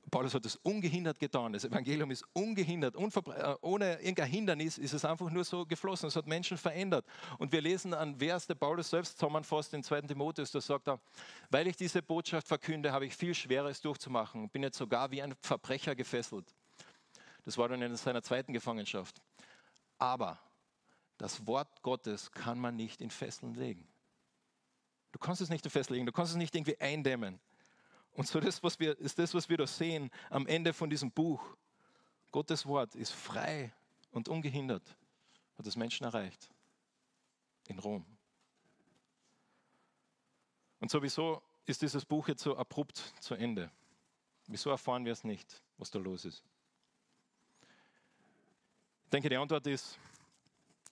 Paulus 0.10 0.34
hat 0.34 0.44
es 0.46 0.56
ungehindert 0.56 1.20
getan. 1.20 1.54
Das 1.54 1.64
Evangelium 1.64 2.10
ist 2.10 2.26
ungehindert, 2.34 2.96
äh, 2.96 3.56
ohne 3.62 4.00
irgendein 4.00 4.32
Hindernis 4.32 4.80
ist 4.80 4.94
es 4.94 5.06
einfach 5.06 5.30
nur 5.30 5.44
so 5.44 5.64
geflossen. 5.64 6.08
Es 6.08 6.16
hat 6.16 6.26
Menschen 6.26 6.58
verändert. 6.58 7.06
Und 7.38 7.52
wir 7.52 7.62
lesen 7.62 7.94
an 7.94 8.18
Vers, 8.18 8.48
der 8.48 8.56
Paulus 8.56 8.90
selbst 8.90 9.20
zusammenfasst 9.20 9.76
in 9.76 9.84
2. 9.84 10.02
Timotheus, 10.02 10.50
da 10.50 10.60
sagt 10.60 10.88
er, 10.88 11.00
weil 11.52 11.68
ich 11.68 11.76
diese 11.76 12.02
Botschaft 12.02 12.48
verkünde, 12.48 12.92
habe 12.92 13.06
ich 13.06 13.16
viel 13.16 13.36
Schweres 13.36 13.80
durchzumachen. 13.82 14.50
Bin 14.50 14.64
jetzt 14.64 14.80
sogar 14.80 15.12
wie 15.12 15.22
ein 15.22 15.36
Verbrecher 15.40 15.96
gefesselt. 15.96 16.56
Das 17.50 17.58
war 17.58 17.68
dann 17.68 17.82
in 17.82 17.96
seiner 17.96 18.22
zweiten 18.22 18.54
Gefangenschaft. 18.54 19.24
Aber 19.98 20.40
das 21.18 21.48
Wort 21.48 21.82
Gottes 21.82 22.30
kann 22.30 22.60
man 22.60 22.76
nicht 22.76 23.02
in 23.02 23.10
Fesseln 23.10 23.56
legen. 23.56 23.88
Du 25.12 25.18
kannst 25.18 25.42
es 25.42 25.50
nicht 25.50 25.66
in 25.66 25.72
Fesseln 25.72 25.96
legen, 25.96 26.06
du 26.06 26.12
kannst 26.12 26.32
es 26.32 26.38
nicht 26.38 26.54
irgendwie 26.54 26.80
eindämmen. 26.80 27.40
Und 28.12 28.28
so 28.28 28.40
das, 28.40 28.62
was 28.62 28.80
wir, 28.80 28.96
ist 29.00 29.18
das, 29.18 29.34
was 29.34 29.50
wir 29.50 29.58
da 29.58 29.66
sehen 29.66 30.12
am 30.30 30.46
Ende 30.46 30.74
von 30.74 30.92
diesem 30.92 31.10
Buch. 31.10 31.44
Gottes 32.32 32.68
Wort 32.68 32.94
ist 32.94 33.14
frei 33.14 33.74
und 34.12 34.30
ungehindert, 34.30 34.96
hat 35.58 35.66
das 35.66 35.76
Menschen 35.76 36.04
erreicht. 36.04 36.52
In 37.68 37.80
Rom. 37.80 38.06
Und 40.80 40.92
sowieso 40.92 41.42
ist 41.66 41.82
dieses 41.82 42.06
Buch 42.06 42.28
jetzt 42.28 42.44
so 42.44 42.56
abrupt 42.56 42.98
zu 43.20 43.34
Ende. 43.34 43.72
Wieso 44.46 44.70
erfahren 44.70 45.04
wir 45.04 45.14
es 45.14 45.24
nicht, 45.24 45.64
was 45.80 45.90
da 45.90 45.98
los 45.98 46.26
ist? 46.26 46.44
Ich 49.10 49.12
denke, 49.12 49.30
die 49.30 49.38
Antwort 49.38 49.66
ist, 49.66 49.98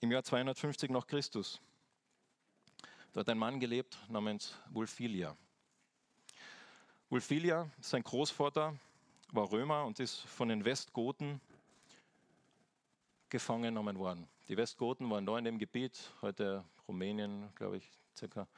im 0.00 0.10
Jahr 0.10 0.24
250 0.24 0.90
nach 0.90 1.06
Christus. 1.06 1.60
Da 3.12 3.20
hat 3.20 3.28
ein 3.28 3.38
Mann 3.38 3.60
gelebt 3.60 3.96
namens 4.08 4.58
Wulfilia. 4.70 5.36
Wulfilia, 7.10 7.70
sein 7.80 8.02
Großvater, 8.02 8.76
war 9.30 9.52
Römer 9.52 9.84
und 9.84 10.00
ist 10.00 10.18
von 10.22 10.48
den 10.48 10.64
Westgoten 10.64 11.40
gefangen 13.28 13.62
genommen 13.62 13.96
worden. 14.00 14.28
Die 14.48 14.56
Westgoten 14.56 15.08
waren 15.08 15.24
da 15.24 15.38
in 15.38 15.44
dem 15.44 15.58
Gebiet, 15.60 16.12
heute 16.20 16.64
Rumänien, 16.88 17.54
glaube 17.54 17.76
ich, 17.76 17.88
circa 18.16 18.48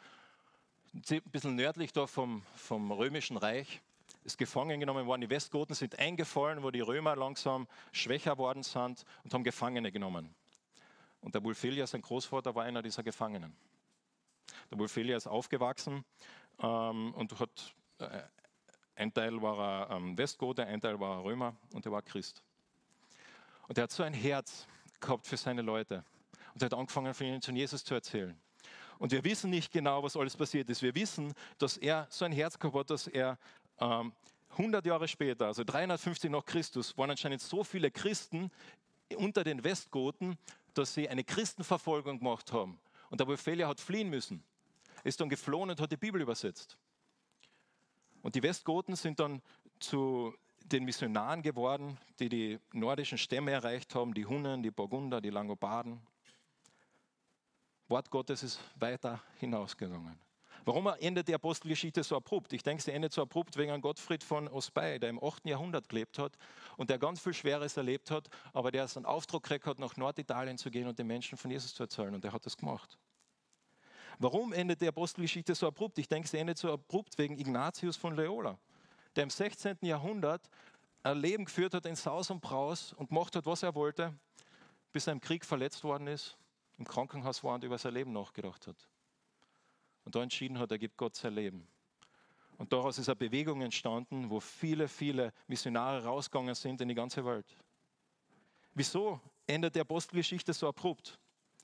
ein 0.95 1.23
bisschen 1.25 1.55
nördlich 1.55 1.93
da 1.93 2.07
vom, 2.07 2.47
vom 2.57 2.91
Römischen 2.93 3.37
Reich, 3.37 3.83
ist 4.25 4.39
gefangen 4.39 4.81
genommen 4.81 5.07
worden. 5.07 5.23
Die 5.23 5.31
Westgoten 5.31 5.75
sind 5.75 5.99
eingefallen, 5.99 6.63
wo 6.63 6.71
die 6.71 6.81
Römer 6.81 7.17
langsam 7.17 7.67
schwächer 7.93 8.39
worden 8.39 8.63
sind 8.63 9.05
und 9.25 9.33
haben 9.33 9.45
Gefangene 9.45 9.91
genommen. 9.91 10.35
Und 11.21 11.35
der 11.35 11.45
Wulfilia, 11.45 11.87
sein 11.87 12.03
Großvater, 12.03 12.55
war 12.55 12.65
einer 12.65 12.83
dieser 12.83 13.03
Gefangenen. 13.03 13.55
Der 14.71 14.79
Wulfilia 14.79 15.17
ist 15.17 15.27
aufgewachsen 15.27 16.05
ähm, 16.63 17.15
und 17.15 17.39
hat, 17.39 17.75
äh, 17.99 18.23
ein 18.95 19.13
Teil 19.13 19.41
war 19.41 19.91
er 19.91 19.97
ähm, 19.97 20.17
Westgote, 20.17 20.67
ein 20.67 20.81
Teil 20.81 20.99
war 20.99 21.19
er 21.19 21.25
Römer 21.25 21.57
und 21.73 21.85
er 21.85 21.93
war 21.93 22.03
Christ. 22.03 22.43
Und 23.69 23.79
er 23.79 23.85
hat 23.85 23.93
so 23.93 24.03
ein 24.03 24.15
Herz 24.15 24.67
gehabt 25.01 25.27
für 25.27 25.37
seine 25.37 25.63
Leute. 25.63 26.05
Und 26.55 26.63
er 26.63 26.67
hat 26.67 26.75
angefangen, 26.75 27.15
von 27.15 27.27
ihnen 27.27 27.41
zu 27.41 27.53
Jesus 27.53 27.85
zu 27.85 27.95
erzählen. 27.95 28.39
Und 28.99 29.13
wir 29.13 29.25
wissen 29.25 29.49
nicht 29.49 29.73
genau, 29.73 30.03
was 30.03 30.15
alles 30.15 30.37
passiert 30.37 30.69
ist. 30.69 30.83
Wir 30.83 30.95
wissen, 30.95 31.33
dass 31.57 31.79
er 31.79 32.07
so 32.11 32.27
ein 32.27 32.33
Herz 32.33 32.59
gehabt 32.59 32.77
hat, 32.77 32.91
dass 32.91 33.07
er 33.07 33.39
ähm, 33.81 34.13
100 34.53 34.85
Jahre 34.85 35.09
später, 35.09 35.47
also 35.47 35.65
350 35.65 36.31
nach 36.31 36.45
Christus, 36.45 36.97
waren 36.99 37.11
anscheinend 37.11 37.41
so 37.41 37.65
viele 37.65 37.91
Christen 37.91 38.51
unter 39.17 39.45
den 39.45 39.65
Westgoten, 39.65 40.37
dass 40.75 40.95
sie 40.95 41.09
eine 41.09 41.25
Christenverfolgung 41.25 42.19
gemacht 42.19 42.53
haben. 42.53 42.79
Und 43.11 43.21
der 43.21 43.29
Ophelia 43.29 43.69
hat 43.69 43.81
fliehen 43.81 44.11
müssen. 44.11 44.43
Ist 45.03 45.21
dann 45.21 45.29
geflohen 45.29 45.71
und 45.71 45.81
hat 45.81 45.91
die 45.91 45.97
Bibel 45.97 46.21
übersetzt. 46.21 46.77
Und 48.23 48.35
die 48.35 48.43
Westgoten 48.43 48.97
sind 48.97 49.19
dann 49.19 49.41
zu 49.79 50.35
den 50.65 50.85
Missionaren 50.85 51.43
geworden, 51.43 51.99
die 52.19 52.29
die 52.29 52.59
nordischen 52.73 53.19
Stämme 53.19 53.51
erreicht 53.51 53.95
haben, 53.95 54.15
die 54.15 54.27
Hunnen, 54.27 54.63
die 54.63 54.71
Burgunder, 54.71 55.21
die 55.21 55.31
Langobarden. 55.31 56.01
Wort 57.89 58.11
Gottes 58.11 58.43
ist 58.43 58.61
weiter 58.77 59.21
hinausgegangen. 59.39 60.30
Warum 60.65 60.87
endet 60.87 61.29
die 61.29 61.35
Apostelgeschichte 61.35 62.03
so 62.03 62.17
abrupt? 62.17 62.53
Ich 62.53 62.63
denke, 62.63 62.83
sie 62.83 62.93
endet 62.93 63.13
so 63.13 63.23
abrupt 63.23 63.57
wegen 63.57 63.81
Gottfried 63.81 64.23
von 64.23 64.47
Osbey, 64.49 64.99
der 64.99 65.09
im 65.09 65.23
8. 65.23 65.47
Jahrhundert 65.47 65.89
gelebt 65.89 66.19
hat 66.19 66.37
und 66.77 66.91
der 66.91 66.99
ganz 66.99 67.21
viel 67.21 67.33
Schweres 67.33 67.77
erlebt 67.77 68.11
hat, 68.11 68.29
aber 68.53 68.71
der 68.71 68.85
es 68.85 68.97
einen 68.97 69.07
Auftrag 69.07 69.43
gekriegt 69.43 69.67
hat, 69.67 69.79
nach 69.79 69.97
Norditalien 69.97 70.59
zu 70.59 70.71
gehen 70.71 70.87
und 70.87 70.99
den 70.99 71.07
Menschen 71.07 71.39
von 71.39 71.51
Jesus 71.51 71.75
zu 71.75 71.85
erzählen. 71.85 72.15
Und 72.15 72.25
der 72.25 72.33
hat 72.33 72.45
das 72.45 72.57
gemacht. 72.57 72.99
Warum 74.19 74.53
endet 74.53 74.83
die 74.83 74.89
Apostelgeschichte 74.89 75.55
so 75.55 75.67
abrupt? 75.67 75.97
Ich 75.99 76.09
denke, 76.09 76.29
sie 76.29 76.37
endet 76.37 76.59
so 76.59 76.71
abrupt 76.71 77.17
wegen 77.17 77.39
Ignatius 77.39 77.97
von 77.97 78.15
Loyola, 78.15 78.59
der 79.17 79.23
im 79.23 79.31
16. 79.31 79.79
Jahrhundert 79.81 80.51
ein 81.03 81.17
Leben 81.17 81.47
geführt 81.47 81.73
hat 81.73 81.87
in 81.87 81.97
Saus 81.97 82.31
und 82.31 82.43
Braus 82.43 82.93
und 82.93 83.09
gemacht 83.09 83.35
hat, 83.35 83.47
was 83.47 83.63
er 83.63 83.75
wollte, 83.75 84.15
bis 84.93 85.07
er 85.07 85.15
im 85.15 85.23
Krieg 85.23 85.47
verletzt 85.47 85.85
worden 85.85 86.07
ist, 86.07 86.37
im 86.77 86.85
Krankenhaus 86.87 87.43
war 87.43 87.55
und 87.55 87.65
über 87.65 87.79
sein 87.79 87.95
Leben 87.95 88.13
nachgedacht 88.13 88.67
hat. 88.67 88.77
Und 90.11 90.17
da 90.17 90.25
entschieden 90.25 90.59
hat, 90.59 90.73
er 90.73 90.79
gibt 90.79 90.97
Gott 90.97 91.15
sein 91.15 91.35
Leben. 91.35 91.69
Und 92.59 92.73
daraus 92.73 92.99
ist 92.99 93.09
eine 93.09 93.15
Bewegung 93.15 93.63
entstanden, 93.63 94.29
wo 94.29 94.41
viele, 94.41 94.89
viele 94.89 95.33
Missionare 95.47 96.03
rausgegangen 96.03 96.57
sind 96.57 96.81
in 96.81 96.89
die 96.89 96.97
ganze 96.97 97.25
Welt. 97.25 97.47
Wieso 98.75 99.21
endet 99.47 99.77
die 99.77 99.81
Apostelgeschichte 99.81 100.53
so 100.53 100.67
abrupt? 100.67 101.17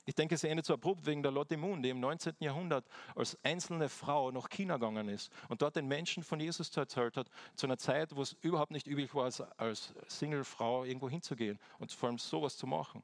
Ich 0.04 0.14
denke, 0.14 0.36
sie 0.36 0.46
endet 0.46 0.64
so 0.64 0.74
abrupt 0.74 1.04
wegen 1.06 1.24
der 1.24 1.32
Lotte 1.32 1.56
Moon, 1.56 1.82
die 1.82 1.88
im 1.88 1.98
19. 1.98 2.34
Jahrhundert 2.38 2.86
als 3.16 3.36
einzelne 3.42 3.88
Frau 3.88 4.30
nach 4.30 4.48
China 4.48 4.74
gegangen 4.74 5.08
ist 5.08 5.32
und 5.48 5.60
dort 5.60 5.74
den 5.74 5.88
Menschen 5.88 6.22
von 6.22 6.38
Jesus 6.38 6.70
erzählt 6.76 7.16
hat, 7.16 7.28
zu 7.56 7.66
einer 7.66 7.78
Zeit, 7.78 8.14
wo 8.14 8.22
es 8.22 8.36
überhaupt 8.42 8.70
nicht 8.70 8.86
üblich 8.86 9.12
war, 9.12 9.28
als 9.56 9.92
Single-Frau 10.06 10.84
irgendwo 10.84 11.10
hinzugehen 11.10 11.58
und 11.80 11.90
vor 11.90 12.10
allem 12.10 12.18
sowas 12.18 12.56
zu 12.56 12.68
machen. 12.68 13.02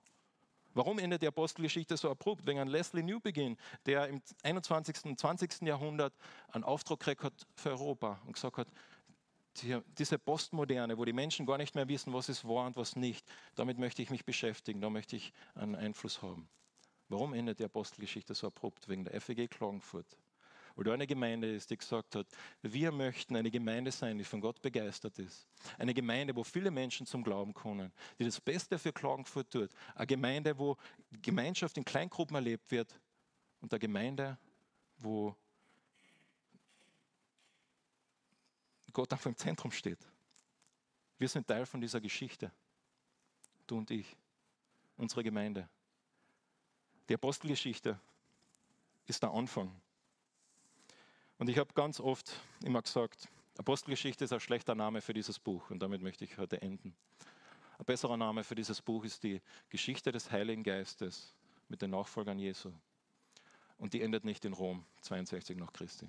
Warum 0.74 0.98
endet 0.98 1.22
die 1.22 1.26
Apostelgeschichte 1.26 1.96
so 1.96 2.10
abrupt? 2.10 2.46
Wegen 2.46 2.58
an 2.58 2.68
Leslie 2.68 3.02
Newbegin, 3.02 3.56
der 3.86 4.08
im 4.08 4.22
21. 4.42 5.04
und 5.04 5.18
20. 5.18 5.62
Jahrhundert 5.62 6.14
einen 6.48 6.64
Auftrag 6.64 7.00
gekriegt 7.00 7.24
hat 7.24 7.46
für 7.54 7.70
Europa 7.70 8.20
und 8.26 8.34
gesagt 8.34 8.58
hat, 8.58 8.68
diese 9.98 10.18
Postmoderne, 10.18 10.96
wo 10.96 11.04
die 11.04 11.12
Menschen 11.12 11.44
gar 11.44 11.58
nicht 11.58 11.74
mehr 11.74 11.86
wissen, 11.88 12.12
was 12.14 12.30
ist 12.30 12.48
wahr 12.48 12.66
und 12.66 12.76
was 12.76 12.96
nicht, 12.96 13.26
damit 13.54 13.78
möchte 13.78 14.00
ich 14.00 14.08
mich 14.08 14.24
beschäftigen, 14.24 14.80
da 14.80 14.88
möchte 14.88 15.16
ich 15.16 15.32
einen 15.54 15.74
Einfluss 15.74 16.22
haben. 16.22 16.48
Warum 17.08 17.34
endet 17.34 17.58
die 17.58 17.64
Apostelgeschichte 17.64 18.34
so 18.34 18.46
abrupt? 18.46 18.88
Wegen 18.88 19.04
der 19.04 19.20
FEG 19.20 19.50
Klagenfurt. 19.50 20.06
Da 20.76 20.92
eine 20.92 21.06
Gemeinde 21.06 21.54
ist, 21.54 21.70
die 21.70 21.76
gesagt 21.76 22.14
hat, 22.14 22.26
wir 22.62 22.90
möchten 22.92 23.36
eine 23.36 23.50
Gemeinde 23.50 23.92
sein, 23.92 24.18
die 24.18 24.24
von 24.24 24.40
Gott 24.40 24.60
begeistert 24.62 25.18
ist. 25.18 25.46
Eine 25.78 25.94
Gemeinde, 25.94 26.34
wo 26.34 26.44
viele 26.44 26.70
Menschen 26.70 27.06
zum 27.06 27.22
Glauben 27.22 27.52
kommen, 27.52 27.92
die 28.18 28.24
das 28.24 28.40
Beste 28.40 28.78
für 28.78 28.92
Klagenfurt 28.92 29.50
tut. 29.50 29.70
Eine 29.94 30.06
Gemeinde, 30.06 30.58
wo 30.58 30.76
Gemeinschaft 31.20 31.76
in 31.76 31.84
Kleingruppen 31.84 32.34
erlebt 32.34 32.70
wird. 32.70 32.98
Und 33.60 33.72
eine 33.72 33.80
Gemeinde, 33.80 34.38
wo 34.98 35.36
Gott 38.92 39.12
einfach 39.12 39.26
im 39.26 39.36
Zentrum 39.36 39.70
steht. 39.70 39.98
Wir 41.18 41.28
sind 41.28 41.46
Teil 41.46 41.66
von 41.66 41.80
dieser 41.80 42.00
Geschichte. 42.00 42.50
Du 43.66 43.78
und 43.78 43.90
ich. 43.90 44.16
Unsere 44.96 45.22
Gemeinde. 45.22 45.68
Die 47.08 47.14
Apostelgeschichte 47.14 47.98
ist 49.06 49.22
der 49.22 49.30
Anfang. 49.30 49.80
Und 51.42 51.48
ich 51.48 51.58
habe 51.58 51.74
ganz 51.74 51.98
oft 51.98 52.40
immer 52.62 52.82
gesagt, 52.82 53.28
Apostelgeschichte 53.58 54.24
ist 54.24 54.32
ein 54.32 54.38
schlechter 54.38 54.76
Name 54.76 55.00
für 55.00 55.12
dieses 55.12 55.40
Buch 55.40 55.70
und 55.70 55.80
damit 55.80 56.00
möchte 56.00 56.24
ich 56.24 56.38
heute 56.38 56.62
enden. 56.62 56.94
Ein 57.78 57.84
besserer 57.84 58.16
Name 58.16 58.44
für 58.44 58.54
dieses 58.54 58.80
Buch 58.80 59.02
ist 59.04 59.24
die 59.24 59.42
Geschichte 59.68 60.12
des 60.12 60.30
Heiligen 60.30 60.62
Geistes 60.62 61.34
mit 61.68 61.82
den 61.82 61.90
Nachfolgern 61.90 62.38
Jesu. 62.38 62.70
Und 63.76 63.92
die 63.92 64.02
endet 64.02 64.24
nicht 64.24 64.44
in 64.44 64.52
Rom 64.52 64.86
62 65.00 65.56
nach 65.56 65.72
Christi. 65.72 66.08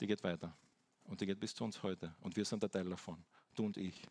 Die 0.00 0.08
geht 0.08 0.24
weiter 0.24 0.56
und 1.04 1.20
die 1.20 1.26
geht 1.26 1.38
bis 1.38 1.54
zu 1.54 1.62
uns 1.62 1.80
heute 1.84 2.12
und 2.18 2.34
wir 2.34 2.44
sind 2.44 2.64
ein 2.64 2.70
Teil 2.72 2.90
davon, 2.90 3.24
du 3.54 3.64
und 3.64 3.76
ich. 3.76 4.02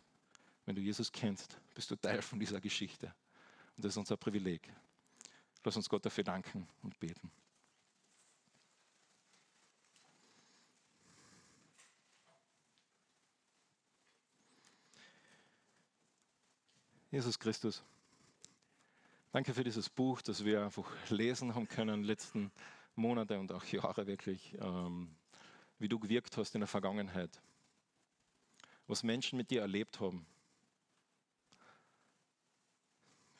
Wenn 0.65 0.75
du 0.75 0.81
Jesus 0.81 1.11
kennst, 1.11 1.59
bist 1.75 1.91
du 1.91 1.97
Teil 1.97 2.21
von 2.21 2.39
dieser 2.39 2.61
Geschichte 2.61 3.13
und 3.75 3.83
das 3.83 3.91
ist 3.91 3.97
unser 3.97 4.15
Privileg. 4.15 4.71
Lass 5.65 5.75
uns 5.75 5.89
Gott 5.89 6.05
dafür 6.05 6.23
danken 6.23 6.69
und 6.83 6.97
beten. 7.01 7.29
Jesus 17.11 17.39
Christus, 17.39 17.83
danke 19.31 19.51
für 19.55 19.63
dieses 19.63 19.89
Buch, 19.89 20.21
das 20.21 20.45
wir 20.45 20.63
einfach 20.63 20.87
lesen 21.09 21.55
haben 21.55 21.67
können, 21.67 22.03
letzten 22.03 22.51
Monate 22.95 23.39
und 23.39 23.51
auch 23.51 23.65
Jahre 23.65 24.05
wirklich, 24.05 24.55
ähm, 24.61 25.09
wie 25.79 25.89
du 25.89 25.97
gewirkt 25.97 26.37
hast 26.37 26.53
in 26.53 26.61
der 26.61 26.67
Vergangenheit, 26.67 27.41
was 28.85 29.01
Menschen 29.01 29.37
mit 29.37 29.49
dir 29.49 29.61
erlebt 29.61 29.99
haben, 29.99 30.23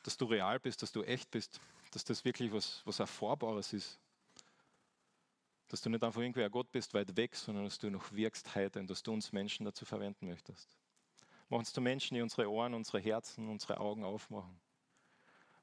dass 0.02 0.16
du 0.16 0.24
real 0.24 0.58
bist, 0.58 0.82
dass 0.82 0.90
du 0.90 1.04
echt 1.04 1.30
bist, 1.30 1.60
dass 1.92 2.02
das 2.02 2.24
wirklich 2.24 2.52
was, 2.52 2.82
was 2.84 2.98
Erfahrbares 2.98 3.72
ist. 3.72 4.00
Dass 5.68 5.80
du 5.80 5.90
nicht 5.90 6.02
einfach 6.02 6.20
irgendwie 6.20 6.42
ein 6.42 6.50
Gott 6.50 6.72
bist, 6.72 6.92
weit 6.94 7.16
weg, 7.16 7.36
sondern 7.36 7.64
dass 7.64 7.78
du 7.78 7.88
noch 7.88 8.10
wirkst 8.10 8.52
heute 8.56 8.80
und 8.80 8.90
dass 8.90 9.04
du 9.04 9.12
uns 9.12 9.30
Menschen 9.30 9.64
dazu 9.64 9.84
verwenden 9.84 10.26
möchtest. 10.26 10.76
Mach 11.50 11.58
uns 11.58 11.72
zu 11.72 11.80
Menschen, 11.80 12.14
die 12.14 12.22
unsere 12.22 12.48
Ohren, 12.48 12.74
unsere 12.74 13.00
Herzen, 13.00 13.48
unsere 13.48 13.80
Augen 13.80 14.04
aufmachen. 14.04 14.60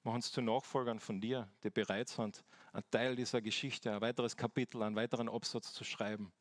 Mach 0.04 0.14
uns 0.14 0.32
zu 0.32 0.42
Nachfolgern 0.42 1.00
von 1.00 1.22
dir, 1.22 1.50
die 1.64 1.70
bereit 1.70 2.10
sind, 2.10 2.44
ein 2.74 2.84
Teil 2.92 3.16
dieser 3.16 3.42
Geschichte, 3.42 3.94
ein 3.94 4.02
weiteres 4.02 4.36
Kapitel, 4.36 4.84
einen 4.84 4.98
weiteren 4.98 5.30
Absatz 5.30 5.74
zu 5.74 5.86
schreiben, 5.86 6.32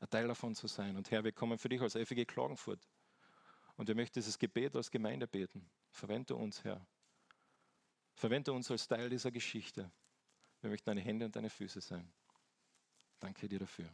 ein 0.00 0.10
Teil 0.10 0.26
davon 0.26 0.56
zu 0.56 0.66
sein. 0.66 0.96
Und 0.96 1.10
Herr, 1.12 1.22
wir 1.22 1.32
kommen 1.32 1.56
für 1.56 1.68
dich 1.68 1.80
als 1.80 1.94
FG 1.94 2.24
Klagenfurt. 2.24 2.80
Und 3.76 3.86
wir 3.86 3.94
möchten 3.94 4.14
dieses 4.14 4.38
Gebet 4.38 4.74
als 4.74 4.90
Gemeinde 4.90 5.26
beten. 5.28 5.70
Verwende 5.92 6.34
uns, 6.34 6.64
Herr. 6.64 6.84
Verwende 8.14 8.52
uns 8.52 8.70
als 8.70 8.88
Teil 8.88 9.08
dieser 9.08 9.30
Geschichte. 9.30 9.90
Wir 10.60 10.68
möchten 10.68 10.90
deine 10.90 11.00
Hände 11.00 11.26
und 11.26 11.34
deine 11.34 11.48
Füße 11.48 11.80
sein. 11.80 12.12
Danke 13.20 13.48
dir 13.48 13.60
dafür. 13.60 13.88